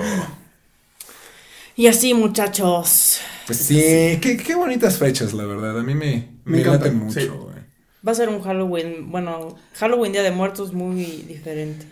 Y 1.75 1.87
así, 1.87 2.13
muchachos. 2.13 3.19
Pues 3.47 3.59
sí, 3.59 4.17
qué, 4.21 4.37
qué 4.37 4.55
bonitas 4.55 4.97
fechas, 4.97 5.33
la 5.33 5.45
verdad. 5.45 5.79
A 5.79 5.83
mí 5.83 5.93
me, 5.93 6.29
Me 6.45 6.63
me, 6.63 6.91
mucho, 6.91 7.19
sí. 7.19 7.29
Va 8.05 8.11
a 8.11 8.15
ser 8.15 8.29
un 8.29 8.41
Halloween, 8.41 9.11
bueno, 9.11 9.55
Halloween 9.75 10.11
Día 10.11 10.23
de 10.23 10.31
Muertos 10.31 10.73
muy 10.73 11.03
diferente. 11.27 11.85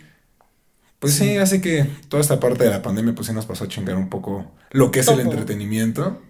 Pues 0.98 1.14
sí, 1.14 1.36
así 1.36 1.60
que 1.60 1.86
toda 2.08 2.20
esta 2.22 2.40
parte 2.40 2.64
de 2.64 2.70
la 2.70 2.80
pandemia 2.80 3.14
pues 3.14 3.26
sí 3.26 3.32
nos 3.32 3.46
pasó 3.46 3.64
a 3.64 3.68
chingar 3.68 3.96
un 3.96 4.08
poco 4.08 4.52
lo 4.70 4.90
que 4.90 5.00
es 5.00 5.08
el 5.08 5.20
entretenimiento. 5.20 6.22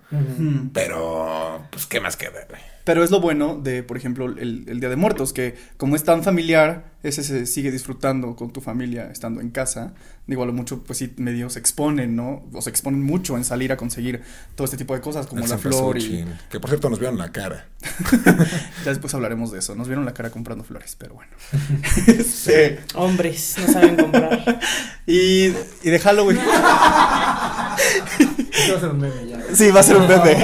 Pero, 0.73 1.67
pues, 1.71 1.87
¿qué 1.87 2.01
más 2.01 2.17
queda, 2.17 2.47
güey? 2.49 2.61
Pero 2.85 3.03
es 3.03 3.11
lo 3.11 3.21
bueno 3.21 3.59
de, 3.63 3.83
por 3.83 3.97
ejemplo, 3.97 4.27
el, 4.27 4.65
el 4.69 4.81
Día 4.81 4.91
de 4.91 4.97
Muertos, 4.97 5.33
que 5.33 5.57
como 5.77 5.97
es 5.97 6.05
tan 6.05 6.23
familiar, 6.23 6.95
ese 7.05 7.23
se 7.23 7.45
sigue 7.47 7.71
disfrutando 7.71 8.35
con 8.35 8.51
tu 8.51 8.63
familia 8.63 9.11
estando 9.11 9.43
en 9.43 9.51
casa. 9.51 9.93
Digo, 10.27 10.43
a 10.43 10.47
lo 10.47 10.55
mucho, 10.55 10.83
pues 10.85 10.99
sí, 10.99 11.13
medio 11.19 11.51
se 11.51 11.59
exponen, 11.59 12.17
¿no? 12.17 12.45
O 12.55 12.63
se 12.63 12.71
exponen 12.71 13.03
mucho 13.03 13.37
en 13.37 13.45
salir 13.45 13.73
a 13.73 13.77
conseguir 13.77 14.23
todo 14.55 14.65
este 14.65 14.79
tipo 14.79 14.95
de 14.95 15.03
cosas, 15.03 15.27
como 15.27 15.43
El 15.45 15.51
la 15.51 15.59
flor 15.59 15.99
y... 15.99 16.25
Que 16.51 16.61
por 16.61 16.71
cierto 16.71 16.89
nos 16.89 16.99
vieron 16.99 17.19
la 17.19 17.31
cara. 17.31 17.67
Ya 18.85 18.91
después 18.91 19.15
hablaremos 19.15 19.53
de 19.53 19.59
eso. 19.59 19.75
Nos 19.75 19.87
vieron 19.87 20.07
la 20.07 20.15
cara 20.15 20.31
comprando 20.31 20.65
flores, 20.65 20.97
pero 20.99 21.15
bueno. 21.15 21.33
sí. 22.25 22.77
Hombres, 22.95 23.57
no 23.59 23.73
saben 23.73 23.97
comprar. 23.97 24.61
Y, 25.07 25.47
y 25.83 25.91
de 25.91 25.99
Halloween. 25.99 26.39
Va 26.49 27.75
a 27.75 28.81
ser 28.81 28.89
un 28.89 29.01
meme 29.01 29.27
ya. 29.29 29.43
Sí, 29.55 29.71
va 29.71 29.81
a 29.81 29.83
ser 29.83 29.97
un 29.97 30.09
bebé. 30.09 30.37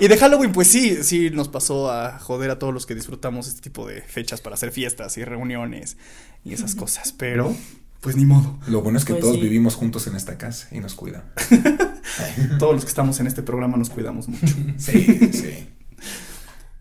Y 0.00 0.08
de 0.08 0.16
Halloween, 0.18 0.52
pues 0.52 0.68
sí, 0.68 1.02
sí 1.02 1.30
nos 1.30 1.48
pasó 1.48 1.90
a 1.90 2.18
joder 2.18 2.50
a 2.50 2.58
todos 2.58 2.74
los 2.74 2.84
que 2.86 2.94
disfrutamos 2.94 3.46
este 3.48 3.60
tipo 3.62 3.86
de 3.86 4.02
fechas 4.02 4.40
para 4.40 4.54
hacer 4.54 4.70
fiestas 4.72 5.16
y 5.18 5.24
reuniones 5.24 5.96
y 6.44 6.52
esas 6.52 6.74
cosas. 6.74 7.12
Pero, 7.16 7.54
pues 8.00 8.16
ni 8.16 8.24
modo. 8.26 8.58
Lo 8.66 8.82
bueno 8.82 8.98
es 8.98 9.04
que 9.04 9.12
Pues 9.14 9.22
todos 9.22 9.36
sí. 9.36 9.42
vivimos 9.42 9.76
juntos 9.76 10.06
en 10.06 10.16
esta 10.16 10.36
casa 10.36 10.68
y 10.72 10.80
nos 10.80 10.94
cuidan. 10.94 11.24
Todos 12.58 12.74
los 12.74 12.84
que 12.84 12.88
estamos 12.90 13.18
en 13.20 13.26
este 13.26 13.42
programa 13.42 13.76
nos 13.76 13.90
cuidamos 13.90 14.28
mucho. 14.28 14.54
Sí, 14.78 15.30
sí. 15.32 15.68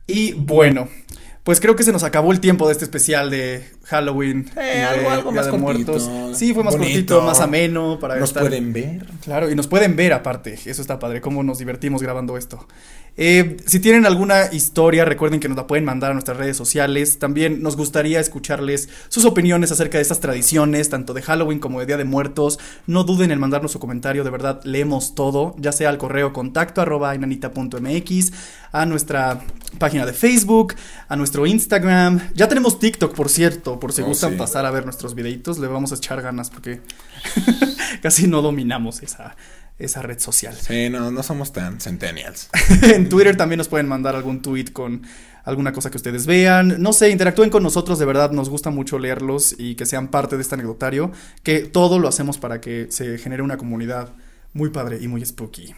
Y 0.05 0.33
bueno, 0.33 0.89
pues 1.43 1.59
creo 1.61 1.75
que 1.75 1.83
se 1.83 1.91
nos 1.93 2.03
acabó 2.03 2.31
el 2.33 2.39
tiempo 2.39 2.67
de 2.67 2.73
este 2.73 2.83
especial 2.83 3.29
de 3.29 3.63
Halloween. 3.85 4.49
Eh, 4.55 4.61
de 4.61 4.83
algo- 4.83 5.09
algo 5.09 5.31
Día 5.31 5.41
más 5.41 5.45
de 5.45 5.51
cortito, 5.59 5.91
Muertos. 5.93 6.37
Sí, 6.37 6.53
fue 6.53 6.63
más 6.63 6.73
bonito. 6.77 6.91
cortito, 6.93 7.21
más 7.21 7.39
ameno 7.41 7.97
para 7.99 8.15
Nos 8.17 8.29
estar- 8.29 8.41
pueden 8.43 8.73
ver. 8.73 9.05
Claro, 9.23 9.49
y 9.51 9.55
nos 9.55 9.67
pueden 9.67 9.95
ver 9.95 10.13
aparte, 10.13 10.53
eso 10.65 10.81
está 10.81 10.99
padre, 10.99 11.21
cómo 11.21 11.43
nos 11.43 11.57
divertimos 11.59 12.01
grabando 12.01 12.37
esto. 12.37 12.65
Eh, 13.15 13.57
si 13.67 13.79
tienen 13.79 14.07
alguna 14.07 14.51
historia, 14.51 15.05
recuerden 15.05 15.39
que 15.39 15.47
nos 15.47 15.55
la 15.55 15.67
pueden 15.67 15.85
mandar 15.85 16.09
a 16.09 16.13
nuestras 16.15 16.35
redes 16.35 16.57
sociales. 16.57 17.19
También 17.19 17.61
nos 17.61 17.77
gustaría 17.77 18.19
escucharles 18.19 18.89
sus 19.07 19.25
opiniones 19.25 19.71
acerca 19.71 19.99
de 19.99 20.01
estas 20.01 20.19
tradiciones, 20.19 20.89
tanto 20.89 21.13
de 21.13 21.21
Halloween 21.21 21.59
como 21.59 21.79
de 21.79 21.85
Día 21.85 21.97
de 21.97 22.05
Muertos. 22.05 22.57
No 22.87 23.03
duden 23.03 23.29
en 23.29 23.39
mandarnos 23.39 23.71
su 23.71 23.77
comentario, 23.79 24.23
de 24.23 24.31
verdad 24.31 24.61
leemos 24.63 25.13
todo, 25.13 25.55
ya 25.59 25.71
sea 25.71 25.89
al 25.89 25.99
correo 25.99 26.33
contacto 26.33 26.81
arroba 26.81 27.13
inanita.mx, 27.13 28.31
a 28.71 28.87
nuestra 28.87 29.41
página 29.77 30.07
de 30.07 30.13
Facebook, 30.13 30.73
a 31.07 31.15
nuestro 31.15 31.45
Instagram. 31.45 32.19
Ya 32.33 32.47
tenemos 32.47 32.79
TikTok, 32.79 33.13
por 33.13 33.29
cierto, 33.29 33.72
por 33.79 33.93
si 33.93 34.01
Oh, 34.01 34.05
gustan 34.05 34.31
sí. 34.33 34.37
pasar 34.37 34.65
a 34.65 34.71
ver 34.71 34.85
nuestros 34.85 35.15
videitos, 35.15 35.59
le 35.59 35.67
vamos 35.67 35.91
a 35.91 35.95
echar 35.95 36.21
ganas 36.21 36.49
porque 36.49 36.81
casi 38.01 38.27
no 38.27 38.41
dominamos 38.41 39.01
esa, 39.03 39.35
esa 39.79 40.01
red 40.01 40.19
social. 40.19 40.55
Sí, 40.55 40.89
no, 40.89 41.11
no 41.11 41.23
somos 41.23 41.53
tan 41.53 41.79
centennials. 41.79 42.49
en 42.83 43.09
Twitter 43.09 43.35
también 43.37 43.57
nos 43.57 43.67
pueden 43.67 43.87
mandar 43.87 44.15
algún 44.15 44.41
tweet 44.41 44.65
con 44.73 45.03
alguna 45.45 45.73
cosa 45.73 45.91
que 45.91 45.97
ustedes 45.97 46.25
vean. 46.25 46.81
No 46.81 46.93
sé, 46.93 47.09
interactúen 47.09 47.49
con 47.49 47.63
nosotros, 47.63 47.99
de 47.99 48.05
verdad 48.05 48.31
nos 48.31 48.49
gusta 48.49 48.69
mucho 48.69 48.97
leerlos 48.99 49.55
y 49.57 49.75
que 49.75 49.85
sean 49.85 50.07
parte 50.09 50.35
de 50.35 50.41
este 50.41 50.55
anecdotario, 50.55 51.11
que 51.43 51.59
todo 51.61 51.99
lo 51.99 52.07
hacemos 52.07 52.37
para 52.37 52.61
que 52.61 52.87
se 52.91 53.17
genere 53.17 53.43
una 53.43 53.57
comunidad 53.57 54.13
muy 54.53 54.69
padre 54.69 54.99
y 55.01 55.07
muy 55.07 55.25
spooky. 55.25 55.73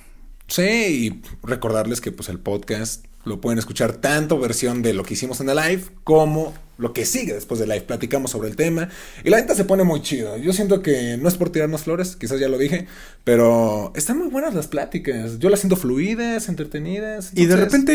Sí, 0.47 0.61
y 0.63 1.21
recordarles 1.41 2.01
que 2.01 2.11
pues 2.11 2.29
el 2.29 2.39
podcast 2.39 3.05
lo 3.25 3.41
pueden 3.41 3.59
escuchar 3.59 3.93
tanto 3.93 4.39
versión 4.39 4.81
de 4.81 4.93
lo 4.93 5.03
que 5.03 5.15
hicimos 5.15 5.41
en 5.41 5.49
el 5.49 5.55
live 5.57 5.83
como 6.03 6.53
lo 6.77 6.93
que 6.93 7.05
sigue 7.05 7.33
después 7.33 7.59
del 7.59 7.69
live. 7.69 7.81
Platicamos 7.81 8.31
sobre 8.31 8.49
el 8.49 8.55
tema 8.55 8.89
y 9.23 9.29
la 9.29 9.37
neta 9.37 9.55
se 9.55 9.65
pone 9.65 9.83
muy 9.83 10.01
chido. 10.01 10.37
Yo 10.37 10.53
siento 10.53 10.81
que 10.81 11.17
no 11.17 11.27
es 11.27 11.35
por 11.35 11.49
tirarnos 11.49 11.83
flores, 11.83 12.15
quizás 12.15 12.39
ya 12.39 12.49
lo 12.49 12.57
dije, 12.57 12.87
pero 13.23 13.91
están 13.95 14.17
muy 14.17 14.27
buenas 14.27 14.53
las 14.53 14.67
pláticas. 14.67 15.39
Yo 15.39 15.49
las 15.49 15.59
siento 15.59 15.75
fluidas, 15.75 16.49
entretenidas. 16.49 17.31
Y 17.33 17.45
de 17.45 17.55
repente 17.55 17.93